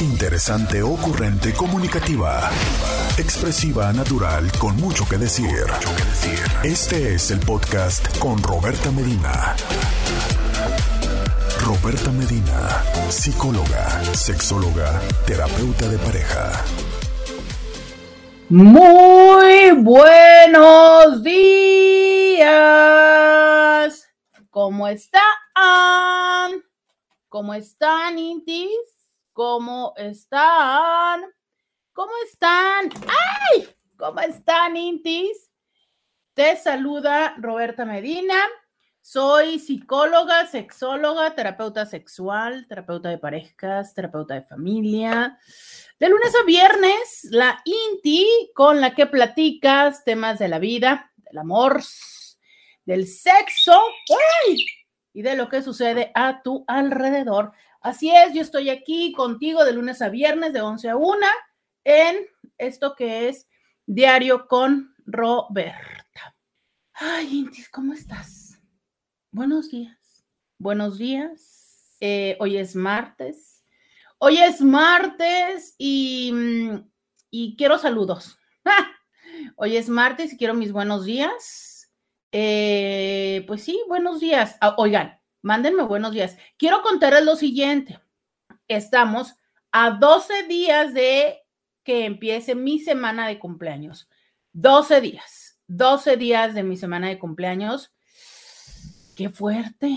[0.00, 2.50] Interesante, ocurrente, comunicativa.
[3.16, 5.64] Expresiva, natural, con mucho que decir.
[6.62, 9.56] Este es el podcast con Roberta Medina.
[11.64, 16.52] Roberta Medina, psicóloga, sexóloga, terapeuta de pareja.
[18.50, 22.46] Muy buenos días.
[24.50, 25.22] ¿Cómo están?
[27.30, 28.95] ¿Cómo están, Intis?
[29.36, 31.20] ¿Cómo están?
[31.92, 32.88] ¿Cómo están?
[33.06, 33.68] ¡Ay!
[33.98, 35.50] ¿Cómo están, Intis?
[36.32, 38.34] Te saluda Roberta Medina.
[39.02, 45.38] Soy psicóloga, sexóloga, terapeuta sexual, terapeuta de parejas, terapeuta de familia.
[45.98, 51.36] De lunes a viernes, la Inti con la que platicas temas de la vida, del
[51.36, 51.82] amor,
[52.86, 53.78] del sexo
[54.48, 54.64] ¡ay!
[55.12, 57.52] y de lo que sucede a tu alrededor.
[57.86, 61.18] Así es, yo estoy aquí contigo de lunes a viernes, de 11 a 1,
[61.84, 62.26] en
[62.58, 63.46] esto que es
[63.86, 66.34] Diario con Roberta.
[66.94, 68.60] Ay, Intis, ¿cómo estás?
[69.30, 70.26] Buenos días.
[70.58, 71.96] Buenos días.
[72.00, 73.62] Eh, hoy es martes.
[74.18, 76.90] Hoy es martes y, mm,
[77.30, 78.36] y quiero saludos.
[79.54, 81.92] Hoy es martes y quiero mis buenos días.
[82.32, 84.56] Eh, pues sí, buenos días.
[84.60, 86.36] Ah, oigan, mándenme buenos días.
[86.56, 88.00] Quiero contarles lo siguiente.
[88.68, 89.34] Estamos
[89.72, 91.38] a 12 días de
[91.84, 94.08] que empiece mi semana de cumpleaños.
[94.52, 95.60] 12 días.
[95.68, 97.94] 12 días de mi semana de cumpleaños.
[99.14, 99.96] Qué fuerte.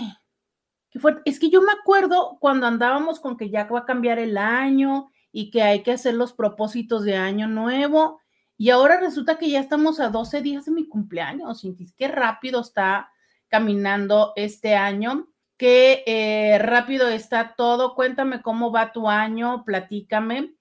[0.90, 1.22] Qué fuerte.
[1.24, 5.10] Es que yo me acuerdo cuando andábamos con que ya va a cambiar el año
[5.32, 8.20] y que hay que hacer los propósitos de año nuevo.
[8.56, 11.66] Y ahora resulta que ya estamos a 12 días de mi cumpleaños.
[11.96, 13.10] Qué rápido está
[13.50, 15.28] caminando este año.
[15.58, 17.94] Qué eh, rápido está todo.
[17.94, 19.64] Cuéntame cómo va tu año.
[19.66, 20.54] Platícame.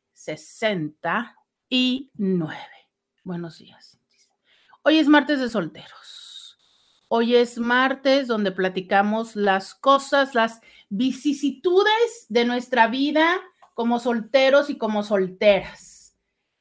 [3.23, 4.04] Buenos días.
[4.87, 6.59] Hoy es martes de solteros.
[7.09, 13.41] Hoy es martes donde platicamos las cosas, las vicisitudes de nuestra vida
[13.73, 16.19] como solteros y como solteras.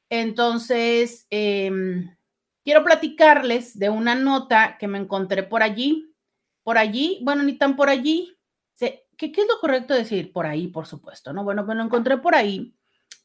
[0.08, 2.16] Entonces, em,
[2.64, 6.14] quiero platicarles de una nota que me encontré por allí,
[6.62, 8.34] por allí, bueno, ni tan por allí.
[8.78, 10.32] ¿Qué, ¿Qué, es lo correcto decir?
[10.32, 11.44] Por ahí, por supuesto, ¿no?
[11.44, 12.74] Bueno, me lo encontré por ahí,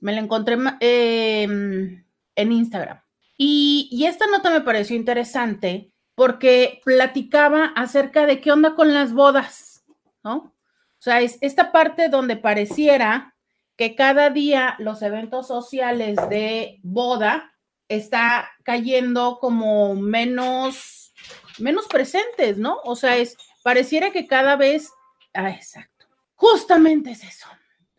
[0.02, 2.04] me lo encontré em,
[2.36, 3.00] en Instagram.
[3.42, 9.86] Y, esta nota me pareció interesante porque platicaba acerca de qué onda con las bodas,
[10.26, 10.36] ¿no?
[10.36, 13.38] O sea, es esta parte donde pareciera
[13.78, 17.54] que cada día los eventos sociales de boda
[17.88, 21.14] está cayendo como menos,
[21.60, 22.80] menos presentes, ¿no?
[22.84, 24.92] O sea, es, pareciera que cada vez,
[25.34, 27.48] ah, exacto, justamente es eso,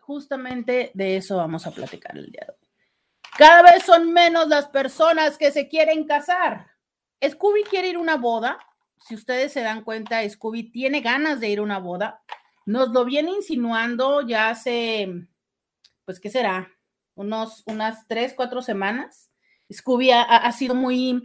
[0.00, 2.59] justamente de eso vamos a platicar el día de hoy.
[3.36, 6.66] Cada vez son menos las personas que se quieren casar.
[7.26, 8.58] Scooby quiere ir a una boda.
[8.98, 12.22] Si ustedes se dan cuenta, Scooby tiene ganas de ir a una boda.
[12.66, 15.26] Nos lo viene insinuando ya hace
[16.10, 16.68] pues, ¿qué será?
[17.14, 19.30] Unos, unas tres, cuatro semanas.
[19.72, 21.22] Scooby ha, sido muy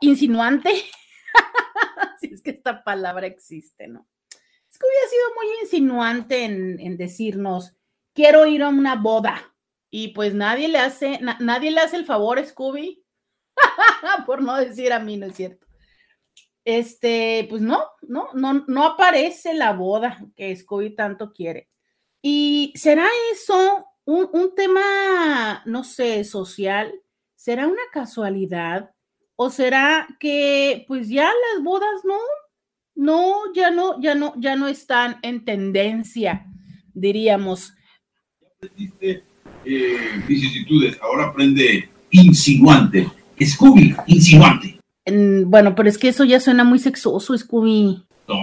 [0.00, 0.70] insinuante,
[2.20, 4.08] si es que esta palabra existe, ¿no?
[4.72, 7.76] Scooby ha sido muy insinuante en, decirnos,
[8.12, 9.53] quiero ir a una boda.
[9.96, 13.04] Y pues nadie le hace, nadie le hace el favor, Scooby,
[14.26, 15.68] por no decir a mí, ¿no es cierto?
[16.64, 21.68] Este, pues no, no, no, no aparece la boda que Scooby tanto quiere.
[22.20, 26.92] ¿Y será eso un, tema, no sé, social,
[27.36, 28.90] ¿será una casualidad?
[29.36, 32.18] ¿O será que pues ya las bodas no,
[32.96, 36.46] no, ya no, ya no, ya no están en tendencia,
[36.94, 37.74] diríamos?
[39.64, 43.08] Eh, vicisitudes, ahora aprende insinuante.
[43.42, 44.78] Scooby, insinuante.
[45.46, 48.02] bueno, pero es que eso ya suena muy sexoso, Scooby.
[48.28, 48.36] No,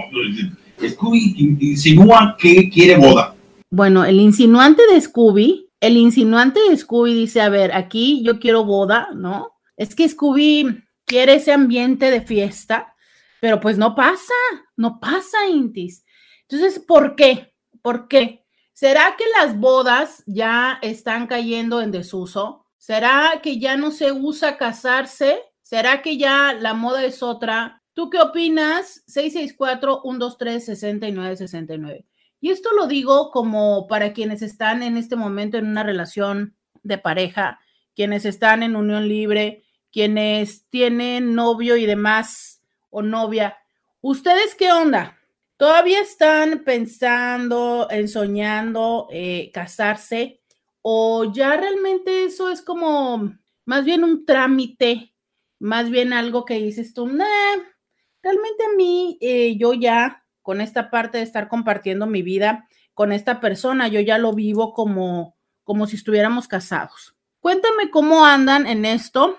[0.88, 3.34] Scooby insinúa que quiere boda.
[3.70, 8.64] Bueno, el insinuante de Scooby el insinuante de Scooby dice, a ver, aquí yo quiero
[8.64, 9.58] boda, ¿no?
[9.76, 12.94] Es que Scooby quiere ese ambiente de fiesta,
[13.40, 14.32] pero pues no pasa,
[14.76, 16.04] no pasa, Intis.
[16.48, 17.52] Entonces, ¿por qué?
[17.82, 18.41] ¿Por qué?
[18.82, 22.66] ¿Será que las bodas ya están cayendo en desuso?
[22.78, 25.38] ¿Será que ya no se usa casarse?
[25.60, 27.80] ¿Será que ya la moda es otra?
[27.92, 29.04] ¿Tú qué opinas?
[29.06, 32.06] 664-123-6969.
[32.40, 36.98] Y esto lo digo como para quienes están en este momento en una relación de
[36.98, 37.60] pareja,
[37.94, 39.62] quienes están en unión libre,
[39.92, 43.58] quienes tienen novio y demás o novia.
[44.00, 45.21] ¿Ustedes qué onda?
[45.62, 50.40] ¿Todavía están pensando en soñando eh, casarse?
[50.80, 53.32] ¿O ya realmente eso es como
[53.64, 55.14] más bien un trámite,
[55.60, 61.18] más bien algo que dices tú, realmente a mí, eh, yo ya con esta parte
[61.18, 65.94] de estar compartiendo mi vida con esta persona, yo ya lo vivo como, como si
[65.94, 67.14] estuviéramos casados.
[67.38, 69.38] Cuéntame cómo andan en esto,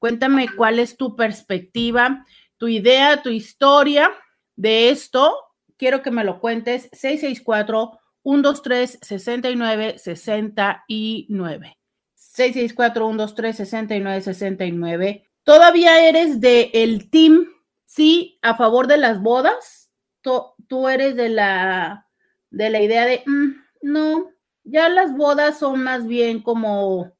[0.00, 2.26] cuéntame cuál es tu perspectiva,
[2.56, 4.10] tu idea, tu historia
[4.56, 5.46] de esto.
[5.80, 11.78] Quiero que me lo cuentes 664 123 69 69.
[12.12, 15.26] 664 123 69 69.
[15.42, 17.46] ¿Todavía eres de el team
[17.86, 19.90] sí a favor de las bodas?
[20.20, 22.06] tú, eres de la,
[22.50, 24.32] de la idea de, mm, no,
[24.64, 27.16] ya las bodas son más bien como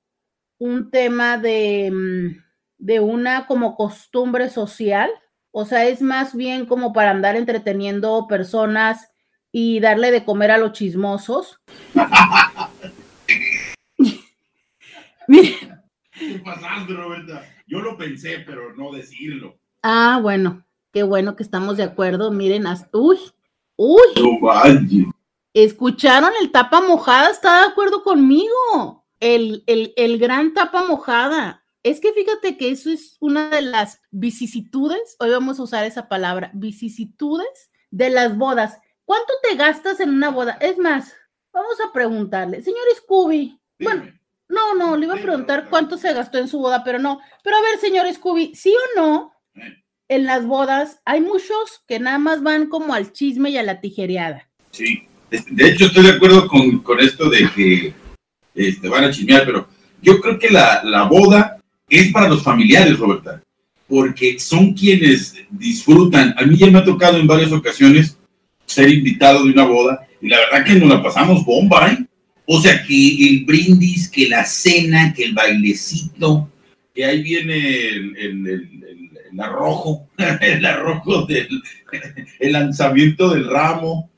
[0.59, 2.45] un tema de, mm,
[2.77, 5.11] de una como costumbre social,
[5.53, 9.09] o sea, es más bien como para andar entreteniendo personas
[9.53, 11.61] y darle de comer a los chismosos.
[15.27, 17.45] ¿Qué pasaste, Roberta?
[17.67, 19.59] Yo lo pensé, pero no decirlo.
[19.83, 20.65] Ah, bueno.
[20.93, 22.33] Qué bueno que estamos de acuerdo.
[22.33, 23.19] Miren, uy,
[23.77, 24.01] uy.
[24.17, 25.13] No
[25.55, 29.05] Escucharon el tapa mojada, está de acuerdo conmigo.
[29.21, 31.60] El, el, el gran tapa mojada.
[31.83, 36.09] Es que fíjate que eso es una de las vicisitudes, hoy vamos a usar esa
[36.09, 38.79] palabra, vicisitudes de las bodas.
[39.07, 40.59] ¿Cuánto te gastas en una boda?
[40.61, 41.15] Es más,
[41.53, 43.59] vamos a preguntarle, señor Scooby.
[43.79, 44.13] Bueno,
[44.49, 47.19] no, no, le iba a preguntar cuánto se gastó en su boda, pero no.
[47.43, 49.33] Pero a ver, señor Scooby, ¿sí o no?
[50.11, 53.81] en las bodas hay muchos que nada más van como al chisme y a la
[53.81, 54.49] tijereada.
[54.73, 57.95] Sí, de hecho estoy de acuerdo con, esto de que
[58.57, 59.69] este, van a chismear, pero
[60.03, 61.60] yo creo que la, la boda
[61.91, 63.43] es para los familiares, Roberta,
[63.89, 66.35] porque son quienes disfrutan.
[66.39, 68.17] A mí ya me ha tocado en varias ocasiones
[68.65, 72.07] ser invitado de una boda y la verdad que nos la pasamos bomba, ¿eh?
[72.47, 76.51] O sea, que el brindis, que la cena, que el bailecito,
[76.95, 78.81] que ahí viene el
[79.33, 80.09] el arrojo,
[80.41, 81.63] el arrojo del
[82.39, 84.10] el lanzamiento del ramo,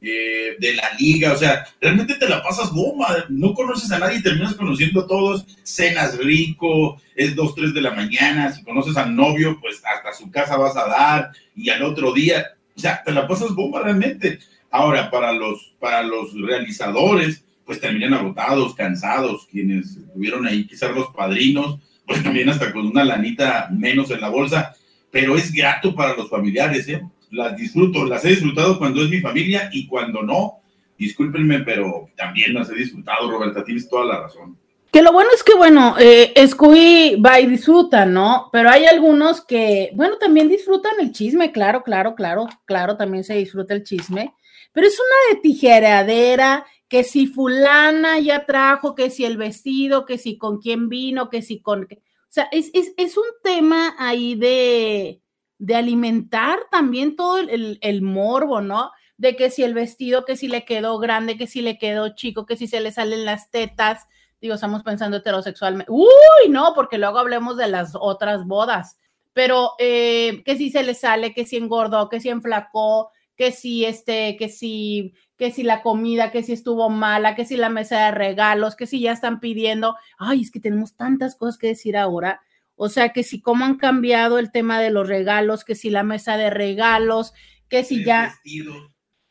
[0.00, 4.22] eh, de la liga, o sea, realmente te la pasas bomba, no conoces a nadie,
[4.22, 9.16] terminas conociendo a todos, cenas rico, es dos, tres de la mañana, si conoces al
[9.16, 12.46] novio, pues hasta su casa vas a dar, y al otro día,
[12.76, 14.38] o sea, te la pasas bomba realmente.
[14.70, 21.08] Ahora, para los, para los realizadores, pues terminan agotados, cansados, quienes tuvieron ahí quizás los
[21.08, 24.74] padrinos, pues también hasta con una lanita menos en la bolsa,
[25.10, 27.02] pero es grato para los familiares, ¿eh?
[27.30, 30.60] Las disfruto, las he disfrutado cuando es mi familia y cuando no,
[30.96, 34.56] discúlpenme, pero también las he disfrutado, Roberta, tienes toda la razón.
[34.90, 38.48] Que lo bueno es que, bueno, eh, Scooby va y disfruta, ¿no?
[38.50, 43.34] Pero hay algunos que, bueno, también disfrutan el chisme, claro, claro, claro, claro, también se
[43.34, 44.34] disfruta el chisme,
[44.72, 50.18] pero es una de tijeradera, que si fulana ya trajo, que si el vestido, que
[50.18, 51.84] si con quién vino, que si con...
[51.84, 52.70] O sea, es,
[53.16, 55.20] un tema ahí de,
[55.58, 58.92] de alimentar también todo el, el, morbo, ¿no?
[59.16, 62.46] De que si el vestido, que si le quedó grande, que si le quedó chico,
[62.46, 64.06] que si se le salen las tetas.
[64.40, 65.90] Digo, estamos pensando heterosexualmente.
[65.90, 68.98] Uy, no, porque luego hablemos de las otras bodas.
[69.32, 73.84] Pero eh, que si se le sale, que si engordó, que si enflacó, que si
[73.84, 78.06] este, que si que si la comida, que si estuvo mala, que si la mesa
[78.06, 81.96] de regalos, que si ya están pidiendo, ay, es que tenemos tantas cosas que decir
[81.96, 82.42] ahora.
[82.78, 86.02] O sea, que si cómo han cambiado el tema de los regalos, que si la
[86.02, 87.34] mesa de regalos,
[87.68, 88.34] que si ya...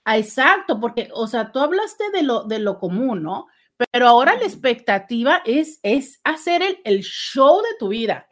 [0.06, 3.48] Ah, exacto, porque, o sea, tú hablaste de lo, de lo común, ¿no?
[3.92, 8.27] Pero ahora la expectativa es, es hacer el, el show de tu vida.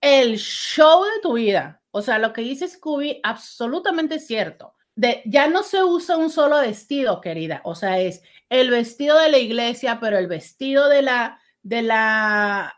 [0.00, 1.82] El show de tu vida.
[1.90, 6.60] O sea, lo que dice Scooby, absolutamente cierto de, ya no se usa un solo
[6.60, 7.60] vestido, querida.
[7.64, 12.74] O sea, es el vestido de la iglesia, pero el vestido de la, de la,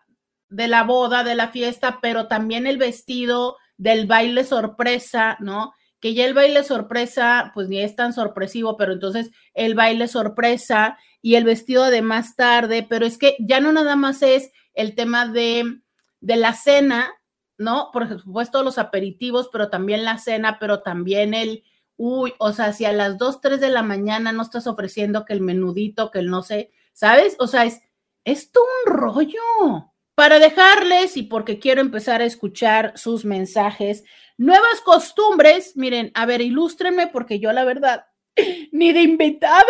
[0.54, 5.72] de la boda, de la fiesta, pero también el vestido del baile sorpresa, ¿no?
[6.04, 10.98] que ya el baile sorpresa, pues ni es tan sorpresivo, pero entonces el baile sorpresa
[11.22, 14.94] y el vestido de más tarde, pero es que ya no nada más es el
[14.94, 15.80] tema de,
[16.20, 17.10] de la cena,
[17.56, 17.88] ¿no?
[17.90, 21.64] Por supuesto los aperitivos, pero también la cena, pero también el,
[21.96, 25.32] uy, o sea, si a las 2, 3 de la mañana no estás ofreciendo que
[25.32, 27.34] el menudito, que el no sé, ¿sabes?
[27.38, 27.80] O sea, es,
[28.24, 29.93] esto un rollo.
[30.14, 34.04] Para dejarles y porque quiero empezar a escuchar sus mensajes,
[34.36, 38.06] nuevas costumbres, miren, a ver, ilústrenme porque yo la verdad,
[38.72, 39.64] ni de invitada,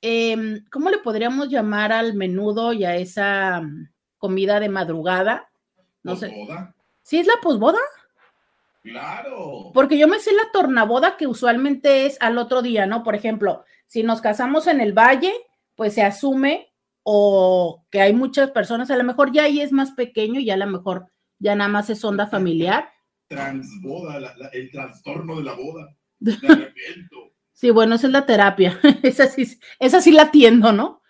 [0.00, 5.50] em, ¿cómo le podríamos llamar al menudo y a esa mm, comida de madrugada?
[6.02, 6.34] No sé.
[7.02, 7.78] ¿Sí es la posboda?
[8.80, 9.70] Claro.
[9.74, 13.02] Porque yo me sé la tornaboda que usualmente es al otro día, ¿no?
[13.02, 15.34] Por ejemplo, si nos casamos en el valle,
[15.74, 16.72] pues se asume
[17.02, 20.56] o que hay muchas personas, a lo mejor ya ahí es más pequeño y a
[20.56, 21.08] lo mejor
[21.38, 22.90] ya nada más es onda familiar.
[23.28, 25.96] Transboda, el trastorno de la boda.
[27.52, 28.78] sí, bueno, esa es la terapia.
[29.02, 31.02] esa, sí, esa sí la atiendo, ¿no?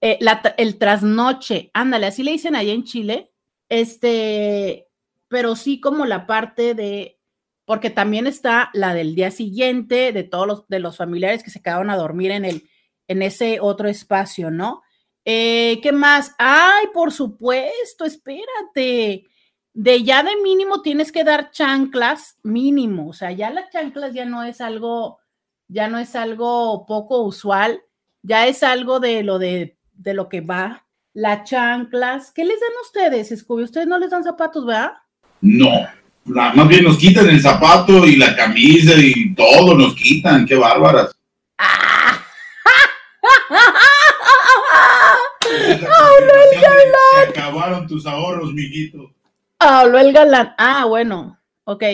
[0.00, 0.18] Eh,
[0.56, 3.32] el trasnoche, ándale, así le dicen allá en Chile.
[3.68, 4.88] Este,
[5.28, 7.18] pero sí como la parte de,
[7.64, 11.62] porque también está la del día siguiente, de todos los, de los familiares que se
[11.62, 12.68] quedaron a dormir en, el,
[13.08, 14.82] en ese otro espacio, ¿no?
[15.24, 16.34] Eh, ¿Qué más?
[16.38, 19.26] Ay, por supuesto, espérate
[19.74, 24.24] de ya de mínimo tienes que dar chanclas mínimo, o sea, ya las chanclas ya
[24.24, 25.18] no es algo,
[25.68, 27.82] ya no es algo poco usual,
[28.22, 30.86] ya es algo de lo de, de lo que va.
[31.14, 33.64] Las chanclas, ¿qué les dan ustedes, Scooby?
[33.64, 34.92] Ustedes no les dan zapatos, ¿verdad?
[35.40, 35.86] No,
[36.24, 41.14] más bien nos quitan el zapato y la camisa y todo nos quitan, qué bárbaras.
[41.58, 42.18] ¡Ah!
[47.14, 49.12] Se acabaron tus ahorros, mijito.
[49.64, 50.54] Habló el galán.
[50.58, 51.84] Ah, bueno, ok.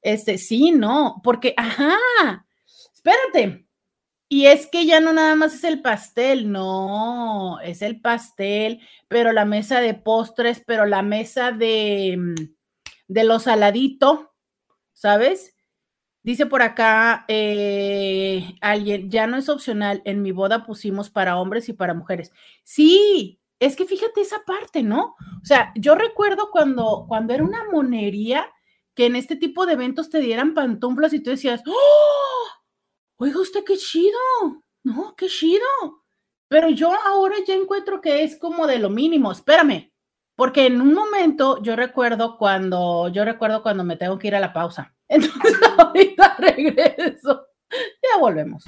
[0.00, 1.98] Este, sí, no, porque, ajá,
[2.94, 3.66] espérate.
[4.28, 9.32] Y es que ya no nada más es el pastel, no, es el pastel, pero
[9.32, 12.34] la mesa de postres, pero la mesa de, mm,
[13.08, 14.32] de lo saladito,
[14.92, 15.54] ¿sabes?
[16.22, 21.68] Dice por acá eh, alguien, ya no es opcional, en mi boda pusimos para hombres
[21.68, 22.32] y para mujeres.
[22.64, 25.14] Sí, es que fíjate esa parte, ¿no?
[25.42, 28.50] O sea, yo recuerdo cuando, cuando era una monería
[28.94, 32.48] que en este tipo de eventos te dieran pantuflas y tú decías, ¡Oh!
[33.18, 34.18] Oiga usted, qué chido,
[34.82, 35.66] no, qué chido.
[36.48, 39.30] Pero yo ahora ya encuentro que es como de lo mínimo.
[39.30, 39.92] Espérame,
[40.34, 44.40] porque en un momento yo recuerdo cuando, yo recuerdo cuando me tengo que ir a
[44.40, 44.94] la pausa.
[45.08, 47.46] Entonces ahorita regreso.
[47.70, 48.64] Ya volvemos.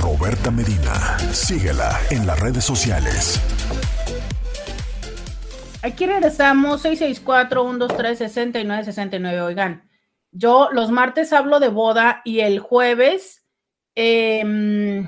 [0.00, 3.40] Roberta Medina, síguela en las redes sociales.
[5.82, 9.42] Aquí regresamos, 664-123-6969.
[9.42, 9.88] Oigan,
[10.30, 13.46] yo los martes hablo de boda y el jueves
[13.94, 15.06] em,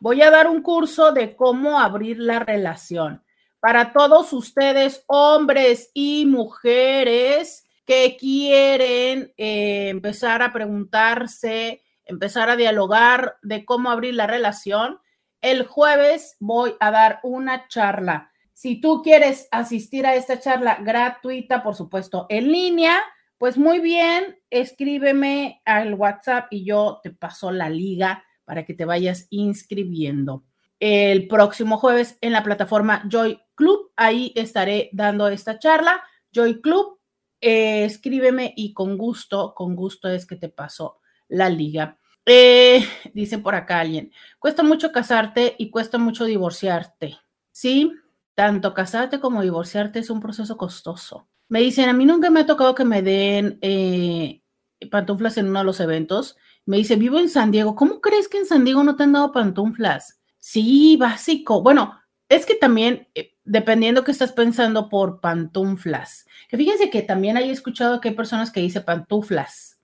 [0.00, 3.22] voy a dar un curso de cómo abrir la relación.
[3.60, 13.36] Para todos ustedes, hombres y mujeres que quieren eh, empezar a preguntarse, empezar a dialogar
[13.42, 14.98] de cómo abrir la relación,
[15.42, 21.62] el jueves voy a dar una charla si tú quieres asistir a esta charla gratuita,
[21.62, 22.98] por supuesto, en línea,
[23.36, 28.86] pues muy bien, escríbeme al WhatsApp y yo te paso la liga para que te
[28.86, 30.42] vayas inscribiendo.
[30.80, 36.02] El próximo jueves en la plataforma Joy Club, ahí estaré dando esta charla.
[36.32, 36.98] Joy Club,
[37.42, 41.98] eh, escríbeme y con gusto, con gusto es que te paso la liga.
[42.24, 47.18] Eh, dice por acá alguien, cuesta mucho casarte y cuesta mucho divorciarte.
[47.52, 47.92] Sí,
[48.34, 51.28] tanto casarte como divorciarte es un proceso costoso.
[51.48, 54.42] Me dicen, a mí nunca me ha tocado que me den eh,
[54.90, 56.36] pantuflas en uno de los eventos.
[56.64, 57.76] Me dice, vivo en San Diego.
[57.76, 60.20] ¿Cómo crees que en San Diego no te han dado pantuflas?
[60.38, 61.62] Sí, básico.
[61.62, 67.36] Bueno, es que también, eh, dependiendo que estás pensando por pantuflas, que fíjense que también
[67.36, 69.75] he escuchado que hay personas que dicen pantuflas.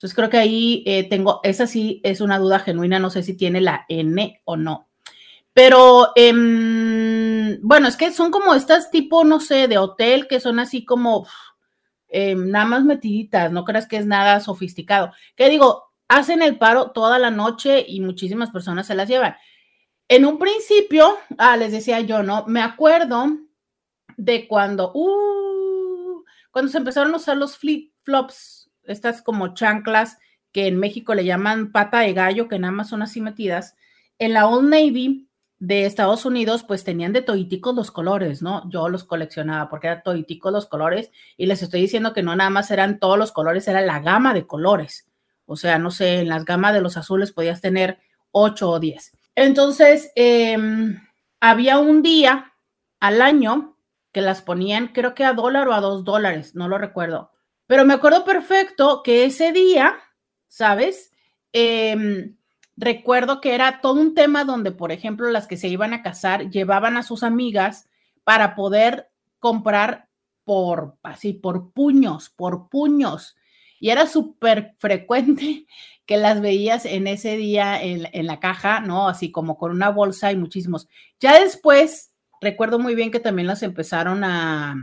[0.00, 3.36] Entonces creo que ahí eh, tengo, esa sí es una duda genuina, no sé si
[3.36, 4.88] tiene la N o no.
[5.52, 10.58] Pero, em, bueno, es que son como estas tipo, no sé, de hotel, que son
[10.58, 11.26] así como
[12.08, 15.12] em, nada más metiditas, no creas que es nada sofisticado.
[15.36, 19.36] Que digo, hacen el paro toda la noche y muchísimas personas se las llevan.
[20.08, 22.46] En un principio, ah, les decía yo, ¿no?
[22.46, 23.26] Me acuerdo
[24.16, 28.59] de cuando, uh, cuando se empezaron a usar los flip flops,
[28.90, 30.18] estas como chanclas
[30.52, 33.76] que en México le llaman pata de gallo, que nada más son así metidas.
[34.18, 35.28] En la Old Navy
[35.58, 38.68] de Estados Unidos, pues tenían de toiticos los colores, ¿no?
[38.70, 42.50] Yo los coleccionaba porque eran toiticos los colores y les estoy diciendo que no nada
[42.50, 45.06] más eran todos los colores, era la gama de colores.
[45.46, 47.98] O sea, no sé, en las gamas de los azules podías tener
[48.32, 49.12] 8 o 10.
[49.34, 51.00] Entonces, em,
[51.40, 52.52] había un día
[53.00, 53.76] al año
[54.12, 57.30] que las ponían, creo que a dólar o a dos dólares, no lo recuerdo.
[57.70, 59.96] Pero me acuerdo perfecto que ese día,
[60.48, 61.12] ¿sabes?
[61.52, 62.32] Eh,
[62.76, 66.50] recuerdo que era todo un tema donde, por ejemplo, las que se iban a casar
[66.50, 67.88] llevaban a sus amigas
[68.24, 69.08] para poder
[69.38, 70.08] comprar
[70.42, 73.36] por así, por puños, por puños.
[73.78, 75.68] Y era súper frecuente
[76.06, 79.08] que las veías en ese día en, la caja, ¿no?
[79.08, 80.88] Así como con una bolsa y muchísimos.
[81.20, 84.74] Ya después, recuerdo muy bien que también las empezaron a,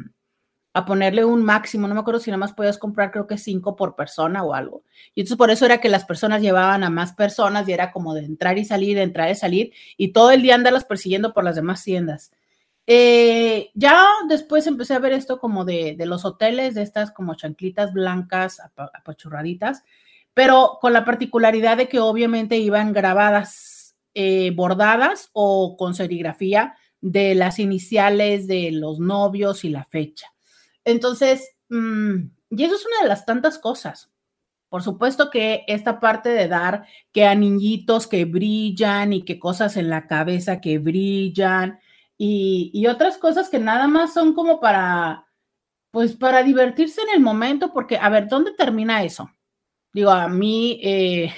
[0.78, 3.76] a ponerle un máximo, no me acuerdo si nada más podías comprar creo que cinco
[3.76, 4.84] por persona o algo.
[5.16, 8.14] Y entonces por eso era que las personas llevaban a más personas y era como
[8.14, 11.56] de entrar y salir, entrar y salir y todo el día andarlas persiguiendo por las
[11.56, 12.32] demás tiendas.
[12.86, 17.34] Eh, ya después empecé a ver esto como de, de, los hoteles, de estas como
[17.34, 19.84] chanclitas blancas apachurraditas,
[20.36, 27.34] pero con la particularidad de que obviamente iban grabadas, eh, bordadas o con serigrafía de
[27.34, 30.37] las iniciales de los novios y la fecha.
[30.88, 34.10] Entonces, mmm, y eso es una de las tantas cosas.
[34.70, 39.90] Por supuesto que esta parte de dar que anillitos que brillan y que cosas en
[39.90, 41.80] la cabeza que brillan
[42.18, 45.28] y, y, otras cosas que nada más son como para,
[45.92, 49.30] pues para divertirse en el momento, porque, a ver, ¿dónde termina eso?
[49.94, 51.34] Digo, a mí, eh,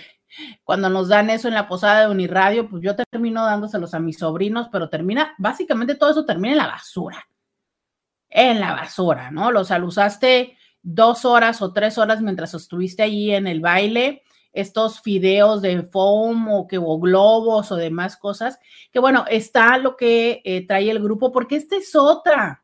[0.64, 4.20] cuando nos dan eso en la posada de Uniradio, pues yo termino dándoselos a mis
[4.20, 7.28] sobrinos, pero termina, básicamente todo eso termina en la basura
[8.30, 9.52] en la basura, ¿no?
[9.52, 15.62] Los usaste dos horas o tres horas mientras estuviste allí en el baile, estos fideos
[15.62, 18.60] de foam o globos o demás cosas,
[18.92, 22.64] que bueno, está lo que eh, trae el grupo, porque esta es otra,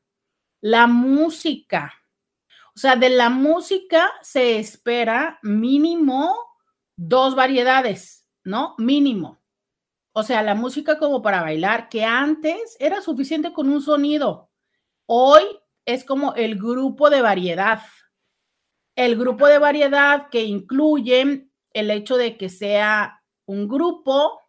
[0.61, 1.93] la música.
[2.75, 6.35] O sea, de la música se espera mínimo
[6.97, 8.75] dos variedades, ¿no?
[8.77, 9.39] Mínimo.
[10.11, 14.49] O sea, la música como para bailar, que antes era suficiente con un sonido.
[15.07, 15.43] Hoy
[15.85, 17.81] es como el grupo de variedad.
[18.95, 24.41] El grupo de variedad que incluye el hecho de que sea un grupo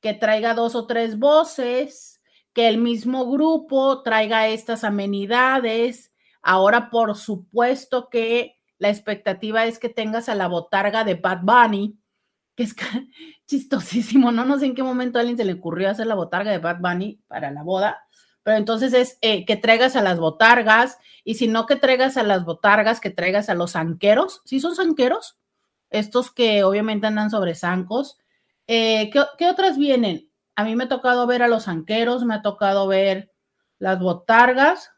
[0.00, 2.20] que traiga dos o tres voces,
[2.52, 6.12] que el mismo grupo traiga estas amenidades.
[6.42, 11.98] Ahora, por supuesto que la expectativa es que tengas a la botarga de Bad Bunny,
[12.56, 12.74] que es
[13.46, 14.44] chistosísimo, ¿no?
[14.44, 16.80] No sé en qué momento a alguien se le ocurrió hacer la botarga de Bad
[16.80, 18.02] Bunny para la boda,
[18.42, 22.22] pero entonces es eh, que traigas a las botargas y si no que traigas a
[22.22, 24.42] las botargas, que traigas a los zanqueros.
[24.44, 25.38] ¿Sí son zanqueros?
[25.90, 28.18] Estos que obviamente andan sobre zancos.
[28.66, 30.30] Eh, ¿qué, ¿qué, otras vienen?
[30.56, 33.32] A mí me ha tocado ver a los zanqueros, me ha tocado ver
[33.78, 34.90] las botargas.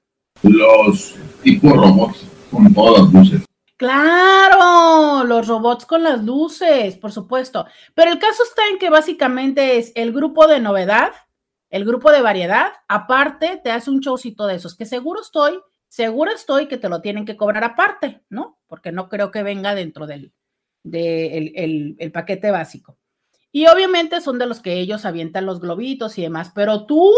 [0.43, 3.43] Los tipos robots con todas las luces.
[3.77, 7.67] Claro, los robots con las luces, por supuesto.
[7.95, 11.13] Pero el caso está en que básicamente es el grupo de novedad
[11.73, 15.59] el grupo de variedad, aparte, te hace un showcito de esos, que seguro estoy,
[15.89, 18.59] seguro estoy que te lo tienen que cobrar aparte, ¿no?
[18.67, 20.35] Porque no creo que venga dentro del
[20.85, 22.99] de el, paquete básico.
[23.53, 27.11] Y obviamente son de los que ellos avientan los globitos y demás, pero tú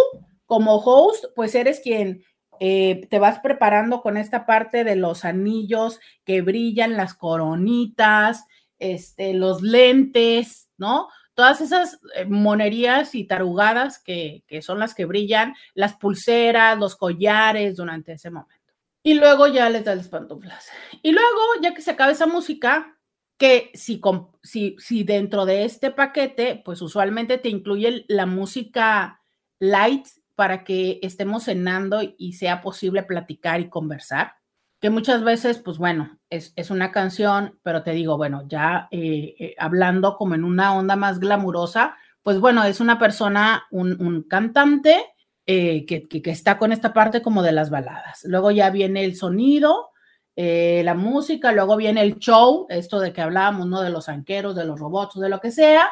[0.47, 2.23] como host, pues eres quien
[2.61, 8.45] eh, te vas preparando con esta parte de los anillos que brillan, las coronitas,
[8.79, 11.09] este, los lentes, ¿no?
[11.35, 16.97] Todas esas eh, monerías y tarugadas que, que, son las que brillan, las pulseras, los
[16.97, 18.73] collares durante ese momento.
[19.03, 20.69] Y luego ya les da las pantuflas.
[21.03, 22.97] Y luego, ya que se acaba esa música,
[23.37, 24.01] que si,
[24.43, 29.21] si, si dentro de este paquete, pues usualmente te incluye la música
[29.59, 34.37] light para que estemos cenando y sea posible platicar y conversar
[34.85, 39.35] que muchas veces, pues bueno, es, es una canción, pero te digo, bueno, ya eh,
[39.39, 44.25] eh, hablando como en una onda más glamurosa, pues bueno, es una persona, un, un
[44.25, 45.07] cantante
[45.47, 48.25] eh, que, que, está con esta parte como de las baladas.
[48.25, 49.89] Luego ya viene el sonido,
[50.37, 53.81] la música, luego viene el show, esto de que hablábamos, ¿no?
[53.81, 55.89] De los anqueros, de los robots, de lo que sea.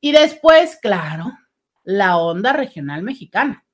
[0.00, 1.30] Y después, claro,
[1.84, 3.66] la onda regional mexicana.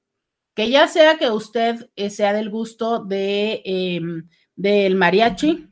[0.57, 5.71] Que ya sea que usted sea del gusto de em, del mariachi,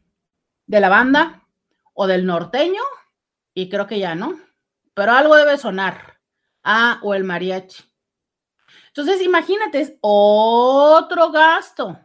[0.67, 1.49] de la banda
[1.93, 2.83] o del norteño,
[3.55, 4.39] y creo que ya no,
[4.95, 6.15] pero algo debe sonar.
[6.63, 7.85] Ah, o el mariachi.
[8.89, 11.99] Entonces, imagínate, es otro gasto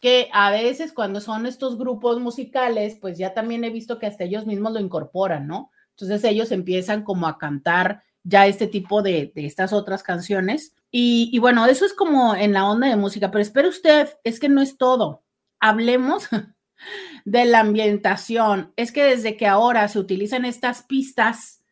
[0.00, 4.24] que a veces cuando son estos grupos musicales, pues ya también he visto que hasta
[4.24, 5.70] ellos mismos lo incorporan, ¿no?
[5.90, 10.74] Entonces ellos empiezan como a cantar ya este tipo de, estas otras canciones.
[10.90, 14.40] Y, y, bueno, eso es como en la onda de música, pero espere usted, es
[14.40, 15.21] que no es todo.
[15.62, 16.28] Hablemos
[17.24, 18.72] de la ambientación.
[18.76, 21.62] Es que desde que ahora se utilizan estas pistas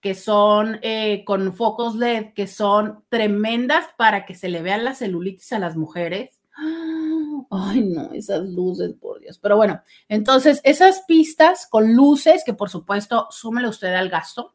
[0.00, 4.98] que son eh, con focos LED, que son tremendas para que se le vean las
[4.98, 6.38] celulitis a las mujeres.
[7.50, 9.38] Ay, no, esas luces, por Dios.
[9.38, 14.54] Pero bueno, entonces esas pistas con luces, que por supuesto, súmele usted al gasto.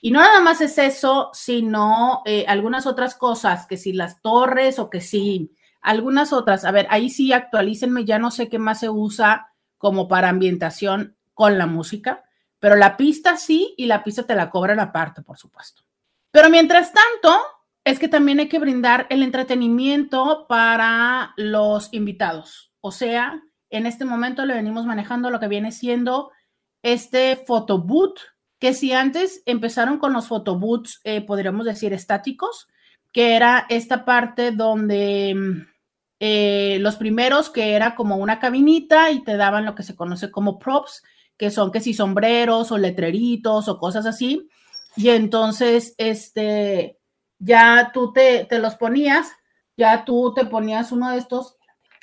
[0.00, 4.80] Y no nada más es eso, sino eh, algunas otras cosas, que si las torres
[4.80, 5.52] o que si
[5.86, 6.64] algunas otras.
[6.64, 11.16] A ver, ahí sí actualícenme, ya no sé qué más se usa como para ambientación
[11.34, 12.22] con la música
[12.58, 15.82] pero la pista sí y la pista te la cobran aparte, por supuesto.
[16.30, 17.38] Pero mientras tanto,
[17.84, 22.72] es que también hay que brindar el entretenimiento para los invitados.
[22.80, 26.30] O sea, en este momento le venimos manejando lo que viene siendo
[26.82, 28.18] este photoboot,
[28.58, 32.68] que si antes empezaron con los photoboots, eh, podríamos decir estáticos,
[33.12, 35.66] que era esta parte donde
[36.18, 40.30] eh, los primeros que era como una cabinita y te daban lo que se conoce
[40.30, 41.02] como props,
[41.36, 44.48] que son que si sombreros o letreritos o cosas así.
[44.96, 46.98] Y entonces, este,
[47.38, 49.28] ya tú te, te los ponías,
[49.76, 51.56] ya tú te ponías uno de estos,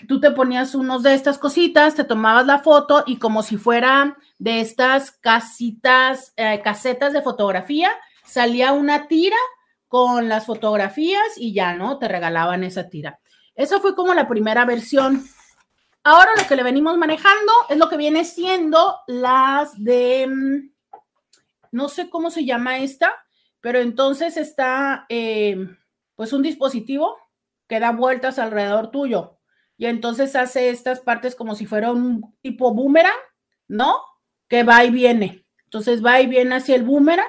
[0.07, 4.15] tú te ponías unos de estas cositas, te tomabas la foto y como si fuera
[4.37, 7.89] de estas casitas, eh, casetas de fotografía,
[8.25, 9.37] salía una tira
[9.87, 11.97] con las fotografías y ya, ¿no?
[11.97, 13.19] Te regalaban esa tira.
[13.55, 15.23] Esa fue como la primera versión.
[16.03, 20.71] Ahora lo que le venimos manejando es lo que viene siendo las de, mm,
[21.71, 23.13] no sé cómo se llama esta,
[23.61, 25.57] pero entonces está eh,
[26.15, 27.17] pues un dispositivo
[27.67, 29.39] que da vueltas alrededor tuyo
[29.77, 33.11] y entonces hace estas partes como si fuera un tipo boomerang,
[33.67, 33.95] ¿no?
[34.47, 35.45] Que va y viene.
[35.65, 37.27] Entonces va y viene hacia el boomerang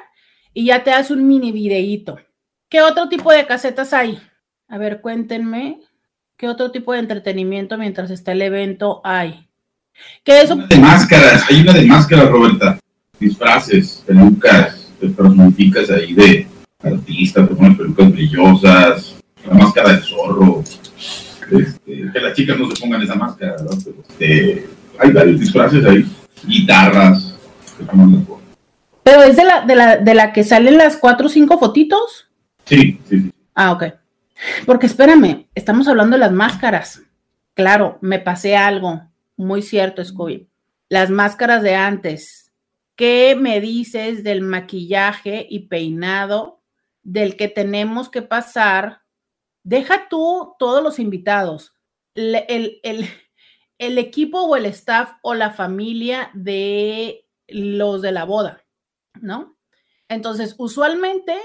[0.52, 2.18] y ya te hace un mini videíto.
[2.68, 4.20] ¿Qué otro tipo de casetas hay?
[4.68, 5.80] A ver, cuéntenme.
[6.36, 9.46] ¿Qué otro tipo de entretenimiento mientras está el evento hay?
[10.24, 10.56] ¿Qué eso?
[10.56, 12.78] de máscaras, hay una de máscaras, Roberta.
[13.20, 16.48] Disfraces, pelucas, te personificas ahí de
[16.82, 19.14] artista, te pones pelucas brillosas,
[19.46, 20.64] la máscara del zorro.
[21.52, 23.78] Este, que las chicas no se pongan esa máscara, ¿verdad?
[24.08, 24.68] Este,
[24.98, 26.04] hay varios disfraces ahí,
[26.46, 27.38] guitarras,
[29.04, 32.28] Pero es de la, de la, de la que salen las cuatro o cinco fotitos.
[32.64, 33.30] Sí, sí, sí.
[33.54, 33.84] Ah, ok.
[34.66, 37.02] Porque espérame, estamos hablando de las máscaras.
[37.54, 39.02] Claro, me pasé algo
[39.36, 40.48] muy cierto, Scooby.
[40.88, 42.52] Las máscaras de antes.
[42.96, 46.62] ¿Qué me dices del maquillaje y peinado
[47.02, 49.02] del que tenemos que pasar?
[49.62, 51.74] Deja tú todos los invitados,
[52.14, 52.80] el,
[53.78, 58.64] el equipo o el staff o la familia de los de la boda,
[59.20, 59.56] ¿no?
[60.08, 61.36] Entonces, usualmente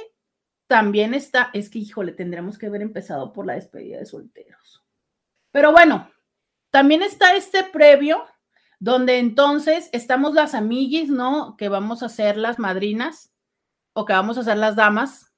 [0.69, 4.85] también está, es que, híjole, tendremos que haber empezado por la despedida de solteros.
[5.51, 6.11] Pero bueno,
[6.69, 8.23] también está este previo,
[8.79, 11.57] donde entonces estamos las amiguis, ¿no?
[11.57, 13.33] Que vamos a ser las madrinas
[13.93, 15.33] o que vamos a ser las damas,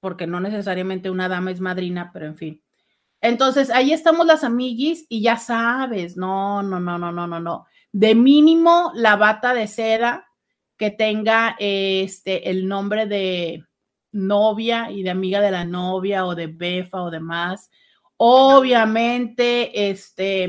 [0.00, 2.62] porque no necesariamente una dama es madrina, pero en fin.
[3.22, 7.66] Entonces, ahí estamos las amiguis y ya sabes, no, no, no, no, no, no, no.
[7.90, 10.28] De mínimo la bata de seda
[10.76, 13.64] que tenga este el nombre de
[14.14, 17.70] novia y de amiga de la novia o de befa o demás.
[18.16, 20.48] Obviamente, este,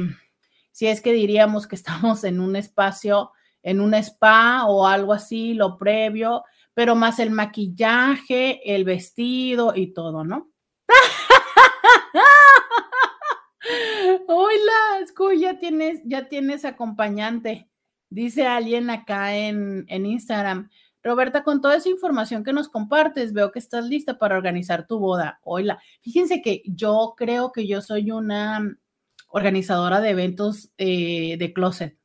[0.71, 3.31] si es que diríamos que estamos en un espacio,
[3.63, 9.93] en un spa o algo así, lo previo, pero más el maquillaje, el vestido y
[9.93, 10.51] todo, ¿no?
[14.27, 17.69] Hola, Scu, ya tienes, ya tienes acompañante.
[18.09, 20.69] Dice alguien acá en, en Instagram.
[21.05, 24.97] Roberta, con toda esa información que nos compartes, veo que estás lista para organizar tu
[24.97, 25.39] boda.
[25.43, 28.75] Hola, fíjense que yo creo que yo soy una
[29.27, 31.95] organizadora de eventos eh, de closet.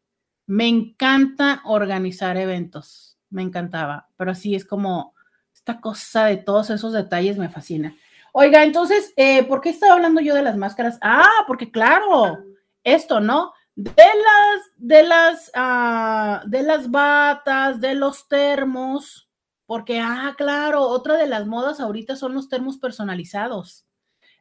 [0.46, 5.14] Me encanta organizar eventos, me encantaba, pero sí es como
[5.54, 7.96] esta cosa de todos esos detalles me fascina.
[8.34, 10.98] Oiga, entonces, eh, ¿por qué estaba hablando yo de las máscaras?
[11.00, 12.44] Ah, porque claro,
[12.84, 13.54] esto, ¿no?
[13.82, 19.30] De las, de las, ah, de las batas, de los termos,
[19.64, 23.86] porque, ah, claro, otra de las modas ahorita son los termos personalizados.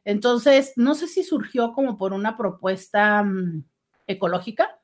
[0.04, 3.64] Entonces, no sé si surgió como por una propuesta mm,
[4.06, 4.78] ecológica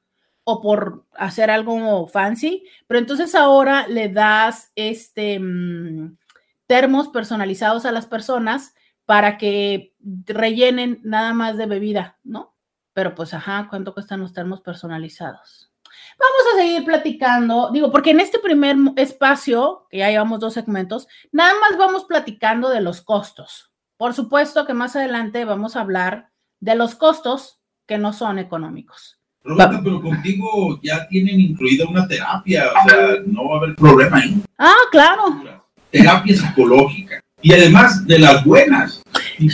[0.44, 6.16] o por hacer algo fancy, pero entonces ahora le das este mm,
[6.66, 12.55] termos personalizados a las personas para que rellenen nada más de bebida, ¿no?
[12.96, 15.70] Pero pues, ajá, ¿cuánto cuestan los termos personalizados?
[16.18, 21.06] Vamos a seguir platicando, digo, porque en este primer espacio, que ya llevamos dos segmentos,
[21.30, 23.70] nada más vamos platicando de los costos.
[23.98, 26.30] Por supuesto que más adelante vamos a hablar
[26.60, 29.20] de los costos que no son económicos.
[29.44, 34.16] Roberta, pero contigo ya tienen incluida una terapia, o sea, no va a haber problema
[34.16, 34.42] ahí.
[34.56, 35.22] Ah, claro.
[35.90, 37.20] Terapia psicológica.
[37.42, 39.02] Y además de las buenas,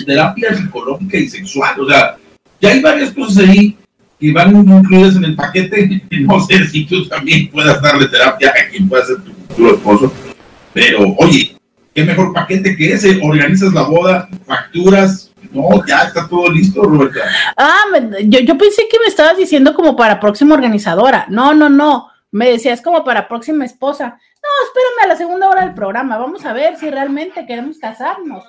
[0.07, 1.81] terapia psicológica y sexual.
[1.81, 2.17] O sea,
[2.63, 3.77] ya hay varias cosas ahí
[4.21, 6.03] que van incluidas en el paquete.
[6.23, 10.13] No sé si tú también puedas darle terapia a quien pueda ser tu futuro esposo.
[10.73, 11.57] Pero, oye,
[11.93, 13.19] qué mejor paquete que ese.
[13.21, 17.21] Organizas la boda, facturas, no, ya está todo listo, Roberta.
[17.57, 17.83] Ah,
[18.25, 21.27] yo, yo pensé que me estabas diciendo como para próxima organizadora.
[21.29, 22.09] No, no, no.
[22.31, 24.07] Me decías como para próxima esposa.
[24.07, 26.17] No, espérame a la segunda hora del programa.
[26.17, 28.45] Vamos a ver si realmente queremos casarnos.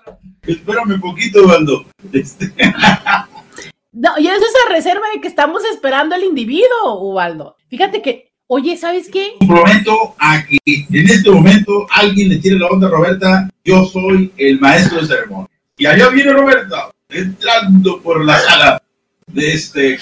[0.46, 1.86] Espérame un poquito, Waldo.
[2.12, 2.54] Este...
[3.94, 7.56] No, y es esa reserva de que estamos esperando el individuo, Ubaldo.
[7.70, 9.36] Fíjate que, oye, ¿sabes qué?
[9.48, 13.50] Prometo a que en este momento alguien le tire la onda a Roberta.
[13.64, 15.50] Yo soy el maestro de ceremonia.
[15.78, 18.82] Y allá viene Roberta, entrando por la sala
[19.28, 20.00] de este eh,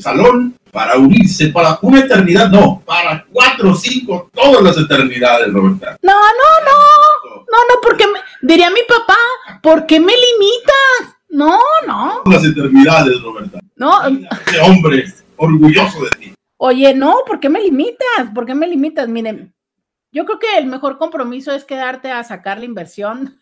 [0.00, 5.96] salón para unirse para una eternidad, no, para cuatro, cinco, todas las eternidades, Roberta.
[6.02, 8.04] No, no, no, no, no, porque
[8.42, 9.16] diría mi papá,
[9.62, 11.15] ¿por qué me limitas?
[11.36, 12.22] No, no.
[12.24, 13.58] Las eternidades, Roberta.
[13.76, 14.06] No.
[14.06, 15.04] Este hombre
[15.36, 16.34] orgulloso de ti.
[16.56, 18.30] Oye, no, ¿por qué me limitas?
[18.34, 19.06] ¿Por qué me limitas?
[19.06, 19.54] Miren,
[20.10, 23.38] yo creo que el mejor compromiso es quedarte a sacar la inversión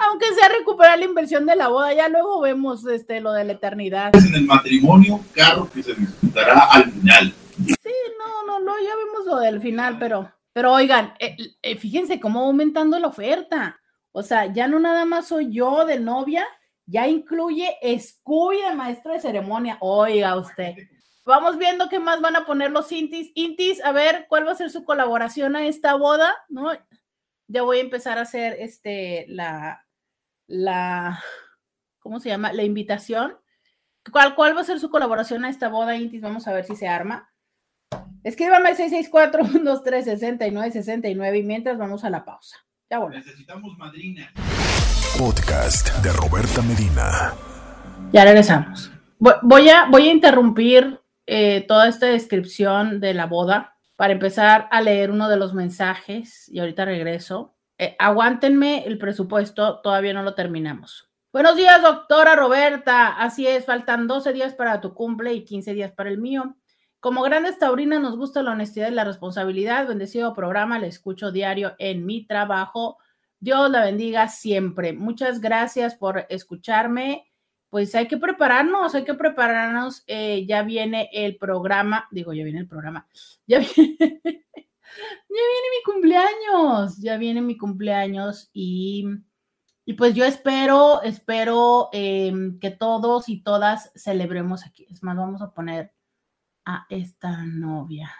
[0.00, 3.52] Aunque sea recuperar la inversión de la boda, ya luego vemos este lo de la
[3.52, 4.14] eternidad.
[4.16, 7.32] En el matrimonio, carro que se disfrutará al final.
[7.66, 12.18] Sí, no, no, no, ya vemos lo del final, pero, pero oigan, eh, eh, fíjense
[12.18, 13.79] cómo aumentando la oferta.
[14.12, 16.46] O sea, ya no nada más soy yo de novia,
[16.86, 19.76] ya incluye Scooby de maestro de ceremonia.
[19.80, 20.74] Oiga usted.
[21.24, 23.30] Vamos viendo qué más van a poner los Intis.
[23.34, 26.34] Intis, a ver, ¿cuál va a ser su colaboración a esta boda?
[26.48, 26.72] ¿No?
[27.46, 29.86] Ya voy a empezar a hacer este, la,
[30.48, 31.22] la,
[32.00, 32.52] ¿cómo se llama?
[32.52, 33.38] La invitación.
[34.10, 36.22] ¿Cuál, ¿Cuál va a ser su colaboración a esta boda, Intis?
[36.22, 37.30] Vamos a ver si se arma.
[38.24, 42.56] Escríbame 664-123-6969 y mientras vamos a la pausa.
[42.90, 42.98] Ya.
[43.08, 44.32] Necesitamos madrina.
[45.16, 47.32] Podcast de Roberta Medina.
[48.12, 48.90] Ya regresamos.
[49.20, 54.80] Voy a, voy a interrumpir eh, toda esta descripción de la boda para empezar a
[54.80, 57.54] leer uno de los mensajes y ahorita regreso.
[57.78, 61.12] Eh, aguántenme el presupuesto, todavía no lo terminamos.
[61.32, 63.06] Buenos días, doctora Roberta.
[63.06, 66.56] Así es, faltan 12 días para tu cumple y 15 días para el mío.
[67.00, 69.88] Como grandes taurinas nos gusta la honestidad y la responsabilidad.
[69.88, 72.98] Bendecido programa, le escucho diario en mi trabajo.
[73.38, 74.92] Dios la bendiga siempre.
[74.92, 77.30] Muchas gracias por escucharme
[77.70, 80.02] pues hay que prepararnos, hay que prepararnos.
[80.06, 83.08] Eh, ya viene el programa, digo, ya viene el programa,
[83.46, 84.08] ya viene,
[85.30, 89.06] mi cumpleaños, ya viene mi cumpleaños y,
[89.84, 94.86] y pues yo espero, espero em, que todos y todas celebremos aquí.
[94.90, 95.92] Es más, vamos a poner
[96.70, 98.10] a esta novia.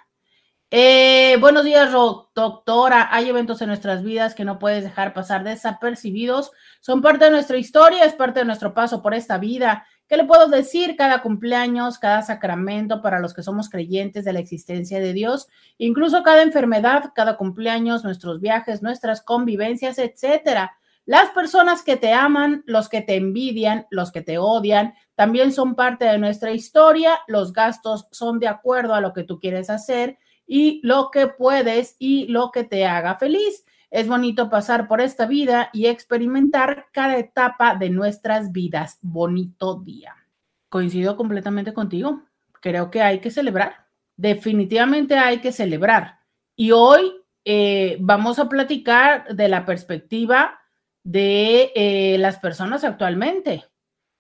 [0.73, 3.09] Eh, buenos días, doctora.
[3.15, 6.51] Hay eventos en nuestras vidas que no puedes dejar pasar desapercibidos.
[6.81, 9.87] Son parte de nuestra historia, es parte de nuestro paso por esta vida.
[10.09, 10.97] ¿Qué le puedo decir?
[10.97, 15.47] Cada cumpleaños, cada sacramento para los que somos creyentes de la existencia de Dios,
[15.79, 20.77] incluso cada enfermedad, cada cumpleaños, nuestros viajes, nuestras convivencias, etcétera.
[21.11, 25.75] Las personas que te aman, los que te envidian, los que te odian, también son
[25.75, 27.19] parte de nuestra historia.
[27.27, 31.97] Los gastos son de acuerdo a lo que tú quieres hacer y lo que puedes
[31.99, 33.65] y lo que te haga feliz.
[33.91, 39.01] Es bonito pasar por esta vida y experimentar cada etapa de nuestras vidas.
[39.03, 40.15] Bonito día.
[40.69, 42.23] Coincido completamente contigo.
[42.61, 43.89] Creo que hay que celebrar.
[44.17, 46.21] Definitivamente hay que celebrar.
[46.55, 47.11] Y hoy
[47.45, 50.60] eh, vamos a platicar de la perspectiva
[51.05, 53.65] de eh, las personas actualmente.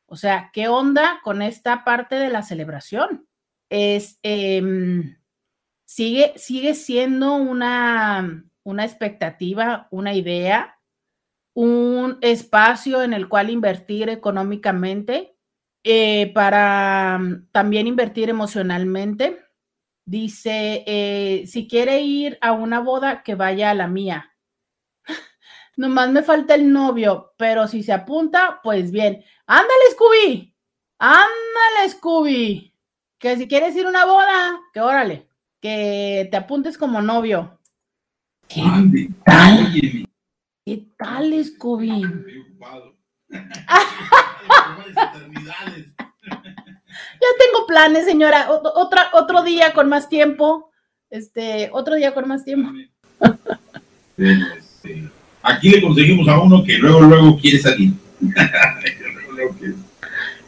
[0.07, 3.29] O sea, ¿qué onda con esta parte de la celebración?
[3.69, 4.19] Es...
[4.23, 5.17] Em,
[5.91, 10.79] sigue, sigue siendo una, una expectativa, una idea,
[11.53, 15.35] un espacio en el cual invertir económicamente,
[15.83, 19.41] eh, para mm, también invertir emocionalmente.
[20.07, 24.33] Dice, eh, si quiere ir a una boda, que vaya a la mía.
[25.81, 29.25] Nomás me falta el novio, pero si se apunta, pues bien.
[29.47, 30.55] Ándale, Scooby.
[30.99, 32.75] Ándale, Scooby.
[33.19, 37.59] Que si quieres ir a una boda, que órale que te apuntes como novio.
[38.47, 40.07] ¿Qué tal?
[40.67, 42.03] ¿Qué tal, Scooby?
[47.23, 48.51] Ya tengo planes, señora.
[48.51, 50.71] Otra, otro día con más tiempo.
[51.09, 52.71] Este, otro día con más tiempo.
[54.17, 55.11] Este,
[55.43, 57.93] aquí le conseguimos a uno que luego, luego quiere salir.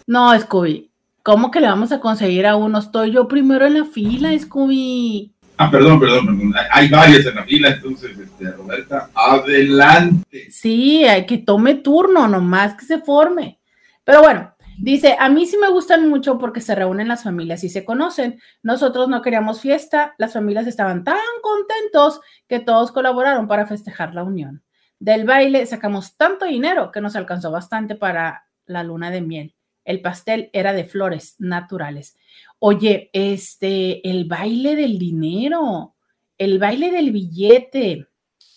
[0.06, 0.90] no, Scooby.
[1.22, 2.80] ¿Cómo que le vamos a conseguir a uno?
[2.80, 5.32] Estoy yo primero en la fila, Scooby.
[5.56, 10.50] Ah, perdón, perdón, Hay varias en la fila, entonces, este, Roberta, adelante.
[10.50, 13.60] Sí, hay que tome turno, nomás que se forme.
[14.02, 17.68] Pero bueno, dice, a mí sí me gustan mucho porque se reúnen las familias y
[17.68, 18.40] se conocen.
[18.64, 24.24] Nosotros no queríamos fiesta, las familias estaban tan contentos que todos colaboraron para festejar la
[24.24, 24.64] unión.
[25.02, 29.56] Del baile sacamos tanto dinero que nos alcanzó bastante para la luna de miel.
[29.84, 32.16] El pastel era de flores naturales.
[32.60, 35.96] Oye, este, el baile del dinero,
[36.38, 38.06] el baile del billete,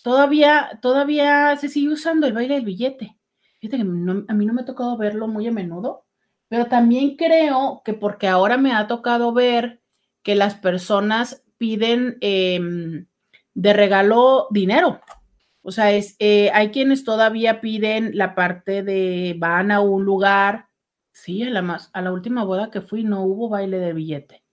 [0.04, 3.16] todavía, todavía se sigue usando el baile del billete.
[3.58, 6.04] Fíjate que a mí no me ha tocado verlo muy a menudo,
[6.46, 9.80] pero también creo que porque ahora me ha tocado ver
[10.22, 13.06] que las personas piden em,
[13.52, 15.00] de regalo dinero.
[15.66, 20.66] O sea, es, eh, hay quienes todavía piden la parte de van a un lugar
[21.16, 24.44] Sí, a la, más, a la última boda que fui no hubo baile de billete.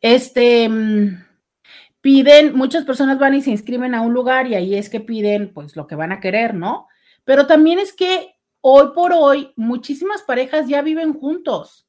[0.00, 1.24] Este, mm,
[2.00, 5.52] piden, muchas personas van y se inscriben a un lugar y ahí es que piden
[5.52, 6.86] pues lo que van a querer, ¿no?
[7.24, 11.88] Pero también es que hoy por hoy muchísimas parejas ya viven juntos.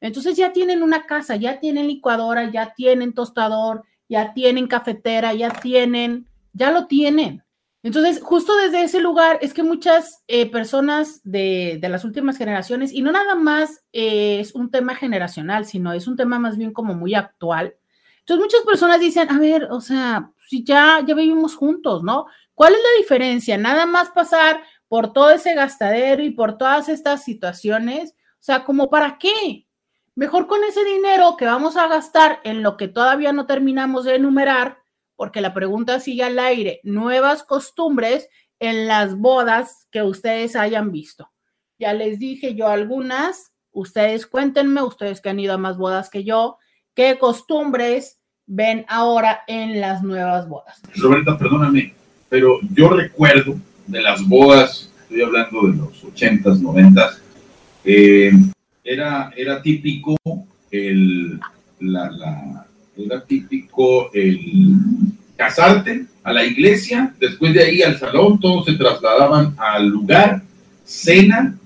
[0.00, 5.50] Entonces ya tienen una casa, ya tienen licuadora, ya tienen tostador, ya tienen cafetera, ya
[5.50, 7.44] tienen, ya lo tienen.
[7.88, 13.00] Entonces, justo desde ese lugar es que muchas eh, personas de, las últimas generaciones, y
[13.00, 16.92] no nada más eh, es un tema generacional, sino es un tema más bien como
[16.92, 17.76] muy actual.
[18.18, 22.26] Entonces, muchas personas dicen, a ver, o sea, si ya, ya vivimos juntos, ¿no?
[22.54, 23.56] ¿Cuál es la diferencia?
[23.56, 28.90] Nada más pasar por todo ese gastadero y por todas estas situaciones, o sea, como
[28.90, 29.66] para qué?
[30.14, 34.16] Mejor con ese dinero que vamos a gastar en lo que todavía no terminamos de
[34.16, 34.76] enumerar,
[35.18, 38.28] porque la pregunta sigue al aire, nuevas costumbres
[38.60, 41.28] en las bodas que ustedes hayan visto.
[41.76, 46.22] Ya les dije yo algunas, ustedes cuéntenme, ustedes que han ido a más bodas que
[46.22, 46.58] yo,
[46.94, 50.80] qué costumbres ven ahora en las nuevas bodas.
[50.94, 51.94] Roberta, perdóname,
[52.28, 53.56] pero yo recuerdo
[53.88, 57.18] de las bodas, estoy hablando de los 80s, 90s,
[57.84, 58.30] eh,
[58.84, 60.16] era, era típico
[60.70, 61.40] el,
[61.80, 62.67] la,
[63.04, 64.74] era típico el
[65.36, 70.42] casarte a la iglesia, después de ahí al salón, todos se trasladaban al lugar,
[70.84, 71.56] cena,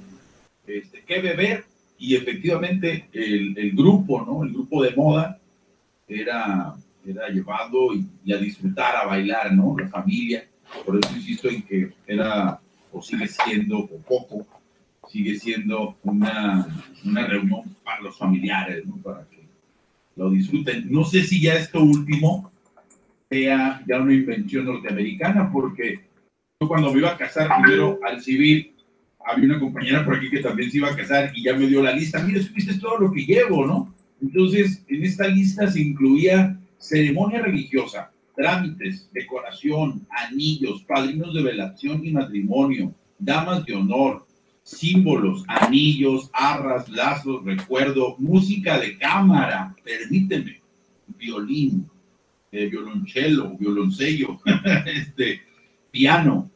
[0.66, 1.64] este, qué beber,
[1.98, 4.44] y efectivamente el, grupo, ¿no?
[4.44, 5.38] El grupo de moda
[6.08, 6.74] era,
[7.06, 9.76] era llevado y, a disfrutar, a bailar, ¿no?
[9.78, 10.44] La familia.
[10.84, 12.58] Por eso insisto en que era
[12.90, 14.46] o sigue siendo, o poco,
[15.08, 16.66] sigue siendo una,
[17.04, 18.96] una reunión para los familiares, ¿no?
[18.96, 19.41] Para que
[20.16, 20.90] lo disfruten.
[20.90, 22.50] No sé si ya esto último
[23.30, 26.00] sea ya una invención norteamericana, porque
[26.60, 28.74] yo cuando me iba a casar primero al civil,
[29.24, 31.82] había una compañera por aquí que también se iba a casar y ya me dio
[31.82, 32.22] la lista.
[32.22, 33.94] Mira, supiste todo lo que llevo, ¿no?
[34.20, 42.12] Entonces, en esta lista se incluía ceremonia religiosa, trámites, decoración, anillos, padrinos de velación y
[42.12, 44.26] matrimonio, damas de honor,
[44.62, 50.60] símbolos, anillos, arras, lazos, recuerdo, música de cámara, permíteme,
[51.18, 51.88] violín,
[52.52, 54.40] eh, violonchelo, violoncello,
[54.86, 55.42] este,
[55.90, 56.50] piano.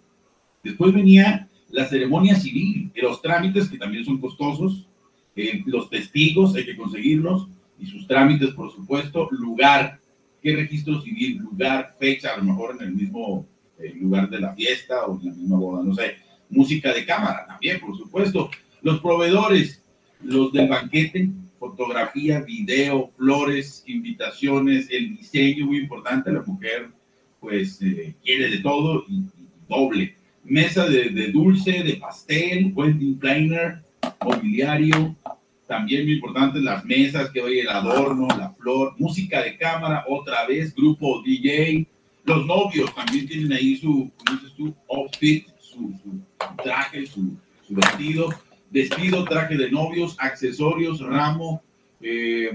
[0.62, 4.86] Después venía la ceremonia civil, los trámites que también son costosos,
[5.34, 10.00] eh, los testigos hay que conseguirlos y sus trámites, por supuesto, lugar,
[10.40, 13.46] qué registro civil, lugar, fecha, a lo mejor en el mismo
[13.78, 17.46] eh, lugar de la fiesta o en la misma boda, no sé música de cámara
[17.46, 18.50] también, por supuesto.
[18.82, 19.82] Los proveedores,
[20.22, 26.32] los del banquete, fotografía, video, flores, invitaciones, el diseño, muy importante.
[26.32, 26.90] La mujer,
[27.40, 29.24] pues, eh, quiere de todo y,
[29.68, 30.14] doble.
[30.44, 33.82] Mesa de, dulce, de pastel, wedding planner,
[34.24, 35.16] mobiliario.
[35.66, 40.46] También muy importante las mesas, que hoy el adorno, la flor, música de cámara, otra
[40.46, 41.88] vez, grupo DJ.
[42.24, 44.74] Los novios también tienen ahí su, ¿cómo dices tú?
[44.88, 45.48] Outfit,
[46.62, 47.36] traje, su,
[47.68, 48.28] vestido,
[48.70, 51.62] vestido, traje de novios, accesorios, ramo,
[52.00, 52.50] eh,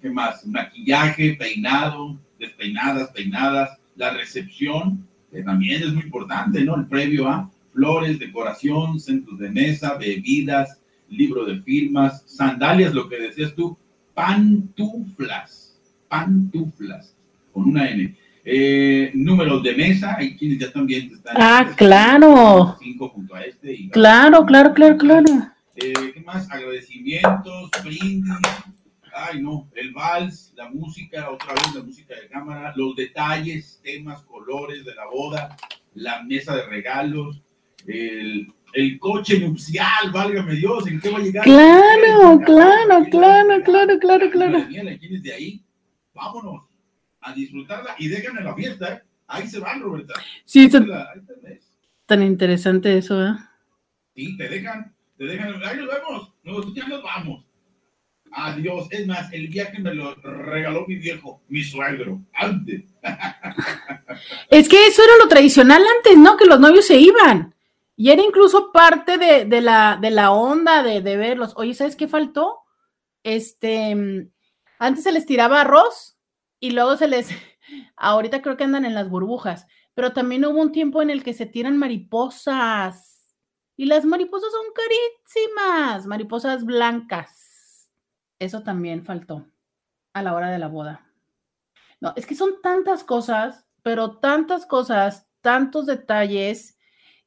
[0.00, 0.46] ¿qué más?
[0.46, 6.76] Maquillaje, peinado, despeinadas, peinadas, la recepción, que también es muy importante, ¿no?
[6.76, 13.18] El previo a flores, decoración, centros de mesa, bebidas, libro de firmas, sandalias, lo que
[13.18, 13.76] decías tú,
[14.14, 17.14] pantuflas, pantuflas,
[17.52, 18.14] con una N.
[18.46, 21.34] Eh, números de mesa, hay quienes ya también están.
[21.38, 22.76] Ah, claro.
[22.78, 23.88] Cinco junto a este.
[23.90, 25.26] claro, claro, claro, claro.
[25.76, 26.50] Eh, ¿Qué más?
[26.50, 28.36] Agradecimientos, brindis.
[29.16, 34.22] Ay, no, el vals, la música, otra vez la música de cámara, los detalles, temas,
[34.24, 35.56] colores de la boda,
[35.94, 37.40] la mesa de regalos,
[37.86, 41.44] el, el coche nupcial, válgame Dios, ¿en qué va a llegar?
[41.44, 44.66] Claro, claro, claro, claro, claro, claro.
[44.68, 45.62] ¿Quiénes de ahí?
[46.12, 46.73] Vámonos
[47.24, 49.02] a disfrutarla y déjenme la fiesta, ¿eh?
[49.26, 50.14] Ahí se van, Roberta.
[50.44, 50.86] Sí, tan,
[52.06, 53.34] tan interesante eso, ¿eh?
[54.14, 57.44] Sí, te dejan, te dejan, ahí nos vemos, nosotros ya nos vamos.
[58.30, 62.84] Adiós, es más, el viaje me lo regaló mi viejo, mi suegro, antes.
[64.48, 66.36] Es que eso era lo tradicional antes, ¿no?
[66.36, 67.54] Que los novios se iban.
[67.96, 71.52] Y era incluso parte de, la, de la onda de, de, verlos.
[71.56, 72.60] Oye, ¿sabes qué faltó?
[73.24, 74.28] Este,
[74.78, 76.13] antes se les tiraba arroz
[76.64, 77.28] y luego se les,
[77.96, 81.34] ahorita creo que andan en las burbujas, pero también hubo un tiempo en el que
[81.34, 83.36] se tiran mariposas.
[83.76, 87.90] Y las mariposas son carísimas, mariposas blancas.
[88.38, 89.46] Eso también faltó
[90.14, 91.06] a la hora de la boda.
[92.00, 96.73] No, es que son tantas cosas, pero tantas cosas, tantos detalles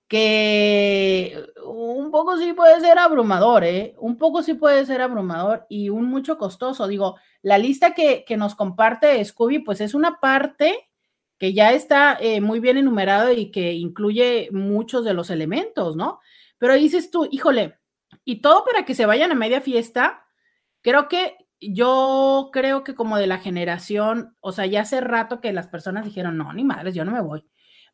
[0.08, 3.96] que un poco sí puede ser abrumador, ¿eh?
[4.00, 6.88] Un poco sí puede ser abrumador y un mucho costoso.
[6.88, 10.90] Digo, la lista que, nos comparte Scooby, pues es una parte
[11.38, 16.20] que ya está eh, muy bien enumerado y que incluye muchos de los elementos, ¿no?
[16.58, 17.78] Pero dices tú, híjole,
[18.24, 20.26] y todo para que se vayan a media fiesta,
[20.82, 25.54] creo que yo creo que como de la generación, o sea, ya hace rato que
[25.54, 27.44] las personas dijeron, no, ni madres, yo no me voy.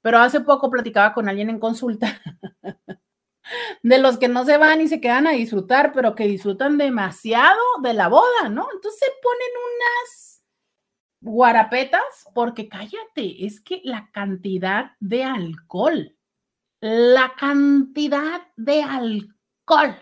[0.04, 2.22] Pero hace poco platicaba con alguien en consulta
[3.84, 7.62] de los que no se van y se quedan a disfrutar, pero que disfrutan demasiado
[7.82, 8.68] de la boda, ¿no?
[8.74, 10.44] Entonces se ponen unas
[11.22, 16.18] guarapetas porque cállate, es que la cantidad de alcohol,
[16.82, 19.96] la cantidad de alcohol,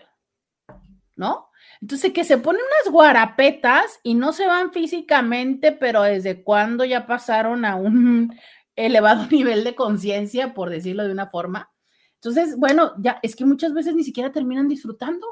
[1.14, 1.48] ¿no?
[1.80, 7.06] Entonces, que se ponen unas guarapetas y no se van físicamente, pero desde cuando ya
[7.06, 8.36] pasaron a un
[8.76, 11.70] elevado nivel de conciencia, por decirlo de una forma.
[12.14, 15.26] Entonces, bueno, ya es que muchas veces ni siquiera terminan disfrutando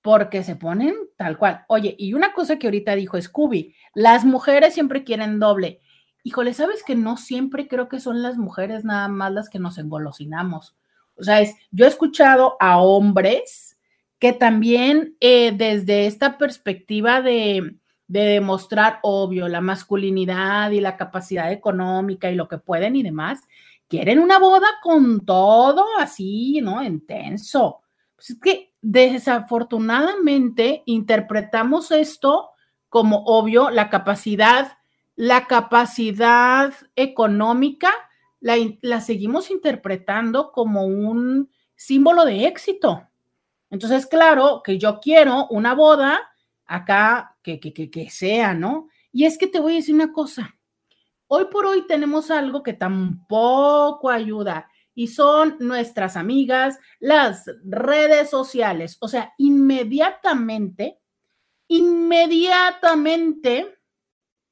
[0.00, 1.64] porque se ponen tal cual.
[1.68, 5.80] Oye, y una cosa que ahorita dijo Scooby, las mujeres siempre quieren doble.
[6.22, 9.76] Híjole, ¿sabes que no siempre creo que son las mujeres nada más las que nos
[9.78, 10.76] engolosinamos?
[11.14, 13.76] O sea, es, yo he escuchado a hombres
[14.18, 17.76] que también eh, desde esta perspectiva de,
[18.08, 23.40] de demostrar, obvio, la masculinidad y la capacidad económica y lo que pueden y demás,
[23.86, 26.82] quieren una boda con todo así, ¿no?
[26.82, 27.82] Intenso.
[28.16, 32.50] Pues es que desafortunadamente interpretamos esto
[32.88, 34.78] como obvio, la capacidad,
[35.14, 37.92] la capacidad económica,
[38.40, 43.06] la, la seguimos interpretando como un símbolo de éxito.
[43.68, 46.18] Entonces, claro que yo quiero una boda
[46.68, 48.88] acá que, que, que, sea, ¿no?
[49.10, 50.54] Y es que te voy a decir una cosa.
[51.26, 58.98] Hoy por hoy tenemos algo que tampoco ayuda y son nuestras amigas, las redes sociales.
[59.00, 61.00] O sea, inmediatamente,
[61.68, 63.78] inmediatamente,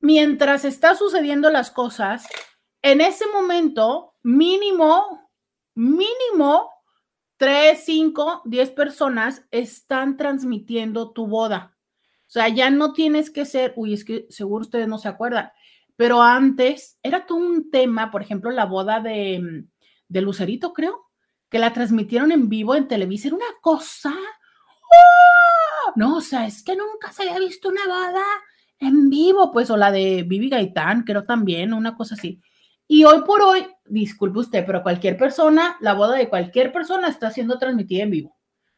[0.01, 2.27] mientras está sucediendo las cosas,
[2.83, 5.31] en ese momento, mínimo,
[5.75, 6.71] mínimo,
[7.37, 11.76] tres, cinco, diez personas están transmitiendo tu boda.
[12.27, 15.51] O sea, ya no tienes que ser, uy, es que seguro ustedes no se acuerdan,
[15.97, 19.69] pero antes era todo un tema, por ejemplo, la boda de, mm,
[20.09, 21.07] de Lucerito, creo,
[21.49, 24.11] que la transmitieron en vivo en Televisa, era una cosa.
[24.11, 25.93] ¡oh!
[25.97, 28.25] No, o sea, es que nunca se había visto una boda
[28.79, 32.41] en vivo, pues, o la de Vivi Gaitán, creo también, una cosa así.
[32.89, 37.31] Y hoy por hoy, disculpe usted, pero cualquier persona, la boda de cualquier persona está
[37.31, 38.37] siendo transmitida en vivo.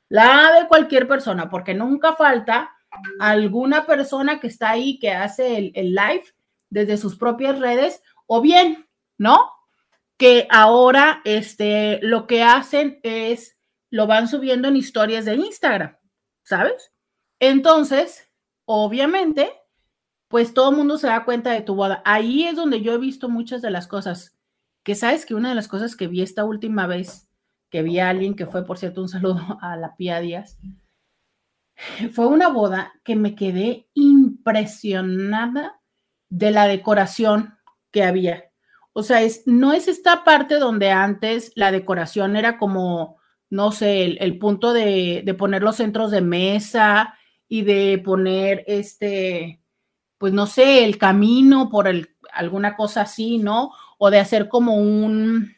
[0.09, 2.71] La de cualquier persona, porque nunca falta
[3.21, 6.25] alguna persona que está ahí que hace el, live
[6.71, 8.87] desde sus propias redes o bien,
[9.17, 9.39] ¿no?
[10.17, 13.57] Que ahora este, lo que hacen es
[13.91, 15.97] lo van subiendo en historias de Instagram,
[16.43, 16.93] ¿sabes?
[17.41, 18.31] Entonces,
[18.67, 19.51] obviamente,
[20.29, 22.03] pues todo el mundo se da cuenta de tu boda.
[22.05, 24.37] Ahí es donde yo he visto muchas de las cosas.
[24.85, 27.29] Que sabes que una de las cosas que vi esta última vez,
[27.71, 30.59] que vi a alguien que fue, por cierto, un saludo a la Pía Díaz,
[32.13, 35.81] fue una boda que me quedé impresionada
[36.29, 37.55] de la decoración
[37.91, 38.45] que había.
[38.93, 43.19] O sea, es, no es esta parte donde antes la decoración era como,
[43.49, 47.15] no sé, el, punto de, de, poner los centros de mesa
[47.49, 49.63] y de poner este,
[50.19, 53.73] pues no sé, el camino por el, alguna cosa así, ¿no?
[53.99, 55.55] O de hacer como un,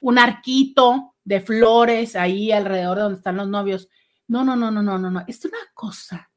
[0.00, 3.88] un arquito de flores ahí alrededor de donde están los novios.
[4.28, 5.24] No, no, no, no, no, no, no.
[5.26, 6.30] Es una cosa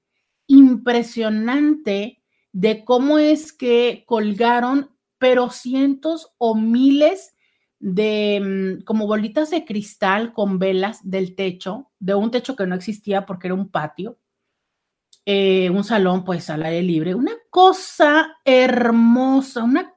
[0.47, 2.21] impresionante
[2.51, 7.35] de cómo es que colgaron, pero cientos o miles
[7.79, 12.75] de mm, como bolitas de cristal con velas del techo, de un techo que no
[12.75, 14.19] existía porque era un patio,
[15.25, 19.93] eh, un salón pues al aire libre, una cosa hermosa, una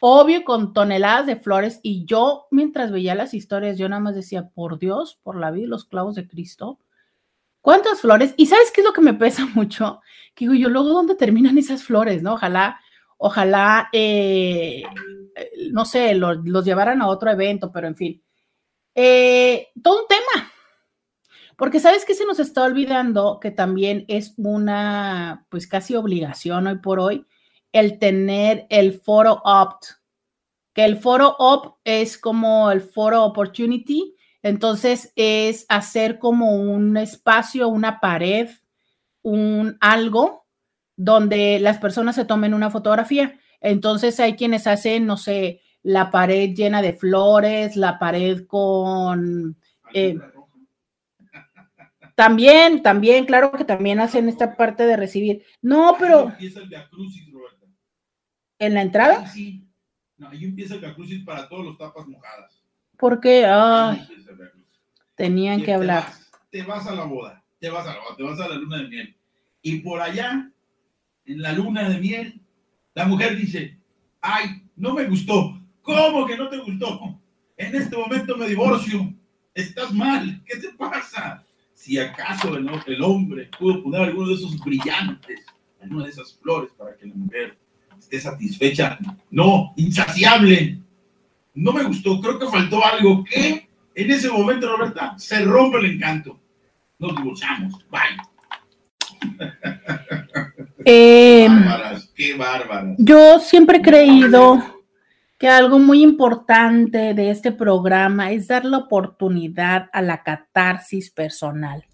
[0.00, 4.48] obvio con toneladas de flores y yo mientras veía las historias yo nada más decía,
[4.48, 6.80] por Dios, por la vida y los clavos de Cristo,
[7.62, 8.34] ¿cuántas flores?
[8.36, 10.02] Y sabes qué es lo que me pesa mucho?
[10.34, 12.22] Que digo yo, luego, ¿dónde terminan esas flores?
[12.22, 12.34] ¿No?
[12.34, 12.78] Ojalá,
[13.16, 14.82] ojalá, eh,
[15.70, 18.22] no sé, los llevaran a otro evento, pero en fin.
[18.94, 20.52] Eh, todo un tema,
[21.56, 26.78] porque sabes que se nos está olvidando que también es una, pues casi obligación hoy
[26.78, 27.26] por hoy,
[27.72, 29.84] el tener el foro opt,
[30.74, 37.68] que el foro opt es como el foro opportunity, entonces es hacer como un espacio,
[37.68, 38.50] una pared,
[39.22, 40.46] un algo
[40.96, 43.38] donde las personas se tomen una fotografía.
[43.60, 49.56] Entonces hay quienes hacen, no sé, la pared llena de flores, la pared con...
[49.94, 50.18] Eh,
[52.16, 55.44] también, también, claro que también hacen esta parte de recibir.
[55.60, 56.32] No, pero.
[58.58, 59.26] ¿En la entrada?
[59.28, 59.68] Sí.
[60.16, 62.62] No, ahí empieza el Crucis para todos los tapas mojadas.
[62.96, 63.44] ¿Por qué?
[63.44, 64.06] Ay,
[65.14, 66.12] tenían que hablar.
[66.50, 68.78] te vas a la boda, te vas a la boda, te vas a la luna
[68.78, 69.16] de miel.
[69.62, 70.50] Y por allá,
[71.24, 72.40] en la luna de miel,
[72.94, 73.78] la mujer dice,
[74.20, 75.58] ay, no me gustó.
[75.82, 77.20] ¿Cómo que no te gustó?
[77.56, 79.14] En este momento me divorcio.
[79.54, 80.42] Estás mal.
[80.46, 81.44] ¿Qué te pasa?
[81.82, 85.40] si acaso el, el, hombre pudo poner alguno de esos brillantes,
[85.82, 87.58] alguna de esas flores para que la mujer
[87.98, 89.00] esté satisfecha.
[89.32, 90.78] No, insaciable.
[91.54, 95.94] No me gustó, creo que faltó algo que en ese momento, Roberta, se rompe el
[95.94, 96.40] encanto.
[96.98, 97.84] Nos divorciamos.
[97.90, 98.00] Bye.
[100.84, 102.96] Eh, bárbaras, qué bárbaras.
[102.98, 104.60] Yo siempre he creído
[105.38, 111.84] que algo muy importante de este programa es dar la oportunidad a la catarsis personal.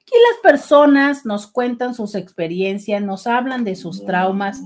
[0.00, 4.62] Aquí las personas nos cuentan sus experiencias, nos hablan de sus traumas.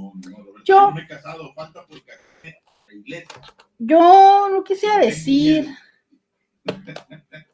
[0.64, 0.92] yo,
[3.78, 5.68] yo no quisiera decir.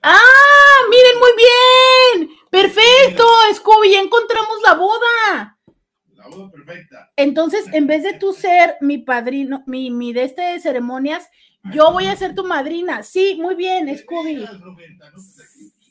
[0.02, 2.38] Ah, miren muy bien.
[2.50, 5.58] Perfecto, Scooby, ya encontramos la boda
[6.50, 7.10] perfecta.
[7.16, 11.28] Entonces, en vez de tú ser mi padrino, mi, mi de este de ceremonias,
[11.72, 13.02] yo voy a ser tu madrina.
[13.02, 14.46] Sí, muy bien, Scooby.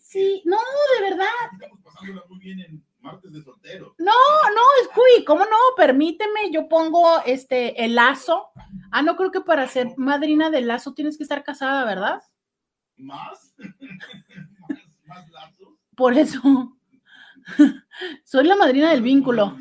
[0.02, 0.58] Sí, no,
[0.98, 1.28] de verdad.
[1.54, 3.96] Estamos muy bien en martes de soltero.
[4.00, 4.12] No,
[4.56, 5.58] no, Scooby, ¿cómo no?
[5.78, 8.50] Permíteme, yo pongo este el lazo.
[8.92, 12.22] Ah, no creo que para ser madrina del lazo tienes que estar casada, ¿verdad?
[13.04, 13.56] ¿Más?
[15.06, 15.70] ¿Más, lazos?
[15.96, 16.78] Por eso.
[18.24, 19.58] Soy la madrina del vínculo.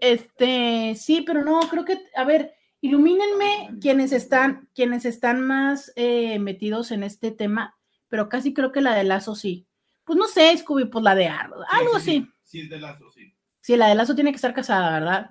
[0.00, 6.38] Este, sí, pero no, creo que, a ver, ilumínenme quienes están, quienes están más eh,
[6.38, 7.76] metidos en este tema,
[8.08, 9.66] pero casi creo que la de Lazo sí.
[10.04, 12.26] Pues no sé, Scooby, pues la de Ardo, algo así.
[12.42, 13.34] Sí, es de Lazo, sí.
[13.60, 15.30] Sí, la de Lazo tiene que estar casada, ¿verdad?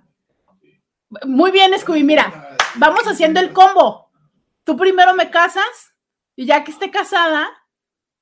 [1.26, 4.12] Muy bien, Scooby, mira, vamos haciendo el combo.
[4.64, 5.96] Tú primero me casas
[6.40, 7.50] y ya que esté casada,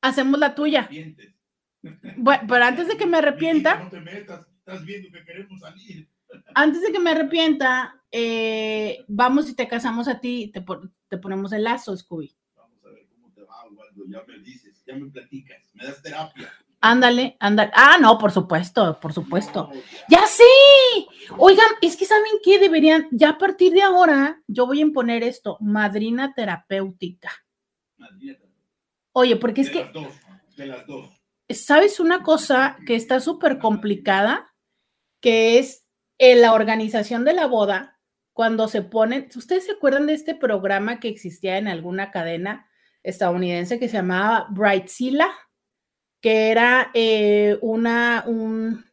[0.01, 0.89] hacemos la tuya.
[2.17, 3.83] Bueno, pero antes de que me arrepienta.
[3.83, 6.09] No te metas, estás viendo que queremos salir
[6.55, 10.63] antes de que me arrepienta, eh, vamos y te casamos a ti, te,
[11.07, 12.35] te ponemos el lazo, Scooby.
[12.55, 14.03] Vamos a ver cómo te va, Waldo.
[14.07, 16.51] Ya me dices, ya me platicas, me das terapia.
[16.79, 17.71] Ándale, ándale.
[17.73, 19.69] Ah, no, por supuesto, por supuesto.
[20.09, 20.43] ya sé.
[21.37, 25.23] Oigan, es que saben qué deberían, ya a partir de ahora, yo voy a imponer
[25.23, 27.31] esto, madrina terapéutica.
[29.13, 29.83] Oye, porque es de que.
[29.85, 30.13] Las dos,
[30.55, 31.21] de las dos.
[31.49, 34.53] ¿Sabes una cosa que está súper complicada?
[35.21, 35.87] Que es
[36.17, 37.97] en la organización de la boda,
[38.37, 42.69] cuando se ponen, ¿ustedes se acuerdan de este programa que existía en alguna cadena
[43.01, 45.29] estadounidense que se llamaba Brightzilla?
[46.21, 48.85] Que era eh, una, un,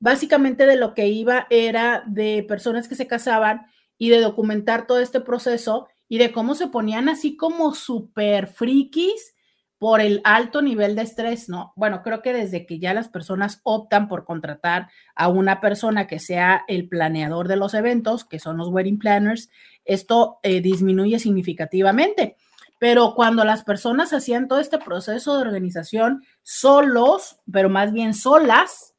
[0.00, 3.66] básicamente de lo que iba era de personas que se casaban
[3.98, 9.34] y de documentar todo este proceso y de cómo se ponían así como súper frikis
[9.78, 11.72] por el alto nivel de estrés, ¿no?
[11.76, 16.18] Bueno, creo que desde que ya las personas optan por contratar a una persona que
[16.18, 19.50] sea el planeador de los eventos, que son los wedding planners,
[19.84, 22.36] esto eh, disminuye significativamente.
[22.80, 28.94] Pero cuando las personas hacían todo este proceso de organización solos, pero más bien solas,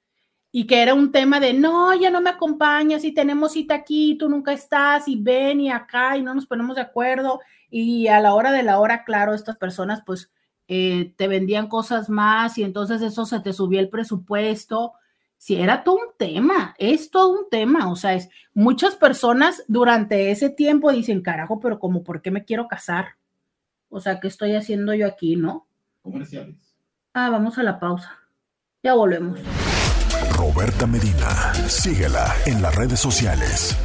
[0.51, 4.17] y que era un tema de, no, ya no me acompañas y tenemos cita aquí,
[4.17, 7.39] tú nunca estás y ven y acá y no nos ponemos de acuerdo.
[7.69, 10.31] Y a la hora de la hora, claro, estas personas pues
[10.67, 14.93] eh, te vendían cosas más y entonces eso se te subía el presupuesto.
[15.37, 20.31] Si era todo un tema, es todo un tema, o sea, es muchas personas durante
[20.31, 23.15] ese tiempo dicen, carajo, pero como, ¿por qué me quiero casar?
[23.87, 25.67] O sea, ¿qué estoy haciendo yo aquí, no?
[26.01, 26.75] Comerciales.
[27.13, 28.19] Ah, vamos a la pausa.
[28.83, 29.39] Ya volvemos.
[30.53, 33.77] Roberta Medina, síguela en las redes sociales.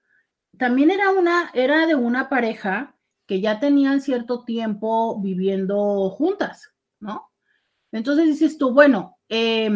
[0.57, 7.31] también era una, era de una pareja que ya tenían cierto tiempo viviendo juntas, ¿no?
[7.93, 9.71] Entonces dices tú, bueno, eh,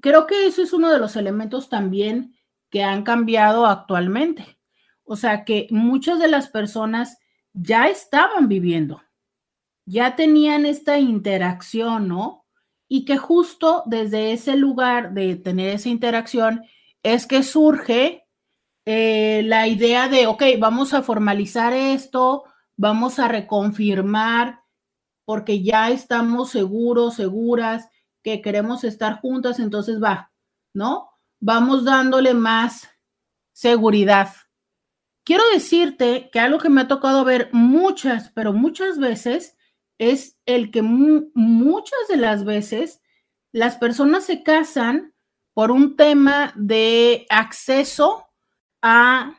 [0.00, 2.36] creo que eso es uno de los elementos también
[2.70, 4.58] que han cambiado actualmente.
[5.04, 7.18] O sea, que muchas de las personas
[7.52, 9.02] ya estaban viviendo,
[9.86, 12.44] ya tenían esta interacción, ¿no?
[12.88, 16.64] Y que justo desde ese lugar de tener esa interacción
[17.02, 18.26] es que surge
[18.84, 22.44] eh, la idea de, ok, vamos a formalizar esto,
[22.76, 24.62] vamos a reconfirmar,
[25.24, 27.88] porque ya estamos seguros, seguras
[28.22, 30.32] que queremos estar juntas, entonces va,
[30.74, 31.10] ¿no?
[31.40, 32.88] Vamos dándole más
[33.52, 34.32] seguridad.
[35.24, 39.58] Quiero decirte que algo que me ha tocado ver muchas, pero muchas veces,
[39.98, 43.02] es el que muchas de las veces
[43.52, 45.12] las personas se casan
[45.52, 48.28] por un tema de acceso
[48.80, 49.36] a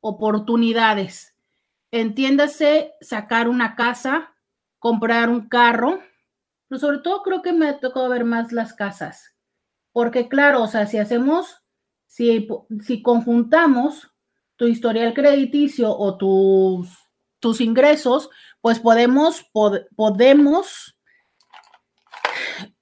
[0.00, 1.36] oportunidades.
[1.90, 4.34] Entiéndase sacar una casa,
[4.78, 6.00] comprar un carro,
[6.72, 9.34] pero sobre todo creo que me ha tocado ver más las casas,
[9.92, 11.58] porque claro, o sea, si hacemos,
[12.06, 12.48] si,
[12.80, 14.10] si conjuntamos
[14.56, 16.88] tu historial crediticio o tus,
[17.40, 18.30] tus ingresos,
[18.62, 19.44] pues podemos,
[19.94, 20.98] podemos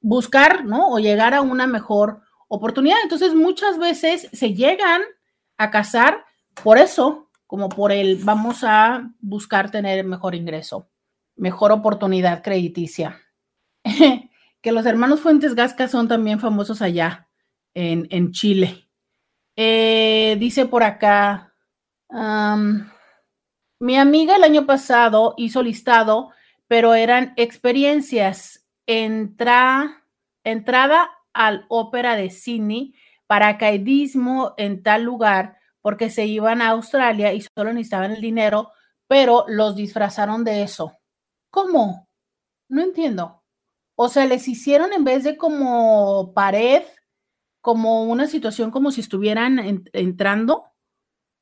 [0.01, 0.91] buscar, ¿no?
[0.91, 2.99] O llegar a una mejor oportunidad.
[3.03, 5.03] Entonces, muchas veces se llegan
[5.59, 6.25] a casar
[6.63, 10.89] por eso, como por el vamos a buscar tener mejor ingreso,
[11.35, 13.21] mejor oportunidad crediticia.
[14.63, 17.29] que los hermanos Fuentes Gasca son también famosos allá
[17.75, 18.89] en, Chile.
[19.57, 21.55] Eh, dice por acá,
[23.81, 26.31] mi amiga el año pasado hizo listado,
[26.67, 28.67] pero eran experiencias.
[28.87, 30.05] Entra,
[30.45, 32.95] entrada al ópera de Sydney,
[33.27, 38.71] paracaidismo en tal lugar, porque se iban a Australia y solo necesitaban el dinero,
[39.07, 40.99] pero los disfrazaron de eso.
[41.51, 42.09] ¿Cómo?
[42.69, 43.40] No entiendo.
[44.03, 46.85] O sea, les hicieron en vez de como pared,
[47.61, 50.73] como una situación como si estuvieran entrando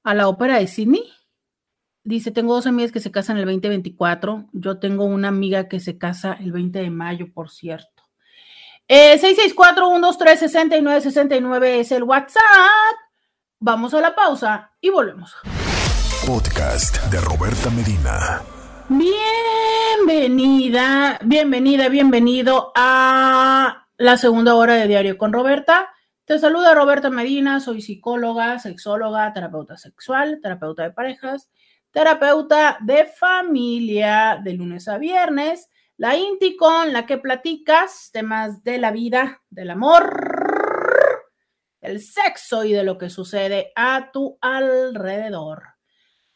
[0.02, 1.08] a la ópera de Sydney.
[2.02, 4.48] Dice, tengo dos amigas que se casan el 2024.
[4.50, 8.02] Yo tengo una amiga que se casa el 20 de mayo, por cierto.
[8.88, 12.42] Eh, 664-123-6969 es el WhatsApp.
[13.60, 15.32] Vamos a la pausa y volvemos.
[16.26, 18.42] Podcast de Roberta Medina.
[18.90, 25.90] Bienvenida, bienvenida, bienvenido a la segunda hora de Diario con Roberta.
[26.24, 31.50] Te saluda Roberta Medina, soy psicóloga, sexóloga, terapeuta sexual, terapeuta de parejas,
[31.90, 35.68] terapeuta de familia de lunes a viernes,
[35.98, 41.26] la Inti con la que platicas temas de la vida, del amor,
[41.82, 45.62] el sexo y de lo que sucede a tu alrededor.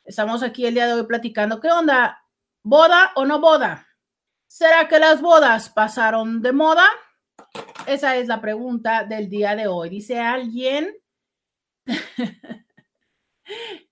[0.05, 1.59] Estamos aquí el día de hoy platicando.
[1.59, 2.22] ¿Qué onda?
[2.63, 3.89] ¿Boda o no boda?
[4.47, 6.87] ¿Será que las bodas pasaron de moda?
[7.87, 9.89] Esa es la pregunta del día de hoy.
[9.89, 10.95] Dice alguien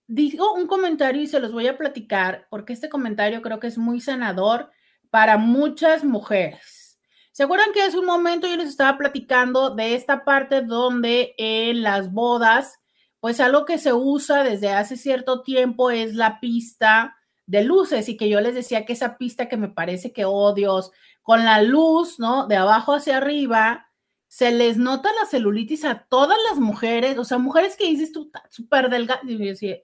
[0.06, 3.78] Digo un comentario y se los voy a platicar porque este comentario creo que es
[3.78, 4.70] muy sanador
[5.08, 6.98] para muchas mujeres.
[7.32, 11.82] ¿Se acuerdan que hace un momento yo les estaba platicando de esta parte donde en
[11.82, 12.80] las bodas,
[13.20, 17.16] pues algo que se usa desde hace cierto tiempo es la pista
[17.50, 20.54] de luces y que yo les decía que esa pista que me parece que, oh
[20.54, 22.46] Dios, con la luz, ¿no?
[22.46, 23.90] De abajo hacia arriba,
[24.28, 28.30] se les nota la celulitis a todas las mujeres, o sea, mujeres que dices tú,
[28.50, 29.78] súper delgada, y yo decía,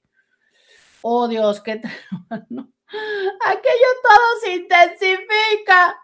[1.03, 1.81] oh Dios, qué
[2.51, 2.71] ¿no?
[3.45, 5.97] aquello todo se intensifica.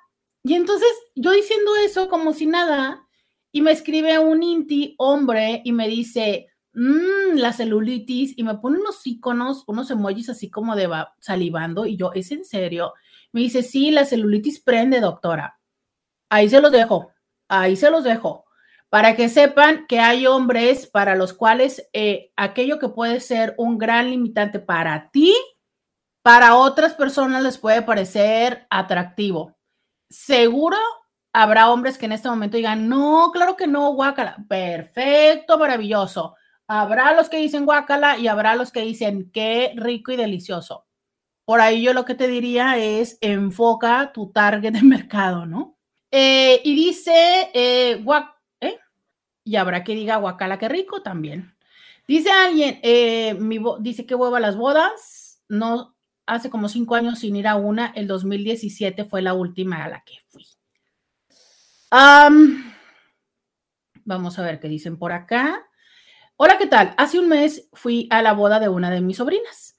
[0.42, 3.06] Y entonces yo diciendo eso como si nada,
[3.52, 8.78] y me escribe un inti hombre y me dice, mmm, la celulitis, y me pone
[8.78, 10.88] unos iconos, unos emojis así como de
[11.20, 12.94] salivando, y yo, ¿es en serio?
[13.32, 15.58] Me dice, sí, la celulitis prende, doctora.
[16.28, 17.12] Ahí se los dejo
[17.52, 18.46] ahí se los dejo,
[18.88, 23.78] para que sepan que hay hombres para los cuales eh, aquello que puede ser un
[23.78, 25.34] gran limitante para ti,
[26.22, 29.56] para otras personas les puede parecer atractivo.
[30.08, 30.78] Seguro
[31.32, 34.36] habrá hombres que en este momento digan, no, claro que no, guácala.
[34.48, 36.36] Perfecto, maravilloso.
[36.74, 40.86] Habrá los que dicen guácala y habrá los que dicen qué rico y delicioso.
[41.44, 45.76] Por ahí yo lo que te diría es enfoca tu target de mercado, ¿no?
[46.10, 48.78] Eh, y dice, eh, guac, ¿eh?
[49.44, 51.54] y habrá que diga guacala, qué rico también.
[52.08, 52.80] Dice alguien,
[53.46, 55.94] mi dice que hueva las bodas, no,
[56.24, 60.02] hace como cinco años sin ir a una, el 2017 fue la última a la
[60.04, 60.46] que fui.
[64.06, 65.68] vamos a ver qué dicen por acá.
[66.44, 66.92] Hola, ¿qué tal?
[66.96, 69.78] Hace un mes fui a la boda de una de mis sobrinas.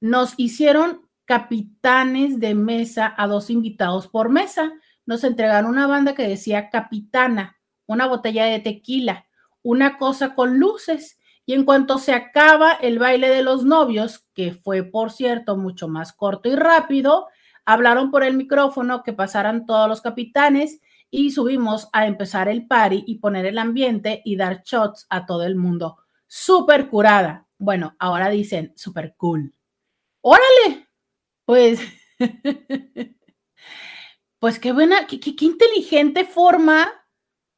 [0.00, 4.70] Nos hicieron capitanes de mesa a dos invitados por mesa
[5.06, 9.26] nos entregaron una banda que decía Capitana, una botella de tequila,
[9.64, 11.18] una cosa con luces.
[11.46, 15.88] Y en cuanto se acaba el baile de los novios, que fue, por cierto, mucho
[15.88, 17.26] más corto y rápido,
[17.64, 23.02] hablaron por el micrófono que pasaran todos los capitanes y subimos a empezar el party
[23.04, 26.03] y poner el ambiente y dar shots a todo el mundo.
[26.36, 27.46] Súper curada.
[27.58, 29.54] Bueno, ahora dicen súper cool.
[30.20, 30.88] Órale.
[31.44, 31.78] Pues
[34.40, 36.90] pues qué buena, qué, inteligente forma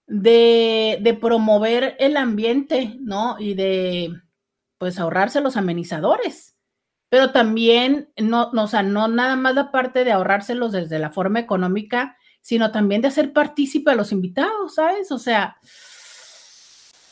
[0.07, 3.41] de, promover el ambiente, ¿no?
[3.41, 4.12] Y de,
[4.77, 6.55] pues, ahorrarse los amenizadores.
[7.09, 11.12] Pero también, no, no, o sea, no nada más la parte de ahorrárselos desde la
[11.12, 15.11] forma económica, sino también de hacer partícipe a los invitados, ¿sabes?
[15.12, 15.57] O sea,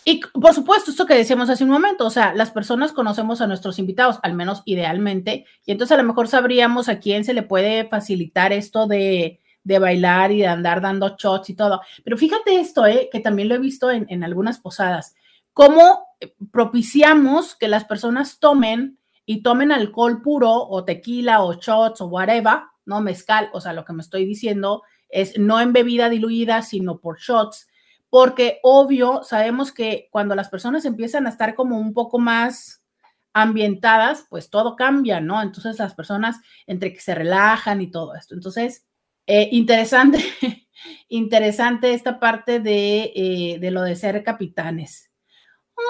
[0.04, 3.46] y por supuesto, esto que decíamos hace un momento, o sea, las personas conocemos a
[3.46, 7.42] nuestros invitados, al menos idealmente, y entonces a lo mejor sabríamos a quién se le
[7.42, 11.80] puede facilitar esto de, de bailar y de andar dando shots y todo.
[12.04, 15.16] Pero fíjate esto, eh, que también lo he visto en, algunas posadas,
[15.52, 16.06] cómo
[16.52, 22.58] propiciamos que las personas tomen y tomen alcohol puro o tequila o shots o whatever,
[22.84, 26.98] no mezcal, o sea, lo que me estoy diciendo es no en bebida diluida, sino
[26.98, 27.68] por shots,
[28.14, 32.80] porque obvio, sabemos que cuando las personas empiezan a estar como un poco más
[33.32, 35.42] ambientadas, pues todo cambia, ¿no?
[35.42, 36.36] Entonces las personas
[36.68, 38.34] entre que se relajan y todo esto.
[38.34, 38.86] Entonces,
[39.26, 40.20] eh, interesante,
[41.08, 45.10] interesante esta parte de, eh, de, lo de ser capitanes.
[45.76, 45.82] ¡Ah!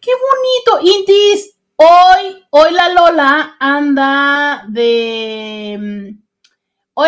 [0.00, 0.96] ¡Qué bonito!
[0.98, 6.18] Intis, hoy, hoy la Lola anda de...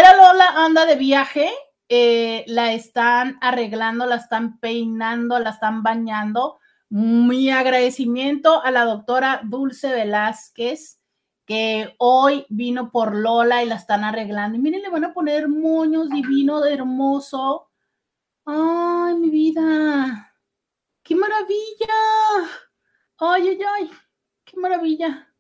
[0.01, 1.53] La Lola anda de viaje,
[1.89, 6.59] eh, la están arreglando, la están peinando, la están bañando.
[6.89, 10.99] Mi agradecimiento a la doctora Dulce Velázquez
[11.45, 14.57] que hoy vino por Lola y la están arreglando.
[14.57, 17.69] Y miren, le van a poner moños divino, hermoso.
[18.47, 20.35] Ay, mi vida.
[21.03, 21.95] ¡Qué maravilla!
[23.19, 23.91] Ay, ay, ay.
[24.45, 25.32] ¡Qué maravilla!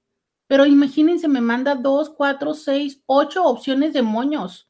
[0.52, 4.68] Pero imagínense, me manda dos, cuatro, seis, ocho opciones de moños.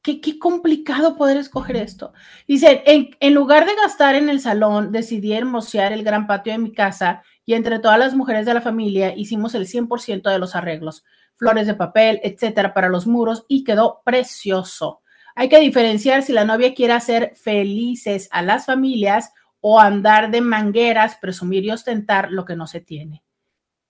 [0.00, 2.14] Qué, qué complicado poder escoger esto.
[2.48, 6.58] Dice, en, en lugar de gastar en el salón, decidí hermosear el gran patio de
[6.58, 10.56] mi casa y entre todas las mujeres de la familia hicimos el 100% de los
[10.56, 15.02] arreglos, flores de papel, etcétera, para los muros y quedó precioso.
[15.34, 20.40] Hay que diferenciar si la novia quiere hacer felices a las familias o andar de
[20.40, 23.23] mangueras, presumir y ostentar lo que no se tiene.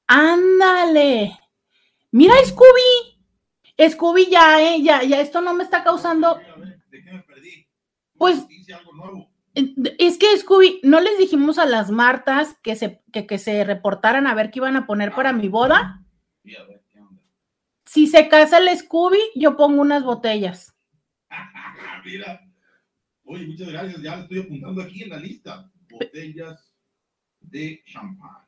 [0.07, 1.39] Ándale.
[2.11, 3.19] Mira, Scooby.
[3.91, 6.39] Scooby ya, eh, ya, ya, esto no me está causando.
[6.91, 7.67] ¿De qué me perdí?
[8.17, 8.47] Pues.
[8.95, 9.31] Nuevo.
[9.55, 14.35] Es que, Scooby, ¿no les dijimos a las Martas que se, que, se reportaran a
[14.35, 16.05] ver qué iban a poner para mi boda?
[17.85, 20.75] Si se casa el Scooby, yo pongo unas botellas.
[22.05, 22.41] Mira.
[23.25, 24.03] Oye, muchas gracias.
[24.03, 25.71] Ya lo estoy apuntando aquí en la lista.
[25.89, 26.75] Botellas
[27.41, 28.44] de champán.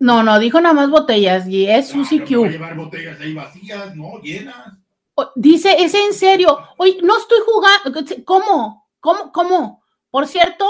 [0.00, 2.40] No, no, dijo nada más botellas y es Susi no, Q.
[2.40, 4.72] va a llevar botellas ahí vacías, no, llenas.
[5.36, 6.58] Dice, es en serio.
[6.78, 8.24] Oye, no estoy jugando.
[8.24, 8.88] ¿Cómo?
[8.98, 9.30] ¿Cómo?
[9.30, 9.82] ¿Cómo?
[10.10, 10.66] Por cierto,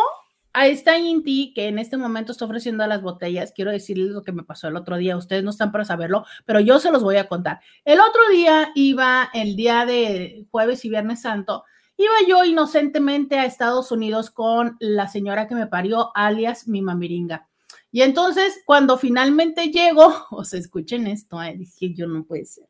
[0.52, 4.32] a esta Inti que en este momento está ofreciendo las botellas, quiero decirles lo que
[4.32, 5.16] me pasó el otro día.
[5.16, 7.60] Ustedes no están para saberlo, pero yo se los voy a contar.
[7.84, 11.64] El otro día iba, el día de jueves y viernes santo,
[11.96, 17.46] iba yo inocentemente a Estados Unidos con la señora que me parió, alias mi mamiringa.
[17.92, 22.68] Y entonces, cuando finalmente llego, o se escuchen esto, eh, dije yo no puede ser.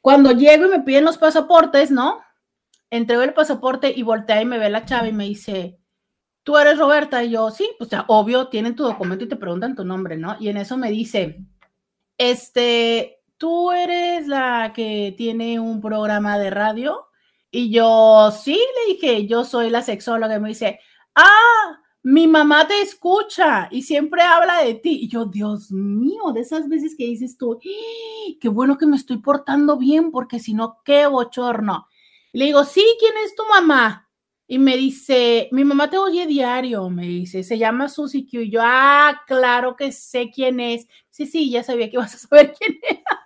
[0.00, 2.20] Cuando llego y me piden los pasaportes, ¿no?
[2.90, 5.78] Entrego el pasaporte y voltea y me ve la chava y me dice,
[6.42, 7.22] tú eres Roberta.
[7.22, 10.36] Y yo, sí, pues obvio, tienen tu documento y te preguntan tu nombre, ¿no?
[10.40, 11.44] Y en eso me dice,
[12.16, 17.08] este, tú eres la que tiene un programa de radio.
[17.50, 20.36] Y yo, sí, le dije, yo soy la sexóloga.
[20.36, 20.80] Y me dice,
[21.14, 21.80] ah,
[22.10, 25.00] mi mamá te escucha y siempre habla de ti.
[25.02, 28.32] Y yo, Dios mío, de esas veces que dices tú, "¡Ah!
[28.40, 31.86] qué bueno que me estoy portando bien, porque si no, qué bochorno.
[32.32, 34.08] Le digo, sí, ¿quién es tu mamá?
[34.46, 38.40] Y me dice, mi mamá te oye diario, me dice, se llama Susi Q.
[38.40, 40.86] Y yo, ah, claro que sé quién es.
[41.10, 43.17] Sí, sí, ya sabía que ibas a saber quién era.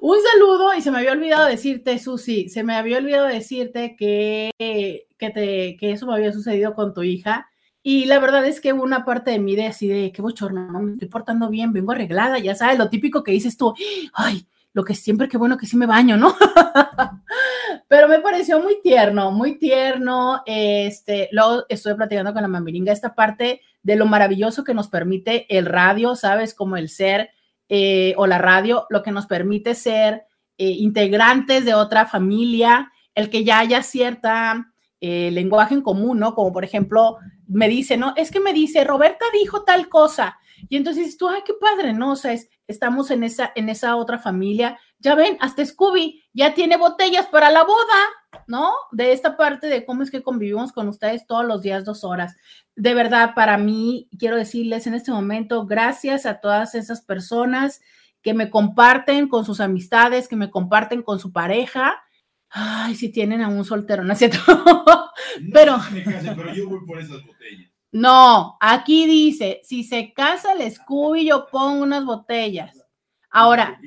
[0.00, 4.50] Un saludo y se me había olvidado decirte, Susi, se me había olvidado decirte que,
[4.58, 7.48] que, te, que eso me había sucedido con tu hija.
[7.82, 10.80] Y la verdad es que una parte de mí de así de qué bochorno, no
[10.80, 13.74] me estoy portando bien, vengo arreglada, ya sabes, lo típico que dices tú,
[14.12, 16.34] ay, lo que siempre qué bueno que sí me baño, ¿no?
[17.88, 20.42] Pero me pareció muy tierno, muy tierno.
[20.44, 25.46] Este, luego estuve platicando con la mamiringa esta parte de lo maravilloso que nos permite
[25.56, 26.52] el radio, ¿sabes?
[26.52, 27.30] Como el ser
[27.68, 30.24] eh, o la radio, lo que nos permite ser
[30.58, 36.34] eh, integrantes de otra familia, el que ya haya cierta eh, lenguaje en común, ¿no?
[36.34, 38.14] Como por ejemplo, me dice, ¿no?
[38.16, 40.38] Es que me dice, Roberta dijo tal cosa.
[40.68, 42.12] Y entonces tú, ay, qué padre, ¿no?
[42.12, 44.78] O sea, es, estamos en esa, en esa otra familia.
[44.98, 47.98] Ya ven, hasta Scooby ya tiene botellas para la boda,
[48.46, 48.72] ¿no?
[48.92, 52.36] De esta parte de cómo es que convivimos con ustedes todos los días, dos horas.
[52.74, 57.80] De verdad, para mí, quiero decirles en este momento, gracias a todas esas personas
[58.22, 62.02] que me comparten con sus amistades, que me comparten con su pareja.
[62.50, 64.38] Ay, si tienen a un soltero, ¿no es cierto?
[65.52, 67.70] Pero- No sé si me case, pero yo voy por esas botellas.
[67.92, 72.84] No, aquí dice, si se casa el Scooby, yo pongo unas botellas.
[73.30, 73.78] Ahora,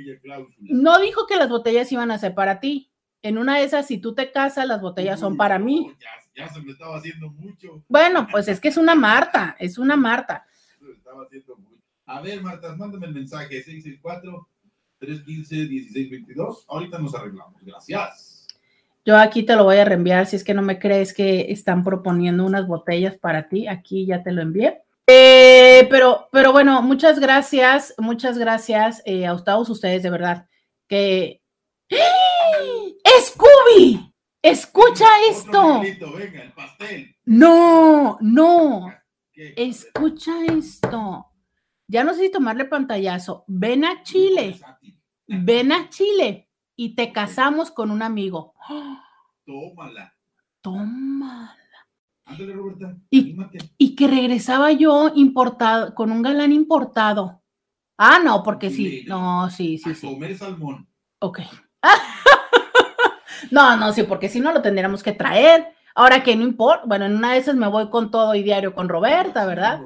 [0.59, 2.88] no dijo que las botellas iban a ser para ti.
[3.22, 5.91] En una de esas, si tú te casas, las botellas son para mí.
[5.99, 7.84] Ya, ya se me estaba haciendo mucho.
[7.89, 10.45] Bueno, pues es que es una Marta, es una Marta.
[10.80, 11.84] Se me estaba haciendo mucho.
[12.05, 13.63] A ver, Marta, mándame el mensaje
[15.01, 16.65] 664-315-1622.
[16.70, 17.61] Ahorita nos arreglamos.
[17.61, 18.47] Gracias.
[19.05, 21.84] Yo aquí te lo voy a reenviar si es que no me crees que están
[21.84, 23.67] proponiendo unas botellas para ti.
[23.67, 24.82] Aquí ya te lo envié.
[25.07, 30.47] Eh, pero, pero bueno, muchas gracias, muchas gracias eh, a todos ustedes, de verdad.
[30.88, 31.41] Que.
[31.91, 32.28] ¡Ah!
[33.21, 34.13] ¡Scooby!
[34.41, 35.81] ¡Escucha esto!
[35.81, 37.15] venga, el pastel.
[37.25, 38.93] No, no.
[39.33, 41.25] Escucha esto.
[41.87, 43.43] Ya no sé si tomarle pantallazo.
[43.47, 44.59] Ven a Chile,
[45.27, 48.53] ven a Chile y te casamos con un amigo.
[49.45, 50.15] Tómala.
[50.61, 51.55] Toma.
[52.25, 52.95] Ándale, Roberta.
[53.09, 57.41] Y- que regresaba yo importado, con un galán importado.
[57.97, 59.03] Ah, no, porque sí.
[59.07, 60.07] No, sí, sí, a sí.
[60.07, 60.87] comer salmón.
[61.19, 61.39] Ok.
[63.51, 65.73] No, no, sí, porque si no lo tendríamos que traer.
[65.95, 68.73] Ahora que no importa, bueno, en una de esas me voy con todo y diario
[68.73, 69.81] con Roberta, ¿verdad?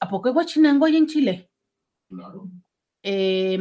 [0.00, 1.50] ¿A poco hay guachinango ahí en Chile?
[2.08, 2.48] Claro.
[3.02, 3.56] Eh,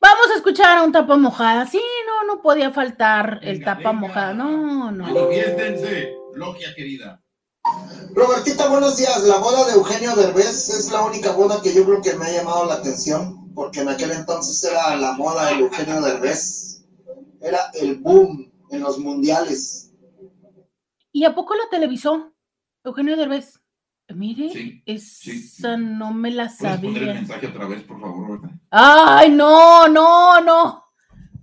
[0.00, 1.66] vamos a escuchar a un tapa mojada.
[1.66, 3.92] Sí, no, no podía faltar el tapa venga.
[3.92, 4.34] mojada.
[4.34, 5.04] No, no.
[5.04, 7.22] Manifiéstense, logia querida.
[8.14, 9.22] Robertita, buenos días.
[9.24, 12.32] La boda de Eugenio Derbez es la única boda que yo creo que me ha
[12.32, 16.84] llamado la atención, porque en aquel entonces era la moda de Eugenio Derbez.
[17.40, 19.92] Era el boom en los mundiales.
[21.12, 22.32] ¿Y a poco la televisó?
[22.84, 23.58] Eugenio Derbez.
[24.14, 27.14] Mire, Sí, esa no me la ¿Puedes poner el sabía.
[27.14, 28.40] mensaje otra vez, por favor?
[28.70, 30.84] Ay, no, no, no.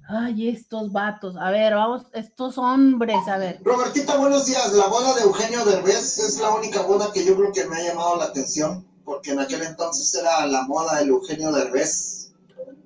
[0.07, 1.35] Ay, estos vatos.
[1.37, 3.59] A ver, vamos, estos hombres, a ver.
[3.63, 4.73] Robertita, buenos días.
[4.73, 7.83] La boda de Eugenio Derbez es la única boda que yo creo que me ha
[7.87, 12.31] llamado la atención, porque en aquel entonces era la moda del Eugenio Derbez.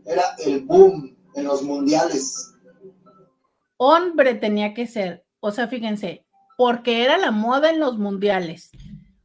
[0.06, 2.54] Era el boom en los mundiales.
[3.76, 5.26] Hombre tenía que ser.
[5.42, 8.72] O sea, fíjense, porque era la moda en los mundiales.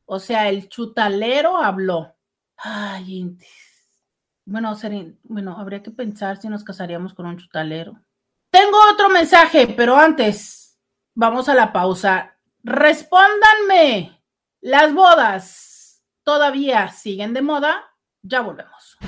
[0.06, 2.16] O sea, el chutalero habló.
[2.56, 3.38] Ay.
[4.44, 7.96] Bueno, sería- bueno, habría que pensar si nos casaríamos con un chutalero.
[8.50, 10.76] Tengo otro mensaje, pero antes,
[11.14, 12.36] vamos a la pausa.
[12.64, 14.20] Respóndanme,
[14.60, 15.67] ¿las bodas
[16.28, 17.86] todavía siguen de moda?
[18.20, 18.98] Ya volvemos.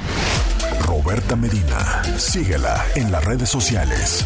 [0.87, 4.25] Roberta Medina, síguela en las redes sociales.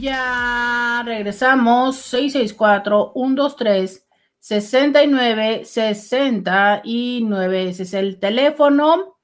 [0.00, 2.12] Ya regresamos.
[2.12, 4.02] 664-123.
[4.40, 7.68] 69 69.
[7.68, 9.20] Ese es el teléfono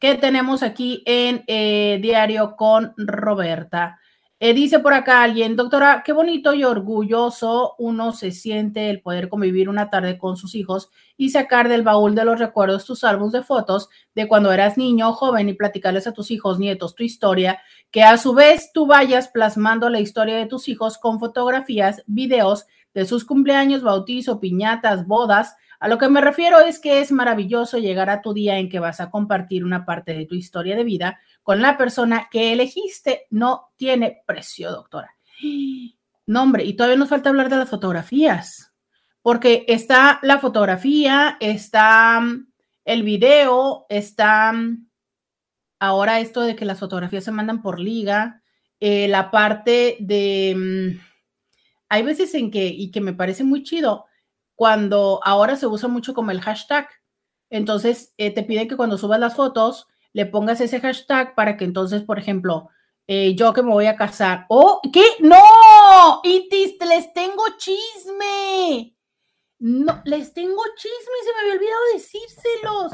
[0.00, 3.99] que tenemos aquí en eh, Diario con Roberta.
[4.42, 9.28] Eh, dice por acá alguien, doctora, qué bonito y orgulloso uno se siente el poder
[9.28, 10.88] convivir una tarde con sus hijos
[11.18, 15.12] y sacar del baúl de los recuerdos tus álbumes de fotos de cuando eras niño
[15.12, 17.60] joven y platicarles a tus hijos, nietos tu historia,
[17.90, 22.64] que a su vez tú vayas plasmando la historia de tus hijos con fotografías, videos
[22.94, 27.78] de sus cumpleaños, bautizo, piñatas, bodas, a lo que me refiero es que es maravilloso
[27.78, 30.84] llegar a tu día en que vas a compartir una parte de tu historia de
[30.84, 33.26] vida con la persona que elegiste.
[33.30, 35.14] No tiene precio, doctora.
[36.26, 38.72] No, hombre, y todavía nos falta hablar de las fotografías,
[39.22, 42.52] porque está la fotografía, está mm,
[42.84, 44.88] el video, está mm,
[45.80, 48.42] ahora esto de que las fotografías se mandan por liga,
[48.78, 50.54] eh, la parte de...
[50.56, 51.00] Mm,
[51.88, 54.06] hay veces en que, y que me parece muy chido,
[54.54, 56.88] cuando ahora se usa mucho como el hashtag.
[57.48, 61.64] Entonces, eh, te piden que cuando subas las fotos le pongas ese hashtag para que
[61.64, 62.68] entonces, por ejemplo,
[63.06, 64.46] eh, yo que me voy a casar.
[64.48, 64.80] ¡Oh!
[64.92, 65.04] ¿Qué?
[65.20, 66.20] ¡No!
[66.22, 68.96] Itis, les tengo chisme.
[69.58, 72.92] No, les tengo chisme, se me había olvidado decírselos.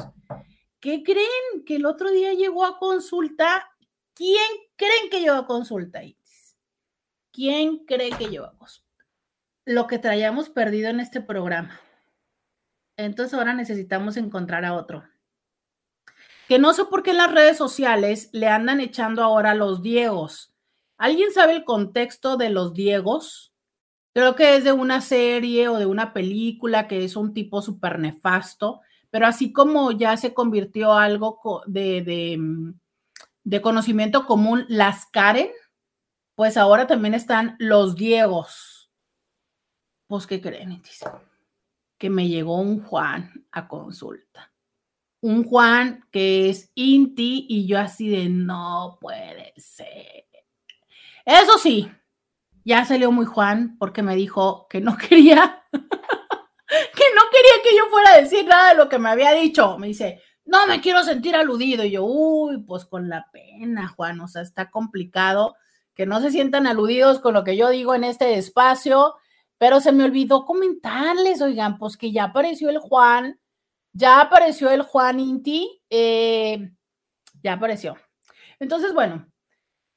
[0.81, 1.65] ¿Qué creen?
[1.65, 3.69] Que el otro día llegó a consulta.
[4.15, 6.57] ¿Quién creen que llegó a consulta, Itis?
[7.33, 8.87] ¿Quién cree que llegó a consulta?
[9.67, 11.81] lo que traíamos perdido en este programa.
[12.97, 15.05] Entonces ahora necesitamos encontrar a otro.
[16.49, 20.55] Que no sé por qué en las redes sociales le andan echando ahora los Diegos.
[20.97, 23.53] ¿Alguien sabe el contexto de los Diegos?
[24.15, 27.99] Creo que es de una serie o de una película que es un tipo súper
[27.99, 28.81] nefasto,
[29.11, 32.75] pero así como ya se convirtió algo de, de, mm,
[33.45, 35.51] de conocimiento común, las Karen,
[36.35, 38.77] pues ahora también están los Diegos
[40.07, 40.83] pues, ¿qué creen?
[41.99, 44.53] Que me llegó un Juan a consulta.
[45.27, 50.25] Un Juan que es Inti y yo así de no puede ser.
[51.25, 51.91] Eso sí,
[52.65, 57.91] ya salió muy Juan porque me dijo que no quería, que no quería que yo
[57.91, 59.79] fuera a decir nada de lo que me había dicho.
[59.79, 61.85] Me dice, no me quiero sentir aludido.
[61.85, 65.57] Y yo, uy, pues con la pena, Juan, o sea, está complicado
[65.95, 69.17] que no se sientan aludidos con lo que yo digo en este espacio
[69.59, 73.41] pero se me olvidó comentarles, oigan, pues que ya apareció el Juan,
[73.97, 76.71] ya apareció el Juan Inti, eh,
[77.43, 77.97] ya apareció.
[78.59, 79.27] Entonces, bueno,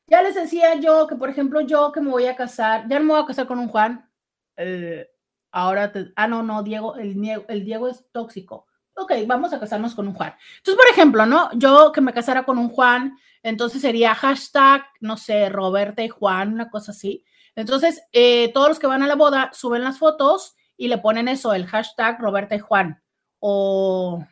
[0.08, 3.06] ya les decía yo que, por ejemplo, yo que me voy a casar, ya no
[3.06, 4.10] me voy a casar con un Juan.
[4.56, 5.06] Eh,
[5.52, 8.68] ahora, ah, no, no, Diego, el, el Diego es tóxico.
[8.96, 10.34] Ok, vamos a casarnos con un Juan.
[10.58, 11.50] Entonces, por ejemplo, ¿no?
[11.54, 16.54] Yo que me casara con un Juan, entonces sería hashtag, no sé, Roberta y Juan,
[16.54, 17.26] una cosa así.
[17.56, 21.28] Entonces, eh, todos los que van a la boda suben las fotos y le ponen
[21.28, 23.02] eso, el hashtag Roberta y Juan
[23.40, 24.26] o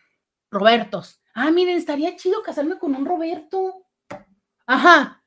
[0.52, 1.22] Robertos.
[1.34, 3.86] Ah, miren, estaría chido casarme con un Roberto.
[4.66, 5.24] Ajá,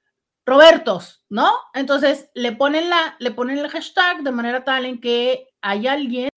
[0.47, 1.53] Robertos, ¿no?
[1.75, 6.31] Entonces le ponen la, le ponen el hashtag de manera tal en que hay alguien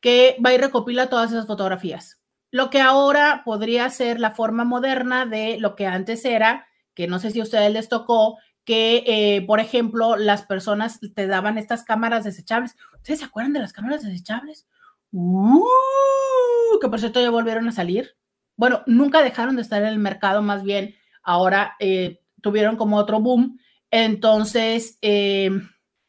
[0.00, 2.20] que va y recopila todas esas fotografías.
[2.50, 7.18] Lo que ahora podría ser la forma moderna de lo que antes era, que no
[7.18, 11.84] sé si a ustedes les tocó, que, eh, por ejemplo, las personas te daban estas
[11.84, 12.76] cámaras desechables.
[12.94, 14.66] ¿Ustedes se acuerdan de las cámaras desechables?
[15.12, 18.16] Uh, que por cierto ya volvieron a salir.
[18.56, 23.20] Bueno, nunca dejaron de estar en el mercado, más bien ahora eh, tuvieron como otro
[23.20, 23.58] boom.
[23.90, 25.50] Entonces, eh,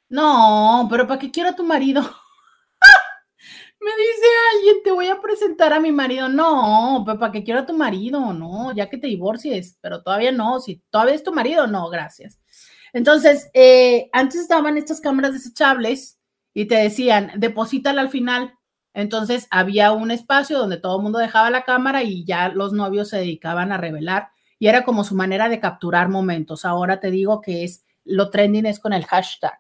[0.10, 2.02] no, pero ¿para qué quiero a tu marido?
[3.80, 6.30] Me dice alguien, te voy a presentar a mi marido.
[6.30, 8.32] No, pero ¿para qué quiero a tu marido?
[8.32, 10.60] No, ya que te divorcies, pero todavía no.
[10.60, 12.40] Si todavía es tu marido, no, gracias.
[12.94, 16.20] Entonces, eh, antes estaban estas cámaras desechables
[16.54, 18.54] y te decían, deposítala al final.
[18.94, 23.10] Entonces, había un espacio donde todo el mundo dejaba la cámara y ya los novios
[23.10, 24.30] se dedicaban a revelar
[24.60, 26.64] y era como su manera de capturar momentos.
[26.64, 29.60] Ahora te digo que es lo trending es con el hashtag.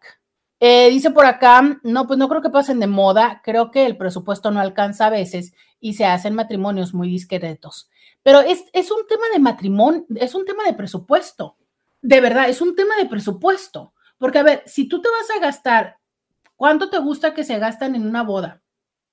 [0.60, 3.98] Eh, dice por acá, no, pues no creo que pasen de moda, creo que el
[3.98, 7.90] presupuesto no alcanza a veces y se hacen matrimonios muy discretos.
[8.24, 11.58] Pero es, es un tema de matrimonio, es un tema de presupuesto.
[12.02, 13.94] De verdad, es un tema de presupuesto.
[14.18, 15.98] Porque, a ver, si tú te vas a gastar,
[16.56, 18.63] ¿cuánto te gusta que se gastan en una boda?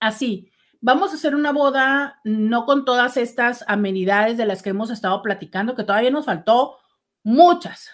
[0.01, 4.91] Así, vamos a hacer una boda no con todas estas amenidades de las que hemos
[4.91, 6.79] estado platicando, que todavía nos faltó
[7.23, 7.91] muchas,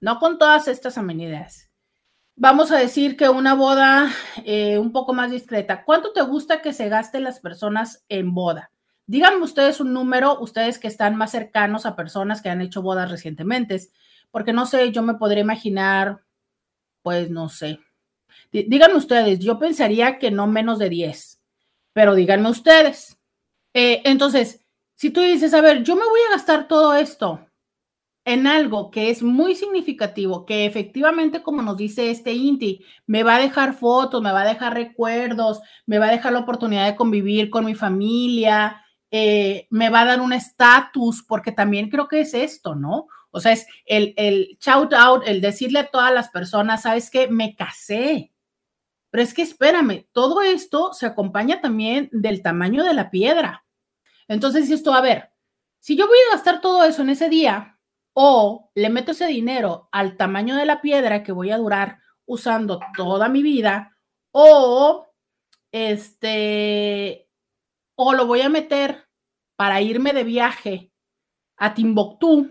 [0.00, 1.70] no con todas estas amenidades.
[2.36, 4.10] Vamos a decir que una boda
[4.44, 5.84] eh, un poco más discreta.
[5.84, 8.70] ¿Cuánto te gusta que se gasten las personas en boda?
[9.06, 13.10] Díganme ustedes un número, ustedes que están más cercanos a personas que han hecho bodas
[13.10, 13.80] recientemente,
[14.30, 16.24] porque no sé, yo me podría imaginar,
[17.00, 17.80] pues no sé.
[18.52, 21.40] Díganme ustedes, yo pensaría que no menos de 10,
[21.92, 23.18] pero díganme ustedes.
[23.74, 24.60] Eh, entonces,
[24.94, 27.46] si tú dices, a ver, yo me voy a gastar todo esto,
[28.26, 33.36] en algo que es muy significativo, que efectivamente, como nos dice este Inti, me va
[33.36, 36.96] a dejar fotos, me va a dejar recuerdos, me va a dejar la oportunidad de
[36.96, 38.82] convivir con mi familia,
[39.12, 43.06] eh, me va a dar un estatus, porque también creo que es esto, ¿no?
[43.30, 47.28] O sea, es el, el shout out, el decirle a todas las personas, ¿sabes qué?
[47.28, 48.32] Me casé.
[49.10, 53.64] Pero es que espérame, todo esto se acompaña también del tamaño de la piedra.
[54.28, 55.30] Entonces, esto, a ver,
[55.80, 57.78] si yo voy a gastar todo eso en ese día,
[58.12, 62.80] o le meto ese dinero al tamaño de la piedra que voy a durar usando
[62.96, 63.96] toda mi vida,
[64.32, 65.06] o
[65.70, 67.28] este,
[67.94, 69.08] o lo voy a meter
[69.56, 70.92] para irme de viaje
[71.56, 72.50] a Timbuktu,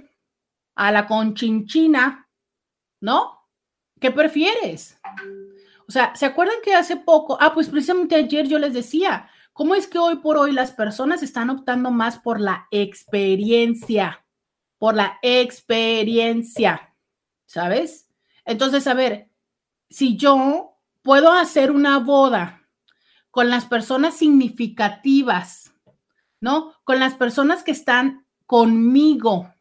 [0.76, 2.30] a la Conchinchina,
[3.02, 3.42] ¿no?
[4.00, 5.00] ¿Qué prefieres?
[5.88, 9.76] O sea, ¿se acuerdan que hace poco, ah, pues precisamente ayer yo les decía, ¿cómo
[9.76, 14.26] es que hoy por hoy las personas están optando más por la experiencia?
[14.78, 16.94] por la experiencia,
[17.46, 18.10] ¿sabes?
[18.46, 19.32] Entonces, a ver,
[19.90, 22.62] si yo puedo hacer una boda
[23.32, 25.74] con las personas significativas,
[26.40, 26.74] ¿no?
[26.84, 29.54] Con las personas que están conmigo,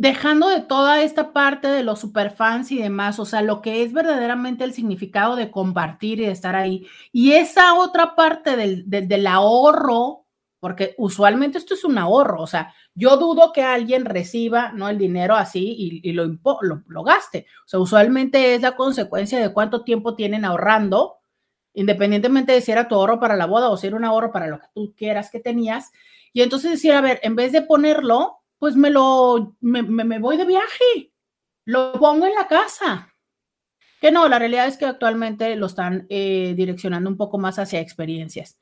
[0.00, 3.92] dejando de toda esta parte de los superfans y demás, o sea, lo que es
[3.92, 6.86] verdaderamente el significado de compartir y de estar ahí.
[7.12, 10.24] Y esa otra parte del, del ahorro,
[10.58, 14.88] porque usualmente esto es un ahorro, o sea, yo dudo que alguien reciba ¿no?
[14.88, 16.24] el dinero así y, lo,
[16.86, 17.46] lo, gaste.
[17.66, 21.18] O sea, usualmente es la consecuencia de cuánto tiempo tienen ahorrando,
[21.74, 24.46] independientemente de si era tu ahorro para la boda o si era un ahorro para
[24.46, 25.92] lo que tú quieras que tenías.
[26.32, 30.44] Y entonces decir, a ver, en vez de ponerlo, pues me lo, me, voy de
[30.44, 31.12] viaje,
[31.64, 33.12] lo pongo en la casa.
[34.02, 37.80] Que no, la realidad es que actualmente lo están eh, direccionando un poco más hacia
[37.80, 38.60] experiencias.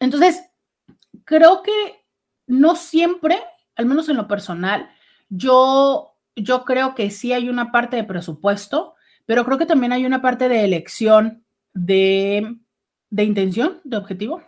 [0.00, 0.50] Entonces,
[1.24, 2.04] creo que
[2.48, 3.38] no siempre,
[3.76, 4.90] al menos en lo personal,
[5.28, 8.96] yo, yo creo que sí hay una parte de presupuesto,
[9.26, 12.58] pero creo que también hay una parte de elección de,
[13.10, 14.42] de intención, de objetivo.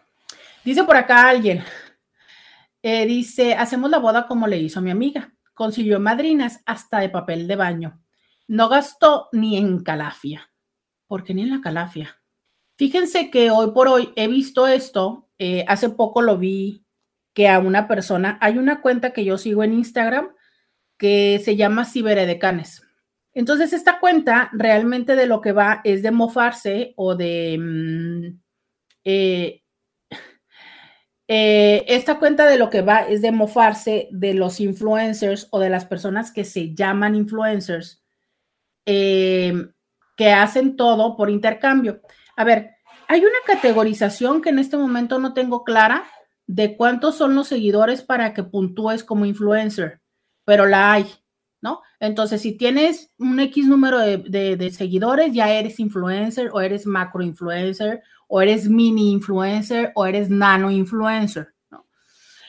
[0.64, 1.62] Dice por acá alguien,
[2.89, 5.34] eh, dice, hacemos la boda como le hizo mi amiga.
[5.53, 8.01] Consiguió madrinas hasta de papel de baño.
[8.47, 10.51] No gastó ni en calafia.
[11.07, 12.20] ¿Por qué ni en la calafia?
[12.76, 15.28] Fíjense que hoy por hoy he visto esto.
[15.39, 16.86] Eh, hace poco lo vi
[17.34, 20.30] que a una persona, hay una cuenta que yo sigo en Instagram
[20.97, 22.82] que se llama Ciberedecanes.
[23.34, 27.59] Entonces, esta cuenta realmente de lo que va es de mofarse o de...
[27.61, 28.41] Mm,
[29.05, 29.62] eh,
[31.29, 35.68] eh, esta cuenta de lo que va es de mofarse de los influencers o de
[35.68, 38.03] las personas que se llaman influencers,
[38.87, 39.53] eh,
[40.16, 42.01] que hacen todo por intercambio.
[42.35, 42.70] A ver,
[43.09, 46.05] hay una categorización que en este momento no tengo clara,
[46.49, 50.01] de cuántos son los seguidores para que puntúes como influencer,
[50.45, 51.07] pero la hay,
[51.61, 51.83] ¿no?
[52.01, 58.03] Entonces, si tienes un X número de, seguidores, ya eres influencer o eres macro influencer
[58.29, 61.87] o eres mini influencer o eres nano influencer, ¿no?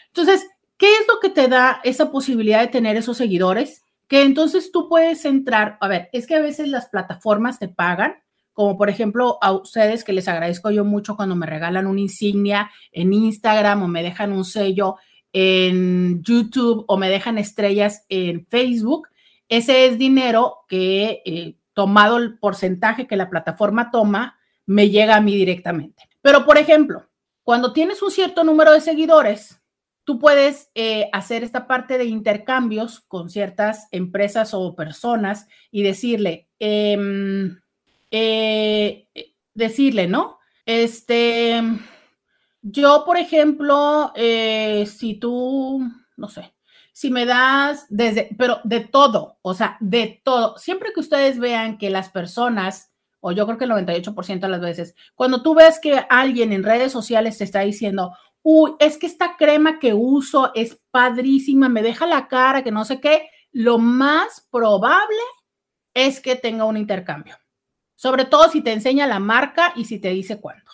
[0.07, 3.83] Entonces, ¿qué es lo que te da esa posibilidad de tener esos seguidores?
[4.07, 8.15] Que entonces tú puedes entrar, a ver, es que a veces las plataformas te pagan
[8.59, 12.69] como por ejemplo a ustedes que les agradezco yo mucho cuando me regalan una insignia
[12.91, 14.97] en Instagram o me dejan un sello
[15.31, 19.07] en YouTube o me dejan estrellas en Facebook.
[19.47, 24.37] Ese es dinero que, eh, tomado el porcentaje que la plataforma toma,
[24.69, 26.07] me llega a mí directamente.
[26.21, 27.09] Pero, por ejemplo,
[27.43, 29.59] cuando tienes un cierto número de seguidores,
[30.03, 36.49] tú puedes eh, hacer esta parte de intercambios con ciertas empresas o personas y decirle,
[36.59, 36.95] eh,
[38.11, 39.07] eh,
[39.55, 40.37] decirle, ¿no?
[40.67, 41.63] Este,
[42.61, 45.81] yo, por ejemplo, eh, si tú,
[46.15, 46.53] no sé,
[46.93, 51.79] si me das desde, pero de todo, o sea, de todo, siempre que ustedes vean
[51.79, 52.88] que las personas,
[53.19, 56.63] o yo creo que el 98% de las veces, cuando tú ves que alguien en
[56.63, 61.81] redes sociales te está diciendo, uy, es que esta crema que uso es padrísima, me
[61.81, 65.17] deja la cara, que no sé qué, lo más probable
[65.93, 67.35] es que tenga un intercambio
[67.99, 70.71] sobre todo si te enseña la marca y si te dice cuándo.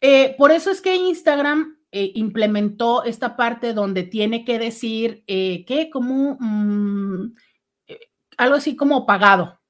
[0.00, 5.66] Eh, por eso es que Instagram eh, implementó esta parte donde tiene que decir eh,
[5.66, 7.34] que como, mm,
[8.38, 9.60] algo así como pagado.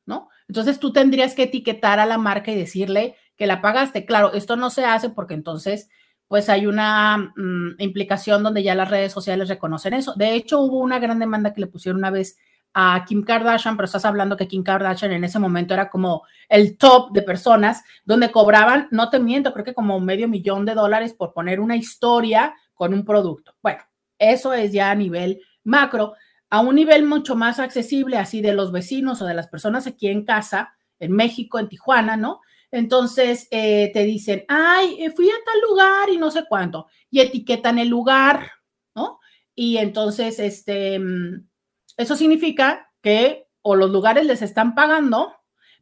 [0.52, 4.04] Entonces tú tendrías que etiquetar a la marca y decirle que la pagaste.
[4.04, 5.88] Claro, esto no se hace porque entonces
[6.28, 10.12] pues hay una mm, implicación donde ya las redes sociales reconocen eso.
[10.14, 12.36] De hecho, hubo una gran demanda que le pusieron una vez
[12.74, 16.76] a Kim Kardashian, pero estás hablando que Kim Kardashian en ese momento era como el
[16.76, 21.14] top de personas donde cobraban, no te miento, creo que como medio millón de dólares
[21.14, 23.54] por poner una historia con un producto.
[23.62, 23.80] Bueno,
[24.18, 26.12] eso es ya a nivel macro,
[26.52, 30.08] a un nivel mucho más accesible, así de los vecinos o de las personas aquí
[30.08, 32.42] en casa, en México, en Tijuana, ¿no?
[32.70, 37.20] Entonces eh, te dicen, ay, eh, fui a tal lugar y no sé cuánto, y
[37.20, 38.50] etiquetan el lugar,
[38.94, 39.18] ¿no?
[39.54, 41.48] Y entonces, este, mm,
[41.96, 45.34] eso significa que o los lugares les están pagando,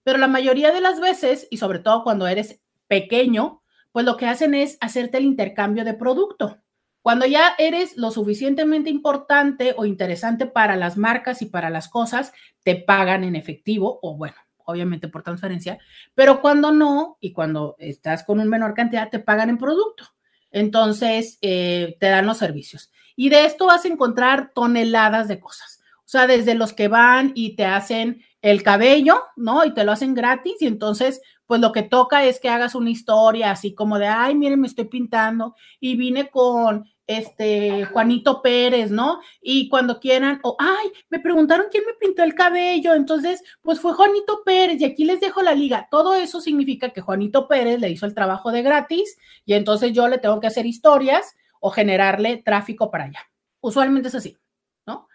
[0.05, 4.27] pero la mayoría de las veces, y sobre todo cuando eres pequeño, pues lo que
[4.27, 6.59] hacen es hacerte el intercambio de producto.
[7.03, 12.33] Cuando ya eres lo suficientemente importante o interesante para las marcas y para las cosas,
[12.63, 15.79] te pagan en efectivo o bueno, obviamente por transferencia,
[16.15, 20.05] pero cuando no y cuando estás con un menor cantidad, te pagan en producto.
[20.51, 22.91] Entonces, eh, te dan los servicios.
[23.17, 25.81] Y de esto vas a encontrar toneladas de cosas.
[25.99, 29.65] O sea, desde los que van y te hacen el cabello, ¿no?
[29.65, 32.91] Y te lo hacen gratis y entonces, pues lo que toca es que hagas una
[32.91, 38.91] historia así como de, ay, miren, me estoy pintando y vine con este Juanito Pérez,
[38.93, 39.21] ¿no?
[39.43, 43.95] Y cuando quieran, o ay, me preguntaron quién me pintó el cabello, entonces, pues fue
[43.95, 45.89] Juanito Pérez y aquí les dejo la liga.
[45.91, 50.07] Todo eso significa que Juanito Pérez le hizo el trabajo de gratis y entonces yo
[50.07, 53.21] le tengo que hacer historias o generarle tráfico para allá.
[53.61, 54.39] Usualmente es así,
[54.87, 55.09] ¿no?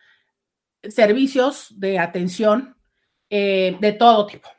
[0.83, 2.74] Servicios de atención
[3.29, 4.49] eh, de todo tipo.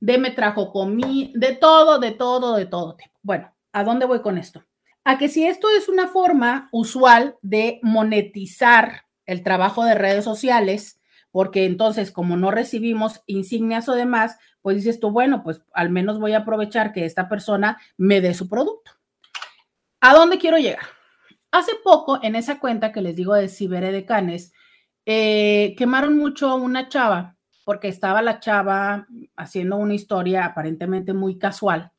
[0.00, 3.12] De me trajo comida, de todo, de todo, de todo tipo.
[3.22, 4.62] Bueno, ¿a dónde voy con esto?
[5.04, 11.00] a que si esto es una forma usual de monetizar el trabajo de redes sociales,
[11.30, 16.20] porque entonces como no recibimos insignias o demás, pues dices tú, bueno, pues al menos
[16.20, 18.92] voy a aprovechar que esta persona me dé su producto.
[20.00, 20.84] ¿A dónde quiero llegar?
[21.50, 24.52] Hace poco, en esa cuenta que les digo de Ciberedecanes,
[25.04, 29.06] eh, quemaron mucho a una chava, porque estaba la chava
[29.36, 31.92] haciendo una historia aparentemente muy casual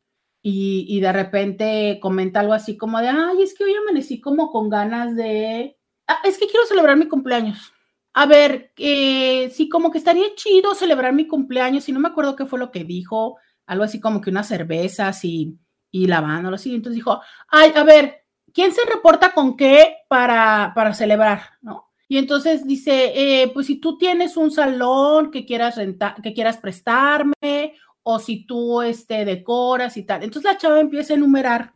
[0.45, 4.69] y, de repente comenta algo así como de, ay, es que hoy amanecí como con
[4.69, 5.77] ganas de,
[6.07, 7.73] ah, es que quiero celebrar mi cumpleaños.
[8.13, 12.35] A ver, eh, sí, como que estaría chido celebrar mi cumpleaños, y no me acuerdo
[12.35, 15.57] qué fue lo que dijo, algo así como que unas cervezas y,
[15.91, 16.75] y lavando, así.
[16.75, 21.41] Entonces dijo, ay, a ver, ¿quién se reporta con qué para, para celebrar?
[21.61, 21.82] ¿No?
[22.07, 26.57] Y entonces dice, eh, pues si tú tienes un salón que quieras rentar, que quieras
[26.57, 30.23] prestarme, o si tú este, decoras y tal.
[30.23, 31.73] Entonces la chava empieza a enumerar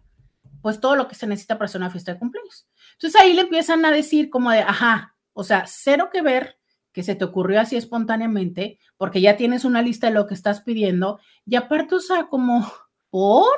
[0.62, 2.68] pues todo lo que se necesita para hacer una fiesta de cumpleaños.
[2.94, 6.58] Entonces ahí le empiezan a decir como de, ajá, o sea, cero que ver
[6.92, 10.62] que se te ocurrió así espontáneamente, porque ya tienes una lista de lo que estás
[10.62, 12.70] pidiendo, y aparte, o sea, como,
[13.12, 13.56] ¿por?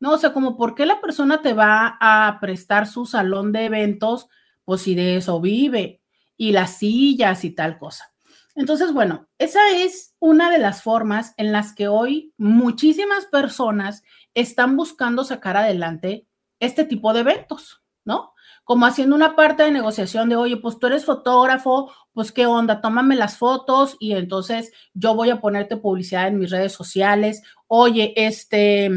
[0.00, 3.64] No, o sea, como, ¿por qué la persona te va a prestar su salón de
[3.64, 4.28] eventos?
[4.66, 6.02] Pues si de eso vive,
[6.36, 8.14] y las sillas y tal cosa.
[8.54, 14.02] Entonces, bueno, esa es una de las formas en las que hoy muchísimas personas
[14.32, 16.26] están buscando sacar adelante
[16.60, 18.32] este tipo de eventos, ¿no?
[18.62, 22.80] Como haciendo una parte de negociación de, oye, pues tú eres fotógrafo, pues qué onda,
[22.80, 27.42] tómame las fotos y entonces yo voy a ponerte publicidad en mis redes sociales.
[27.66, 28.90] Oye, este,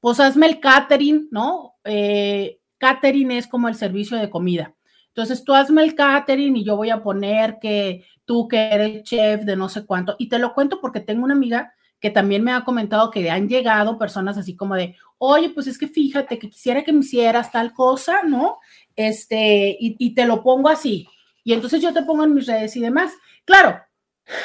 [0.00, 1.74] pues hazme el catering, ¿no?
[1.84, 4.75] Eh, catering es como el servicio de comida.
[5.16, 9.44] Entonces tú hazme el catering y yo voy a poner que tú que eres chef
[9.44, 10.14] de no sé cuánto.
[10.18, 13.48] Y te lo cuento porque tengo una amiga que también me ha comentado que han
[13.48, 17.50] llegado personas así como de, oye, pues es que fíjate que quisiera que me hicieras
[17.50, 18.58] tal cosa, ¿no?
[18.94, 21.08] Este, y, y te lo pongo así.
[21.42, 23.10] Y entonces yo te pongo en mis redes y demás.
[23.46, 23.80] Claro,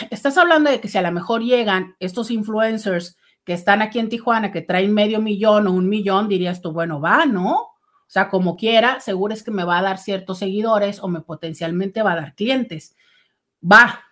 [0.09, 4.07] estás hablando de que si a lo mejor llegan estos influencers que están aquí en
[4.07, 7.70] Tijuana, que traen medio millón o un millón, dirías tú, bueno, va, ¿no?
[8.11, 11.21] O sea, como quiera, seguro es que me va a dar ciertos seguidores o me
[11.21, 12.95] potencialmente va a dar clientes
[13.61, 14.03] va,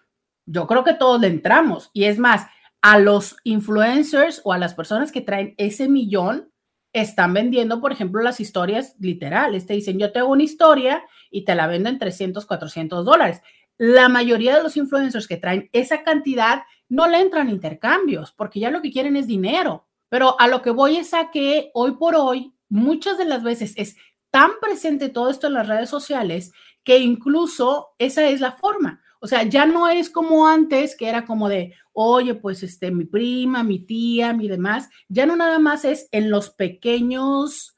[0.45, 1.89] yo creo que todos le entramos.
[1.93, 2.47] Y es más,
[2.81, 6.51] a los influencers o a las personas que traen ese millón,
[6.91, 9.67] están vendiendo, por ejemplo, las historias literales.
[9.67, 13.41] Te dicen, yo te hago una historia y te la vendo en 300, 400 dólares.
[13.77, 18.71] La mayoría de los influencers que traen esa cantidad no le entran intercambios porque ya
[18.71, 19.85] lo que quieren es dinero.
[20.09, 23.73] Pero a lo que voy es a que hoy por hoy, muchas de las veces
[23.75, 23.97] es
[24.31, 26.51] tan presente todo esto en las redes sociales
[26.83, 29.01] que incluso esa es la forma.
[29.21, 33.05] O sea, ya no es como antes, que era como de, oye, pues este, mi
[33.05, 34.89] prima, mi tía, mi demás.
[35.09, 37.75] Ya no nada más es en los pequeños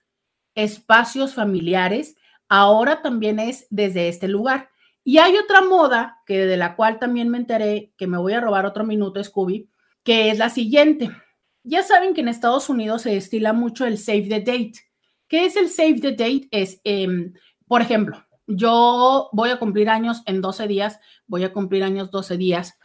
[0.53, 2.15] espacios familiares,
[2.47, 4.69] ahora también es desde este lugar.
[5.03, 8.41] Y hay otra moda que de la cual también me enteré, que me voy a
[8.41, 9.67] robar otro minuto, Scooby,
[10.03, 11.09] que es la siguiente.
[11.63, 14.73] Ya saben que en Estados Unidos se destila mucho el save the date.
[15.27, 16.47] ¿Qué es el save the date?
[16.51, 17.33] Es, em,
[17.67, 22.37] por ejemplo, yo voy a cumplir años en 12 días, voy a cumplir años 12
[22.37, 22.77] días.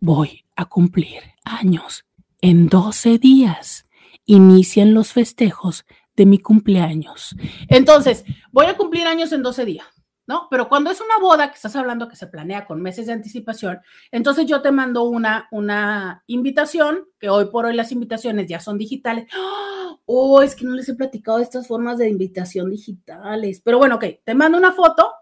[0.00, 2.04] Voy a cumplir años
[2.40, 3.86] en 12 días.
[4.26, 5.84] Inician los festejos
[6.16, 7.34] de mi cumpleaños.
[7.68, 9.86] Entonces, voy a cumplir años en 12 días.
[10.28, 10.46] ¿No?
[10.50, 13.80] Pero cuando es una boda que estás hablando que se planea con meses de anticipación,
[14.12, 18.78] entonces yo te mando una, una invitación, que hoy por hoy las invitaciones ya son
[18.78, 19.26] digitales.
[20.10, 23.60] Oh, es que no les he platicado de estas formas de invitación digitales.
[23.62, 25.12] Pero bueno, ok, te mando una foto,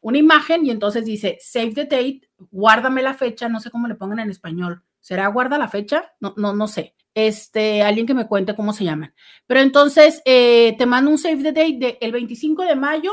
[0.00, 2.20] una imagen y entonces dice save the date,
[2.52, 4.84] guárdame la fecha, no sé cómo le pongan en español.
[5.00, 6.12] ¿Será guarda la fecha?
[6.20, 6.94] No, no, no sé.
[7.12, 9.14] Este, alguien que me cuente cómo se llaman.
[9.48, 13.12] Pero entonces eh, te mando un save the date del 25 de mayo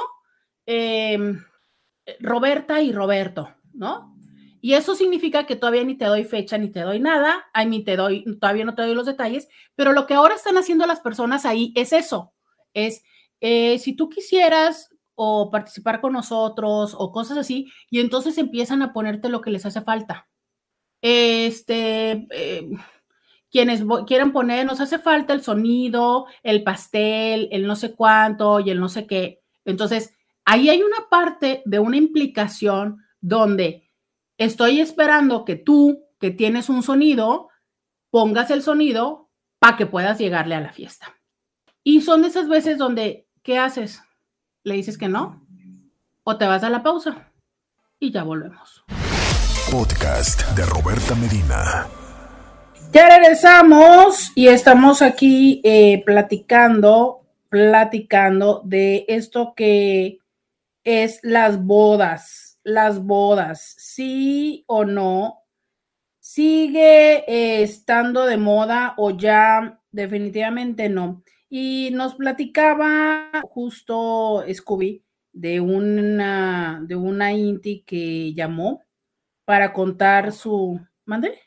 [0.66, 1.44] Em,
[2.20, 4.14] Roberta y Roberto, ¿no?
[4.62, 7.84] Y eso significa que todavía ni te doy fecha ni te doy nada, ahí ni
[7.84, 11.02] te doy, todavía no te doy los detalles, pero lo que ahora están haciendo las
[11.02, 12.34] personas ahí es eso,
[12.74, 13.04] es
[13.42, 18.94] eh, si tú quisieras o participar con nosotros o cosas así, y entonces empiezan a
[18.94, 20.30] ponerte lo que les hace falta.
[21.02, 22.70] Este, eh,
[23.52, 28.70] quienes quieran poner, nos hace falta el sonido, el pastel, el no sé cuánto y
[28.70, 29.42] el no sé qué.
[29.66, 30.16] Entonces,
[30.46, 33.90] ahí hay una parte de una implicación donde
[34.38, 37.50] estoy esperando que tú, que tienes un sonido,
[38.10, 39.30] pongas el sonido
[39.60, 41.16] para que puedas llegarle a la fiesta.
[41.84, 44.02] Y son de esas veces donde, ¿qué haces?
[44.64, 45.46] ¿Le dices que no?
[46.24, 47.32] ¿O te vas a la pausa?
[48.00, 48.84] Y ya volvemos.
[49.72, 51.88] Podcast de Roberta Medina.
[52.92, 60.20] Ya regresamos y estamos aquí eh, platicando, platicando de esto que
[60.84, 65.44] es las bodas, las bodas, sí o no,
[66.20, 71.24] sigue eh, estando de moda o ya definitivamente no.
[71.50, 78.84] Y nos platicaba justo Scooby de una, de una Inti que llamó
[79.46, 80.80] para contar su...
[81.06, 81.40] ¿Mande?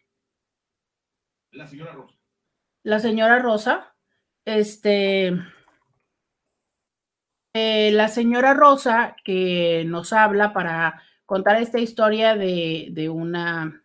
[1.50, 2.18] La señora Rosa.
[2.82, 3.96] La señora Rosa,
[4.44, 5.32] este,
[7.58, 13.82] eh, la señora Rosa que nos habla para contar esta historia de, una,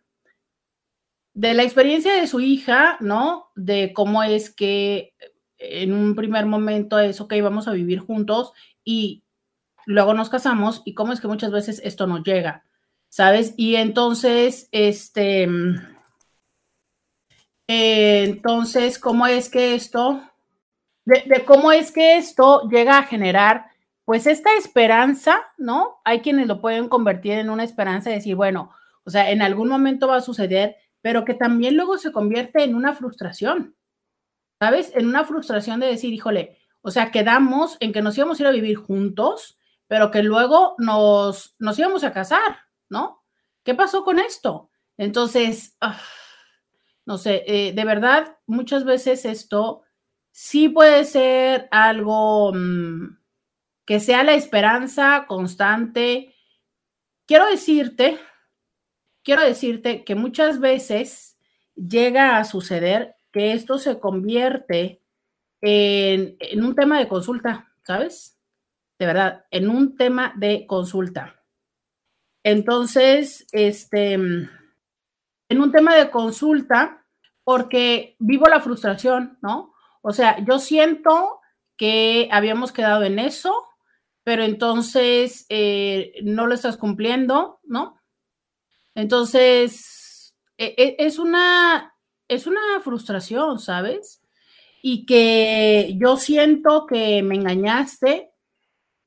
[1.32, 3.50] de la experiencia de su hija, ¿no?
[3.54, 5.14] De cómo es que
[5.56, 8.52] en un primer momento es, ok, vamos a vivir juntos
[8.84, 9.24] y
[9.86, 12.66] luego nos casamos y cómo es que muchas veces esto no llega,
[13.08, 13.54] ¿sabes?
[13.56, 15.44] Y entonces, este,
[17.68, 20.22] eh, entonces, ¿cómo es que esto
[21.04, 23.66] de, cómo es que esto llega a generar,
[24.04, 26.00] pues, esta esperanza, ¿no?
[26.04, 28.70] Hay quienes lo pueden convertir en una esperanza de decir, bueno,
[29.04, 32.74] o sea, en algún momento va a suceder, pero que también luego se convierte en
[32.74, 33.76] una frustración,
[34.60, 34.92] ¿sabes?
[34.94, 38.46] En una frustración de decir, híjole, o sea, quedamos en que nos íbamos a ir
[38.46, 39.58] a vivir juntos,
[39.88, 42.58] pero que luego nos, nos íbamos a casar,
[42.88, 43.22] ¿no?
[43.64, 44.70] ¿Qué pasó con esto?
[44.96, 46.00] Entonces, ah,
[47.06, 49.82] no sé, eh, de verdad, muchas veces esto
[50.32, 53.18] sí puede ser algo mm,
[53.86, 56.34] que sea la esperanza constante.
[57.26, 58.18] Quiero decirte,
[59.22, 61.38] quiero decirte que muchas veces
[61.76, 65.02] llega a suceder que esto se convierte
[65.60, 68.38] en, en un tema de consulta, ¿sabes?
[68.98, 71.42] De verdad, en un tema de consulta.
[72.44, 74.48] Entonces, este, mm,
[75.48, 77.04] en un tema de consulta,
[77.44, 79.71] porque vivo la frustración, ¿no?
[80.02, 81.40] O sea, yo siento
[81.76, 83.54] que habíamos quedado en eso,
[84.24, 88.00] pero entonces eh, no lo estás cumpliendo, ¿no?
[88.94, 91.94] Entonces, e, e, es, una,
[92.28, 94.22] es una frustración, ¿sabes?
[94.82, 98.30] Y que yo siento que me engañaste.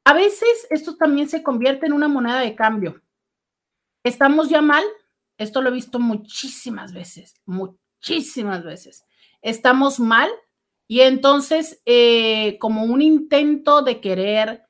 [0.06, 3.02] A veces esto también se convierte en una moneda de cambio.
[4.04, 4.84] ¿Estamos ya mal?
[5.38, 9.04] Esto lo he visto muchísimas veces, muchísimas veces.
[9.42, 10.30] ¿Estamos mal?
[10.88, 14.66] Y entonces, eh, como un intento de querer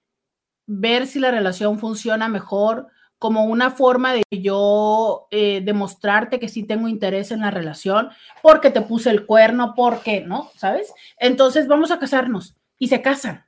[0.65, 2.87] ver si la relación funciona mejor,
[3.17, 8.09] como una forma de yo eh, demostrarte que sí tengo interés en la relación,
[8.41, 10.51] porque te puse el cuerno, porque, ¿no?
[10.57, 10.93] ¿Sabes?
[11.17, 13.45] Entonces vamos a casarnos y se casan.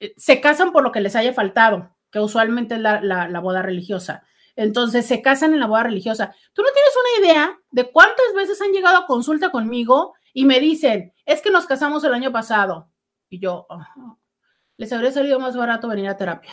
[0.00, 3.62] Eh, se casan por lo que les haya faltado, que usualmente es la, la boda
[3.62, 4.22] religiosa.
[4.56, 6.34] Entonces se casan en la boda religiosa.
[6.52, 10.60] Tú no tienes una idea de cuántas veces han llegado a consulta conmigo y me
[10.60, 12.90] dicen, es que nos casamos el año pasado.
[13.28, 13.66] Y yo,
[14.76, 16.52] les habría salido más barato venir a terapia.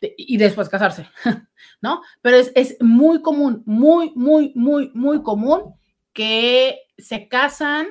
[0.00, 1.08] y después casarse,
[1.82, 2.02] ¿no?
[2.22, 5.74] Pero es, es muy común, muy, muy, muy, muy común
[6.12, 7.86] que se casan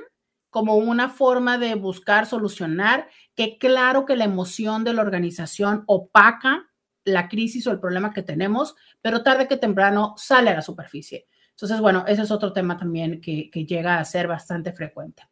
[0.49, 6.70] como una forma de buscar solucionar, que claro que la emoción de la organización opaca
[7.06, 11.28] la crisis o el problema que tenemos, pero tarde que temprano sale a la superficie.
[11.61, 15.23] Entonces, bueno, ese es otro tema también que, llega a ser bastante frecuente.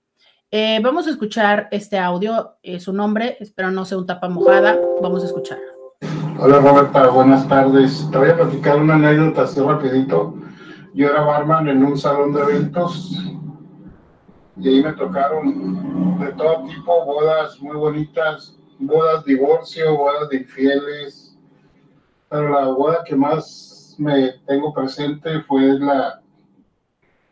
[0.51, 4.77] Eh, vamos a escuchar este audio, es su nombre, espero no sea un tapa mojada,
[5.01, 5.57] vamos a escuchar.
[6.37, 8.05] Hola Roberta, buenas tardes.
[8.11, 10.35] Te voy a platicar una anécdota así rapidito.
[10.93, 13.23] Yo era barman en un salón de eventos
[14.57, 21.37] y ahí me tocaron de todo tipo, bodas muy bonitas, bodas divorcio, bodas de infieles,
[22.29, 26.21] pero la boda que más me tengo presente fue la,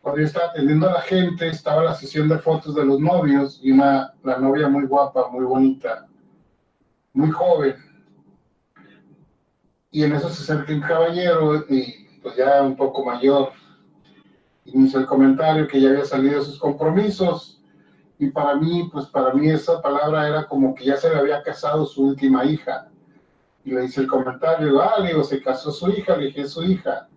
[0.00, 3.58] cuando yo estaba atendiendo a la gente, estaba la sesión de fotos de los novios
[3.62, 6.06] y una, la novia muy guapa, muy bonita,
[7.12, 7.74] muy joven.
[9.90, 13.52] Y en eso se acerca un caballero y pues ya un poco mayor,
[14.64, 17.56] y me hizo el comentario que ya había salido de sus compromisos
[18.18, 21.42] y para mí, pues para mí esa palabra era como que ya se le había
[21.42, 22.88] casado su última hija.
[23.66, 27.08] Y le hice el comentario, ah, digo, se casó su hija, le dije, su hija.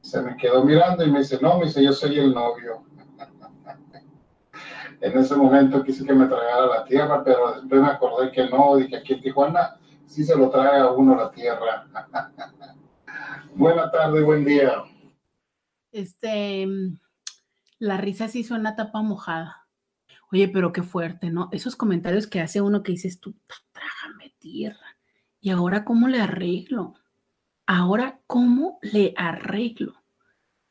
[0.00, 2.84] Se me quedó mirando y me dice, no, me dice, yo soy el novio.
[5.00, 8.74] en ese momento quise que me tragara la tierra, pero después me acordé que no,
[8.74, 11.86] dije, aquí en Tijuana sí se lo trae a uno la tierra.
[13.54, 14.82] Buena tarde, buen día.
[15.92, 16.66] Este,
[17.78, 19.68] la risa sí suena tapa mojada.
[20.32, 21.48] Oye, pero qué fuerte, ¿no?
[21.52, 23.36] Esos comentarios que hace uno que dices tú,
[23.70, 24.85] trágame tierra.
[25.46, 26.94] ¿Y ahora cómo le arreglo?
[27.68, 29.94] Ahora, ¿cómo le arreglo?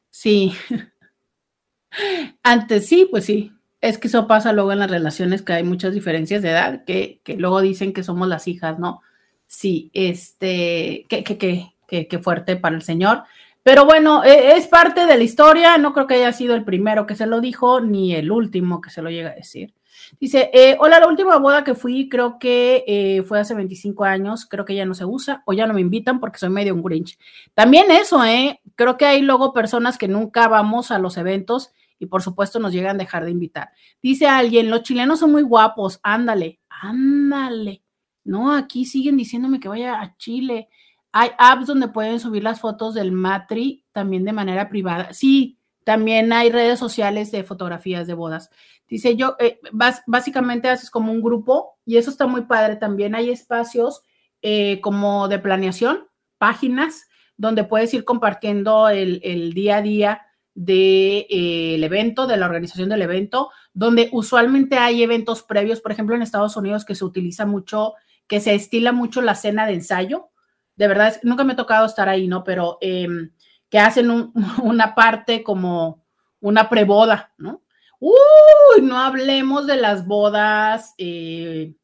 [0.09, 0.51] Sí.
[2.43, 3.53] Antes sí, pues sí.
[3.79, 7.21] Es que eso pasa luego en las relaciones que hay muchas diferencias de edad, que,
[7.23, 8.99] que luego dicen que somos las hijas, ¿no?
[9.47, 13.23] Sí, este, qué, qué, qué, qué fuerte para el Señor.
[13.63, 17.07] Pero bueno, e, es parte de la historia, no creo que haya sido el primero
[17.07, 19.73] que se lo dijo, ni el último que se lo llega a decir.
[20.19, 24.45] Dice, eh, hola, la última boda que fui creo que eh, fue hace 25 años,
[24.45, 26.83] creo que ya no se usa o ya no me invitan porque soy medio un
[26.83, 27.17] grinch.
[27.53, 28.61] También eso, ¿eh?
[28.75, 32.73] Creo que hay luego personas que nunca vamos a los eventos y por supuesto nos
[32.73, 33.69] llegan a dejar de invitar.
[34.01, 37.83] Dice alguien, los chilenos son muy guapos, ándale, ándale.
[38.23, 40.67] No, aquí siguen diciéndome que vaya a Chile.
[41.11, 45.13] Hay apps donde pueden subir las fotos del matri también de manera privada.
[45.13, 48.49] Sí, también hay redes sociales de fotografías de bodas.
[48.89, 49.59] Dice yo, eh,
[50.07, 52.75] básicamente haces como un grupo y eso está muy padre.
[52.75, 54.01] También hay espacios
[54.41, 56.07] eh, como de planeación,
[56.39, 57.07] páginas
[57.37, 60.21] donde puedes ir compartiendo el, día a día
[60.55, 65.91] del de, eh, evento, de la organización del evento, donde usualmente hay eventos previos, por
[65.91, 67.93] ejemplo, en Estados Unidos que se utiliza mucho,
[68.27, 70.31] que se estila mucho la cena de ensayo
[70.75, 72.43] de verdad, nunca me ha tocado estar ahí, ¿no?
[72.43, 73.31] Pero em,
[73.75, 74.09] que hacen
[74.63, 76.01] una parte como
[76.39, 77.61] una preboda, ¿no?
[77.99, 81.75] Uy, no hablemos de las bodas eh,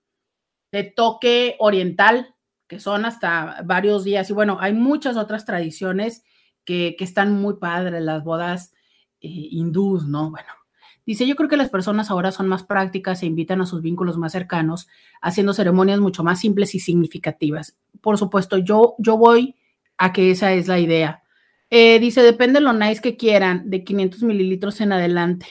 [0.72, 2.34] de toque oriental,
[2.69, 4.30] que son hasta varios días.
[4.30, 6.23] Y bueno, hay muchas otras tradiciones
[6.63, 8.73] que, están muy padres, las bodas
[9.19, 10.31] eh, hindús, ¿no?
[10.31, 10.47] Bueno,
[11.05, 14.18] Dice, yo creo que las personas ahora son más prácticas e invitan a sus vínculos
[14.18, 14.88] más cercanos,
[15.22, 17.77] haciendo ceremonias mucho más simples y significativas.
[17.99, 19.57] Por supuesto, yo, yo voy
[19.97, 21.20] a que esa es la idea.
[21.72, 25.48] Eh, dice, depende de lo nice que quieran, de 500 mililitros en adelante.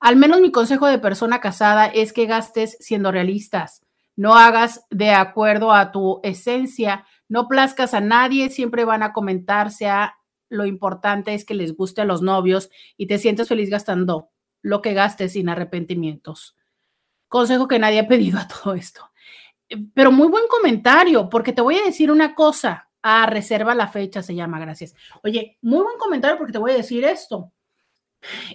[0.00, 3.82] Al menos mi consejo de persona casada es que gastes siendo realistas.
[4.16, 9.86] No hagas de acuerdo a tu esencia, no plazcas a nadie, siempre van a comentarse
[9.86, 10.14] a
[10.48, 14.30] lo importante es que les guste a los novios y te sientes feliz gastando
[14.62, 16.56] lo que gastes sin arrepentimientos.
[17.28, 19.10] Consejo que nadie ha pedido a todo esto.
[19.68, 22.88] Eh, pero muy buen comentario, porque te voy a decir una cosa.
[23.06, 24.94] Ah, reserva la fecha, se llama, gracias.
[25.22, 27.52] Oye, muy buen comentario porque te voy a decir esto.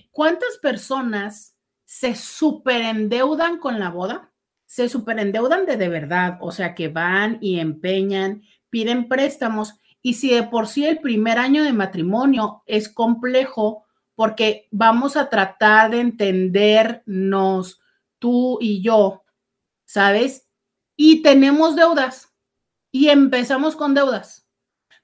[0.10, 1.56] ¿Cuántas personas
[1.86, 4.32] se superendeudan con la boda?
[4.66, 10.32] Se superendeudan de de verdad, o sea, que van y empeñan, piden préstamos y si
[10.34, 13.86] de por sí el primer año de matrimonio es complejo
[14.16, 17.80] porque vamos a tratar de entendernos
[18.18, 19.24] tú y yo,
[19.86, 20.50] ¿sabes?
[20.96, 22.29] Y tenemos deudas
[22.92, 24.48] y empezamos con deudas.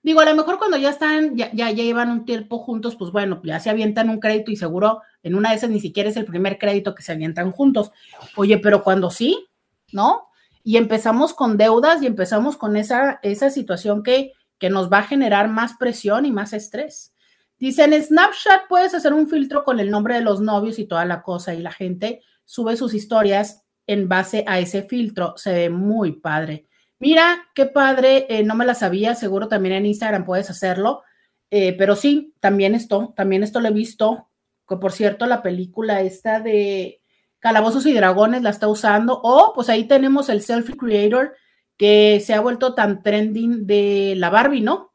[0.06, 3.42] Digo, a lo mejor cuando ya están, ya, ya, llevan un tiempo juntos, pues bueno,
[3.44, 6.26] ya se avientan un crédito y seguro en una de esas ni siquiera es el
[6.26, 7.92] primer crédito que se avientan juntos.
[8.36, 9.48] Oye, pero cuando sí,
[9.92, 10.28] ¿no?
[10.64, 15.08] Y empezamos con deudas y empezamos con esa, esa situación que, que nos va a
[15.08, 17.16] generar más presión y más estrés.
[17.58, 21.06] Dice, en Snapchat puedes hacer un filtro con el nombre de los novios y toda
[21.06, 25.34] la cosa y la gente sube sus historias en base a ese filtro.
[25.38, 26.68] Se ve muy padre.
[27.00, 31.04] Mira, qué padre, eh, no me la sabía, seguro también en Instagram puedes hacerlo,
[31.52, 34.30] eh, pero sí, también esto, también esto lo he visto,
[34.68, 37.02] que por cierto la película esta de
[37.40, 41.36] Calabozos y Dragones la está usando, o pues ahí tenemos el Selfie Creator
[41.78, 44.94] que se ha vuelto tan trending de la Barbie, ¿no?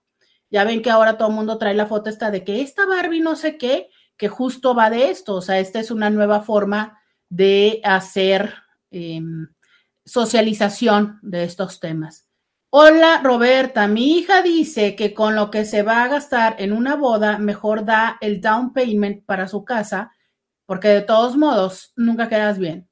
[0.51, 3.21] Ya ven que ahora todo el mundo trae la foto esta de que esta Barbie
[3.21, 6.99] no sé qué, que justo va de esto, o sea, esta es una nueva forma
[7.29, 8.55] de hacer
[8.91, 9.49] em,
[10.11, 12.29] socialización de estos temas.
[12.73, 16.97] Hola Roberta, mi hija dice que con lo que se va a gastar en una
[16.97, 20.13] boda, mejor da el down payment para su casa,
[20.67, 22.89] porque de todos modos nunca quedas bien.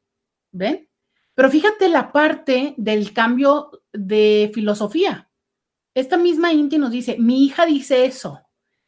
[0.52, 0.88] ¿Ven?
[1.34, 5.28] Pero fíjate la parte del cambio de filosofía.
[5.94, 8.40] Esta misma Inti nos dice, mi hija dice eso,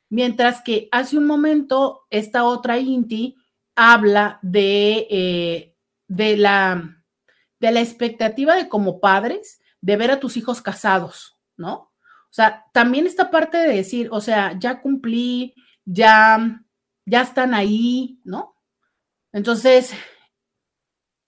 [0.08, 3.36] mientras que hace un momento esta otra Inti
[3.74, 5.76] habla de, eh,
[6.06, 6.99] de, la,
[7.60, 11.74] de la expectativa de como padres de ver a tus hijos casados, ¿no?
[11.74, 15.54] O sea, también esta parte de decir, o sea, ya cumplí,
[15.84, 16.62] ya,
[17.04, 18.54] ya están ahí, ¿no?
[19.32, 19.92] Entonces,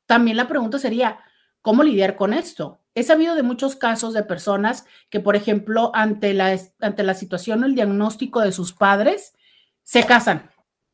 [0.07, 1.19] también la pregunta sería,
[1.61, 2.81] ¿cómo lidiar con esto?
[2.95, 7.63] He sabido de muchos casos de personas que, por ejemplo, ante la, ante la situación
[7.63, 9.35] o el diagnóstico de sus padres,
[9.83, 10.51] se casan,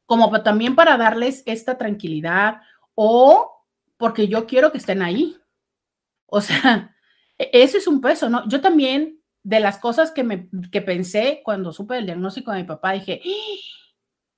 [0.07, 2.63] como también para darles esta tranquilidad
[2.95, 3.58] o
[3.99, 5.37] porque yo quiero que estén ahí.
[6.27, 6.97] O sea,
[7.39, 8.49] e-, ese es un peso, ¿no?
[8.49, 12.65] Yo también, de las cosas que, me, que pensé cuando supe el diagnóstico de mi
[12.65, 13.79] papá, dije, ¡Ah!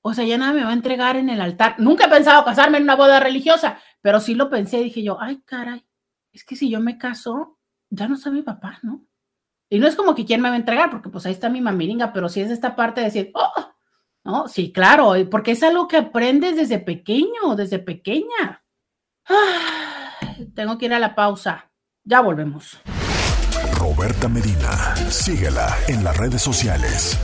[0.02, 1.76] o sea, ya nada me va a entregar en el altar.
[1.78, 5.42] Nunca he pensado casarme en una boda religiosa, pero sí lo pensé, dije yo, ay,
[5.44, 5.84] caray,
[6.32, 7.58] es que si yo me caso,
[7.90, 9.04] ya no está mi papá, ¿no?
[9.68, 11.60] Y no es como que quién me va a entregar, porque pues ahí está mi
[11.60, 13.74] mamiringa, pero sí es esta parte de decir, oh,
[14.24, 18.64] no, sí, claro, porque es algo que aprendes desde pequeño, desde pequeña.
[20.55, 21.70] Tengo que ir a la pausa.
[22.05, 22.81] Ya volvemos.
[23.78, 27.19] Roberta Medina, síguela en las redes sociales.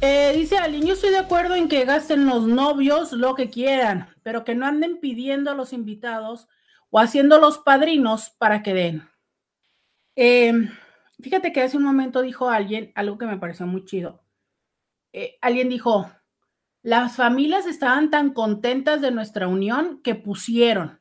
[0.00, 4.08] Eh, dice alguien, yo estoy de acuerdo en que gasten los novios lo que quieran,
[4.24, 6.48] pero que no anden pidiendo a los invitados
[6.90, 9.08] o haciendo los padrinos para que den.
[10.16, 10.70] Em,
[11.20, 14.24] fíjate que hace un momento dijo alguien algo que me pareció muy chido.
[15.12, 16.10] Eh, alguien dijo,
[16.82, 21.00] las familias estaban tan contentas de nuestra unión que pusieron.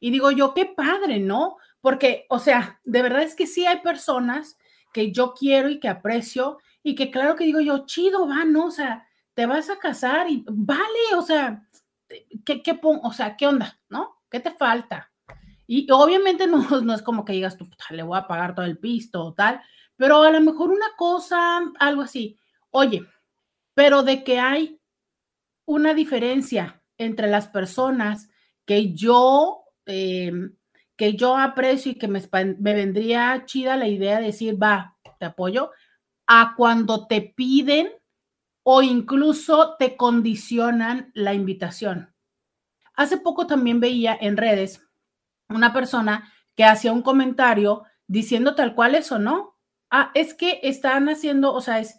[0.00, 1.58] Y digo yo, qué padre, ¿no?
[1.80, 4.56] Porque, o sea, de verdad es que sí hay personas
[4.92, 8.66] que yo quiero y que aprecio y que claro que digo yo, chido, va, ¿no?
[8.66, 11.66] O sea, te vas a casar y vale, o sea,
[12.44, 13.78] ¿qué, qué, o sea, ¿qué onda?
[13.88, 14.16] ¿No?
[14.30, 15.12] ¿Qué te falta?
[15.66, 18.78] Y obviamente no, no es como que digas tú, le voy a pagar todo el
[18.78, 19.60] pisto o tal,
[19.96, 22.38] pero a lo mejor una cosa, algo así.
[22.70, 23.04] Oye,
[23.74, 24.79] pero de que hay
[25.70, 28.28] una diferencia entre las personas
[28.66, 30.56] que yo, em,
[30.96, 32.20] que yo aprecio y que me,
[32.58, 35.70] me vendría chida la idea de decir, va, te apoyo,
[36.26, 37.88] a cuando te piden
[38.64, 42.16] o incluso te condicionan la invitación.
[42.94, 44.84] Hace poco también veía en redes
[45.48, 49.56] una persona que hacía un comentario diciendo tal cual eso, ¿no?
[49.88, 51.96] Ah, es que están haciendo, o sea, es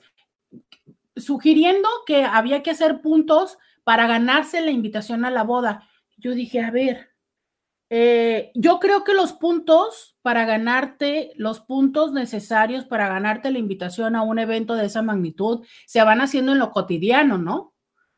[1.15, 5.87] sugiriendo que había que hacer puntos para ganarse la invitación a la boda.
[6.17, 7.11] Yo dije, a ver,
[7.89, 14.15] eh, yo creo que los puntos para ganarte, los puntos necesarios para ganarte la invitación
[14.15, 17.73] a un evento de esa magnitud, se van haciendo en lo cotidiano, ¿no?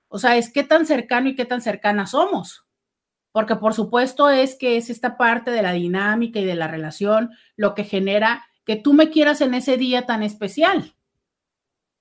[0.08, 2.64] O sea, es qué tan cercano y qué tan cercana somos
[3.34, 7.32] porque por supuesto es que es esta parte de la dinámica y de la relación
[7.58, 10.96] lo que genera que tú me quieras en ese día tan especial.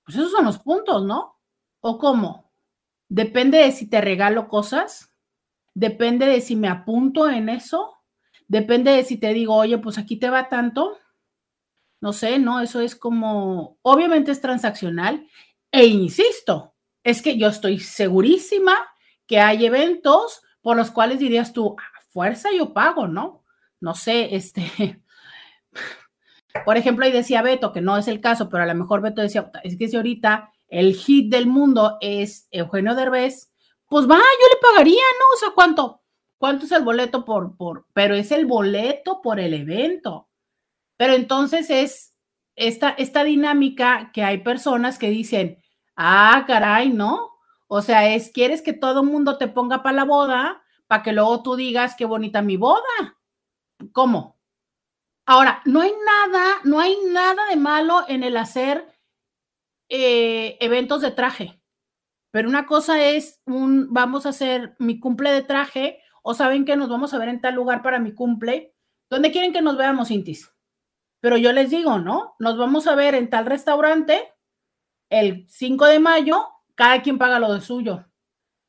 [0.05, 1.39] Pues esos son los puntos, ¿no?
[1.81, 2.53] ¿O cómo?
[3.09, 5.13] Depende de si te regalo cosas,
[5.75, 7.97] depende de si me apunto en eso,
[8.49, 10.99] depende de si te digo, oye, pues aquí te va tanto.
[12.01, 12.61] No sé, ¿no?
[12.61, 15.29] Eso es como, obviamente es transaccional.
[15.71, 16.75] E insisto,
[17.05, 18.75] es que yo estoy segurísima
[19.27, 23.45] que hay eventos por los cuales dirías tú, a fuerza yo pago, ¿no?
[23.81, 25.02] No sé, este,
[26.65, 29.23] por ejemplo, ahí decía Beto, que no es el caso, pero a lo mejor Beto
[29.23, 33.53] decía, es que si ahorita el hit del mundo es Eugenio Derbez,
[33.89, 35.35] pues va, yo le pagaría, ¿no?
[35.35, 36.03] O sea, ¿cuánto?
[36.39, 40.29] ¿Cuánto es el boleto por, por, pero es el boleto por el evento?
[40.97, 42.17] Pero entonces es
[42.57, 45.59] esta, esta dinámica que hay personas que dicen,
[45.97, 47.31] ah, caray, ¿no?
[47.69, 51.13] O sea, es, quieres que todo el mundo te ponga para la boda, para que
[51.13, 53.19] luego tú digas qué bonita mi boda.
[53.93, 54.32] ¿Cómo?
[55.27, 58.87] Ahora, no hay nada, no hay nada de malo en el hacer
[59.89, 61.61] eh, eventos de traje.
[62.31, 66.77] Pero una cosa es un, vamos a hacer mi cumple de traje, o saben que
[66.77, 68.75] nos vamos a ver en tal lugar para mi cumple.
[69.11, 70.53] ¿Dónde quieren que nos veamos, Intis?
[71.23, 72.35] pero yo les digo, ¿no?
[72.41, 74.35] Nos vamos a ver en tal restaurante
[75.09, 78.07] el 5 de mayo, cada quien paga lo de suyo.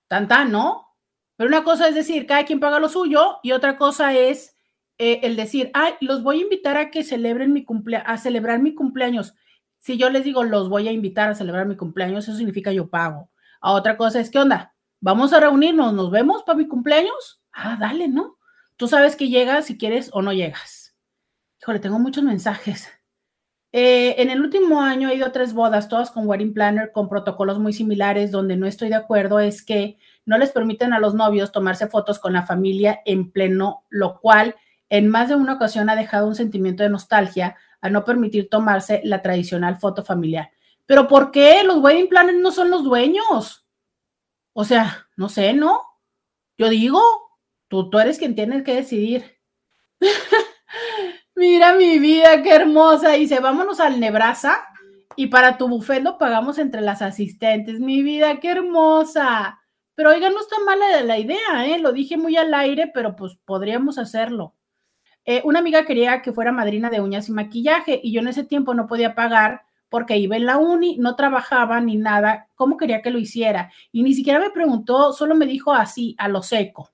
[0.07, 0.95] Tan tan, ¿no?
[1.35, 4.52] Pero una cosa es decir, cada quien paga lo suyo y otra cosa es
[4.97, 8.59] eh, el decir, ay, los voy a invitar a que celebren mi cumpleaños, a celebrar
[8.61, 9.35] mi cumpleaños.
[9.79, 12.89] Si yo les digo, los voy a invitar a celebrar mi cumpleaños, eso significa yo
[12.89, 13.29] pago.
[13.61, 14.73] A otra cosa es, ¿qué onda?
[15.01, 17.41] Vamos a reunirnos, ¿nos vemos para mi cumpleaños?
[17.51, 18.37] Ah, dale, ¿no?
[18.77, 20.95] Tú sabes que llegas si quieres o no llegas.
[21.61, 22.89] Híjole, tengo muchos mensajes.
[23.75, 27.09] Eh, en el último año he ido a tres bodas, todas con wedding planner, con
[27.09, 31.15] protocolos muy similares, donde no estoy de acuerdo es que no les permiten a los
[31.15, 34.55] novios tomarse fotos con la familia en pleno, lo cual
[34.93, 39.01] en más de una ocasión ha dejado un sentimiento de nostalgia a no permitir tomarse
[39.03, 40.51] la tradicional foto familiar.
[40.85, 43.65] Pero ¿por qué los wedding planners no son los dueños?
[44.53, 45.81] O sea, no sé, ¿no?
[46.59, 47.01] Yo digo,
[47.69, 49.39] tú, eres quien tienes que decidir.
[51.35, 53.13] Mira mi vida, qué hermosa.
[53.13, 54.63] Dice, vámonos al Nebraska
[55.15, 57.79] y para tu buffet lo pagamos entre las asistentes.
[57.79, 59.59] Mi vida, qué hermosa.
[59.95, 61.79] Pero oiga, no está mala la idea, ¿eh?
[61.79, 64.53] Lo dije muy al aire, pero pues podríamos hacerlo.
[65.25, 68.43] Eh, una amiga quería que fuera madrina de uñas y maquillaje y yo en ese
[68.43, 72.47] tiempo no podía pagar porque iba en la uni, no trabajaba ni nada.
[72.55, 73.71] ¿Cómo quería que lo hiciera?
[73.91, 76.89] Y ni siquiera me preguntó, solo me dijo así, a lo seco.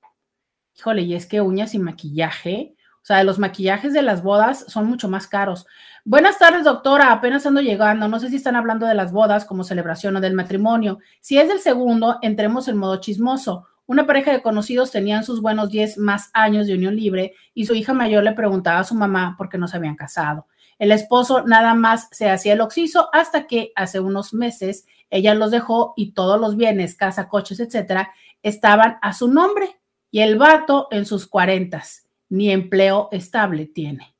[0.78, 4.86] Híjole, y es que uñas y maquillaje, o sea, los maquillajes de las bodas son
[4.86, 5.66] mucho más caros.
[6.04, 7.12] Buenas tardes, doctora.
[7.12, 8.08] Apenas ando llegando.
[8.08, 11.00] No sé si están hablando de las bodas como celebración o del matrimonio.
[11.22, 13.68] Si es del segundo, entremos en modo chismoso.
[13.90, 17.74] Una pareja de conocidos tenían sus buenos 10 más años de unión libre y su
[17.74, 20.46] hija mayor le preguntaba a su mamá por qué no se habían casado.
[20.78, 25.50] El esposo nada más se hacía el oxiso hasta que hace unos meses ella los
[25.50, 28.14] dejó y todos los bienes, casa, coches, etcétera,
[28.44, 29.80] estaban a su nombre
[30.12, 34.16] y el vato en sus cuarentas ni empleo estable tiene.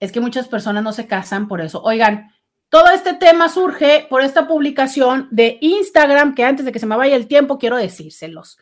[0.00, 1.82] Es que muchas personas no se casan por eso.
[1.82, 2.32] Oigan,
[2.70, 6.96] todo este tema surge por esta publicación de Instagram, que antes de que se me
[6.96, 8.56] vaya el tiempo, quiero decírselos.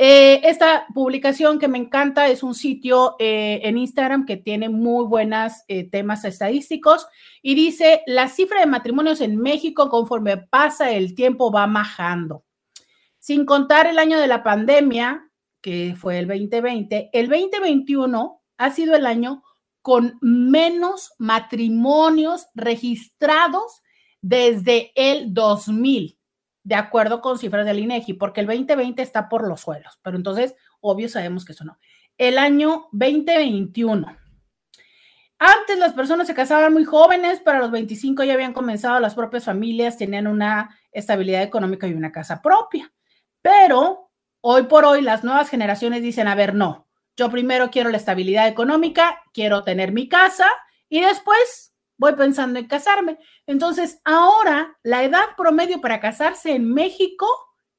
[0.00, 5.04] Eh, esta publicación que me encanta es un sitio eh, en Instagram que tiene muy
[5.06, 7.08] buenos eh, temas estadísticos
[7.42, 12.44] y dice, la cifra de matrimonios en México conforme pasa el tiempo va bajando.
[13.18, 15.28] Sin contar el año de la pandemia,
[15.60, 19.42] que fue el 2020, el 2021 ha sido el año
[19.82, 23.82] con menos matrimonios registrados
[24.20, 26.17] desde el 2000,
[26.62, 30.54] de acuerdo con cifras del INEGI, porque el 2020 está por los suelos, pero entonces,
[30.80, 31.78] obvio, sabemos que eso no.
[32.16, 34.16] El año 2021.
[35.40, 39.44] Antes las personas se casaban muy jóvenes, para los 25 ya habían comenzado las propias
[39.44, 42.92] familias, tenían una estabilidad económica y una casa propia.
[43.40, 44.08] Pero
[44.40, 46.86] Hoy por hoy las nuevas generaciones dicen, a ver, no,
[47.16, 50.46] yo primero quiero la estabilidad económica, quiero tener mi casa
[50.88, 51.67] y después
[51.98, 53.18] voy pensando en casarme.
[53.46, 57.26] Entonces, ahora la edad promedio para casarse en México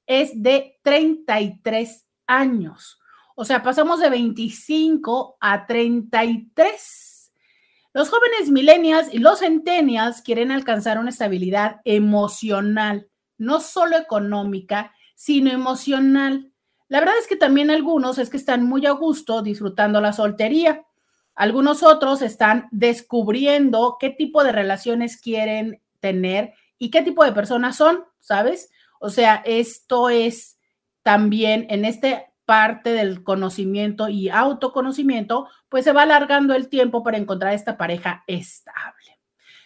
[0.06, 3.00] es de 33 años.
[3.36, 7.32] O sea, pasamos de 25 a 33.
[7.94, 15.52] Los jóvenes millennials y los centennials quieren alcanzar una estabilidad emocional, no solo económica, sino
[15.52, 16.52] emocional.
[16.88, 20.86] La verdad es que también algunos es que están muy a gusto disfrutando la soltería.
[21.40, 27.78] Algunos otros están descubriendo qué tipo de relaciones quieren tener y qué tipo de personas
[27.78, 28.70] son, ¿sabes?
[28.99, 30.60] O sea, esto es
[31.02, 37.18] también en esta parte del conocimiento y autoconocimiento, pues se va alargando el tiempo para
[37.18, 39.18] encontrar esta pareja estable.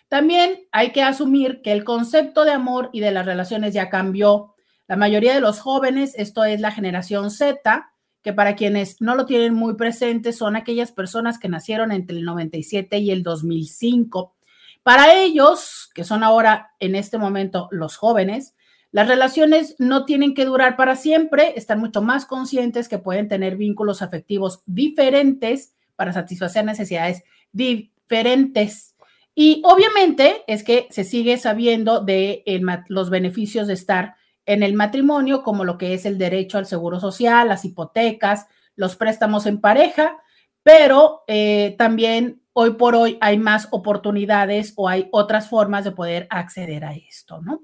[0.10, 4.54] También hay que asumir que el concepto de amor y de las relaciones ya cambió
[4.88, 7.93] la mayoría de los jóvenes, esto es la generación Z,
[8.24, 12.24] que para quienes no lo tienen muy presente son aquellas personas que nacieron entre el
[12.24, 14.34] 97 y el 2005.
[14.82, 18.56] Para ellos, que son ahora en este momento los jóvenes,
[18.92, 23.58] las relaciones no tienen que durar para siempre, están mucho más conscientes que pueden tener
[23.58, 28.96] vínculos afectivos diferentes para satisfacer necesidades diferentes.
[29.36, 32.44] Y obviamente es que se sigue sabiendo de
[32.88, 37.00] los beneficios de estar en el matrimonio, como lo que es el derecho al seguro
[37.00, 40.18] social, las hipotecas, los préstamos en pareja,
[40.64, 46.28] pero eh, también hoy por hoy hay más oportunidades o hay otras formas de poder
[46.30, 47.64] acceder a esto, ¿no?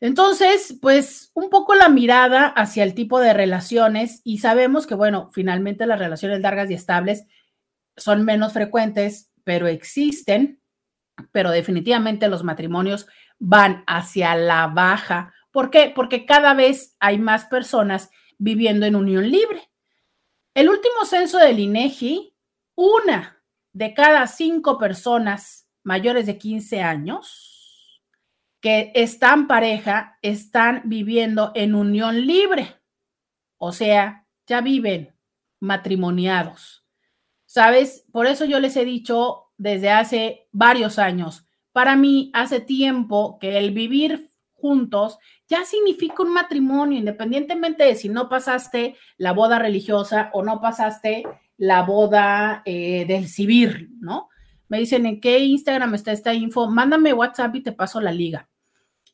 [0.00, 5.30] Entonces, pues un poco la mirada hacia el tipo de relaciones y sabemos que, bueno,
[5.32, 7.26] finalmente las relaciones largas y estables
[7.96, 10.60] son menos frecuentes, pero existen,
[11.32, 13.06] pero definitivamente los matrimonios
[13.38, 15.92] van hacia la baja ¿Por qué?
[15.94, 19.70] Porque cada vez hay más personas viviendo en unión libre.
[20.52, 22.34] El último censo del INEGI,
[22.74, 23.40] una
[23.72, 28.02] de cada cinco personas mayores de 15 años
[28.60, 32.74] que están pareja están viviendo en unión libre.
[33.56, 35.14] O sea, ya viven
[35.60, 36.84] matrimoniados.
[37.46, 38.04] ¿Sabes?
[38.10, 43.56] Por eso yo les he dicho desde hace varios años, para mí hace tiempo que
[43.58, 45.18] el vivir juntos
[45.48, 51.24] ya significa un matrimonio, independientemente de si no pasaste la boda religiosa o no pasaste
[51.56, 54.28] la boda eh, del civil, ¿no?
[54.68, 56.68] Me dicen, ¿en qué Instagram está esta info?
[56.68, 58.48] Mándame WhatsApp y te paso la liga.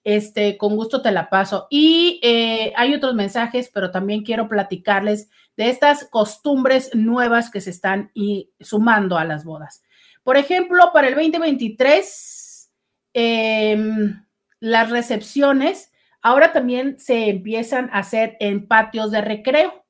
[0.03, 1.67] Este, con gusto te la paso.
[1.69, 7.71] Y eh, hay otros mensajes, pero también quiero platicarles de estas costumbres nuevas que se
[7.71, 9.83] están y sumando a las bodas.
[10.23, 12.71] Por ejemplo, para el 2023,
[13.13, 14.25] em,
[14.61, 15.90] las recepciones
[16.23, 19.85] ahora también se empiezan a hacer en patios de recreo,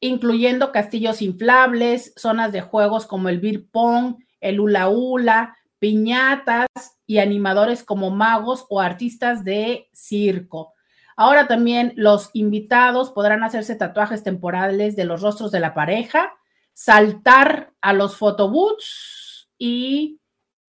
[0.00, 6.68] incluyendo castillos inflables, zonas de juegos como el beer pong, el hula hula, piñatas
[7.06, 10.74] y animadores como magos o artistas de circo.
[11.16, 16.32] Ahora también los invitados podrán hacerse tatuajes temporales de los rostros de la pareja,
[16.72, 20.20] saltar a los photobooths y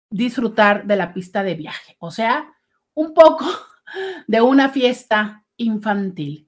[0.09, 1.95] disfrutar de la pista de viaje.
[1.99, 2.51] O sea,
[2.93, 3.45] un poco
[4.27, 6.47] de una fiesta infantil.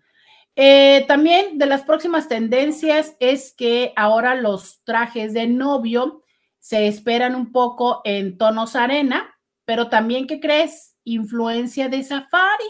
[0.55, 6.23] Eh, también de las próximas tendencias es que ahora los trajes de novio
[6.59, 9.33] se esperan un poco en tonos arena,
[9.65, 10.95] pero también, ¿qué crees?
[11.03, 12.63] Influencia de safari.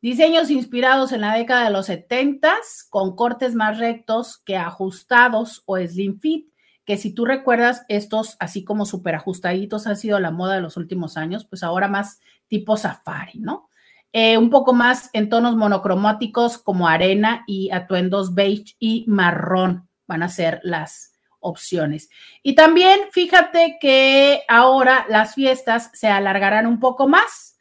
[0.00, 2.54] Diseños inspirados en la década de los 70
[2.90, 6.48] con cortes más rectos que ajustados o slim fit,
[6.84, 10.76] que si tú recuerdas, estos así como súper ajustaditos ha sido la moda de los
[10.76, 13.70] últimos años, pues ahora más tipo safari, ¿no?
[14.16, 20.22] Eh, un poco más en tonos monocromáticos como arena y atuendos beige y marrón van
[20.22, 21.14] a ser las,
[21.44, 22.08] opciones.
[22.42, 27.56] Y también fíjate que ahora las fiestas se alargarán un poco más.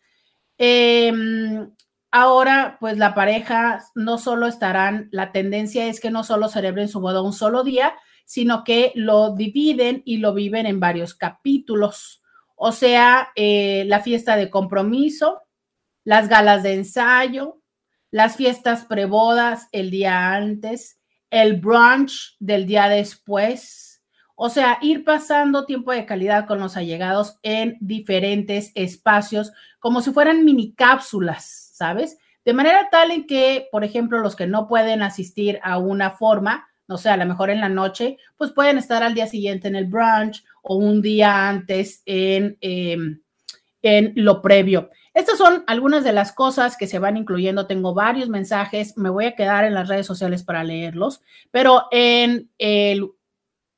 [0.57, 1.69] Em,
[2.09, 7.01] ahora, pues la pareja no solo estarán, la tendencia es que no solo celebren su
[7.01, 7.93] boda un solo día,
[8.25, 12.23] sino que lo dividen y lo viven en varios capítulos.
[12.55, 15.41] O sea, eh, la fiesta de compromiso,
[16.03, 17.61] las galas de ensayo,
[18.11, 20.99] las fiestas prebodas el día antes,
[21.29, 24.03] el brunch del día después.
[24.35, 30.11] O sea, ir pasando tiempo de calidad con los allegados en diferentes espacios, como si
[30.11, 32.17] fueran mini cápsulas, ¿sabes?
[32.45, 36.67] De manera tal en que, por ejemplo, los que no pueden asistir a una forma,
[36.87, 39.75] no sé, a lo mejor en la noche, pues pueden estar al día siguiente en
[39.75, 43.21] el brunch o un día antes en, em,
[43.81, 44.89] en lo previo.
[45.13, 47.67] Estas son algunas de las cosas que se van incluyendo.
[47.67, 51.21] Tengo varios mensajes, me voy a quedar en las redes sociales para leerlos,
[51.51, 53.11] pero en, el,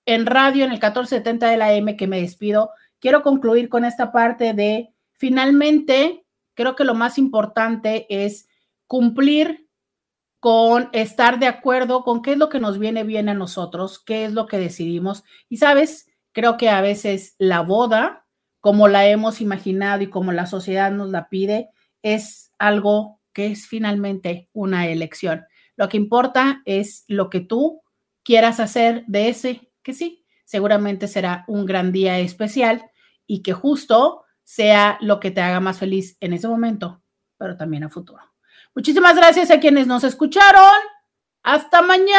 [0.05, 4.11] en radio, en el 1470 de la M que me despido, quiero concluir con esta
[4.11, 8.47] parte de, finalmente, creo que lo más importante es
[8.87, 9.65] cumplir
[10.39, 14.25] con estar de acuerdo con qué es lo que nos viene bien a nosotros, qué
[14.25, 15.23] es lo que decidimos.
[15.49, 18.24] Y sabes, creo que a veces la boda
[18.65, 21.69] como la hemos imaginado y como la sociedad nos la pide,
[22.01, 25.45] es algo que es finalmente una elección.
[25.75, 27.83] Lo que importa es lo que tú
[28.23, 32.89] quieras hacer de ese, que sí, seguramente será un gran día especial
[33.27, 37.03] y que justo sea lo que te haga más feliz en ese momento,
[37.37, 38.23] pero también a futuro.
[38.73, 40.73] Muchísimas gracias a quienes nos escucharon.
[41.43, 42.15] Hasta mañana.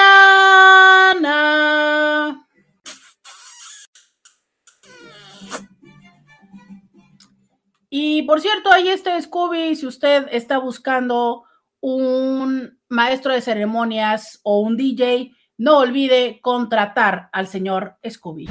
[7.98, 11.44] Y por cierto, ahí está Scooby, si usted está buscando
[11.80, 18.50] un maestro de ceremonias o un DJ, no olvide contratar al señor Scooby.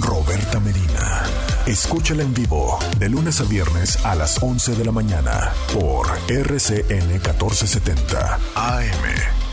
[0.00, 1.24] Roberta Medina.
[1.66, 7.06] Escúchala en vivo de lunes a viernes a las 11 de la mañana por RCN
[7.06, 9.43] 1470 AM.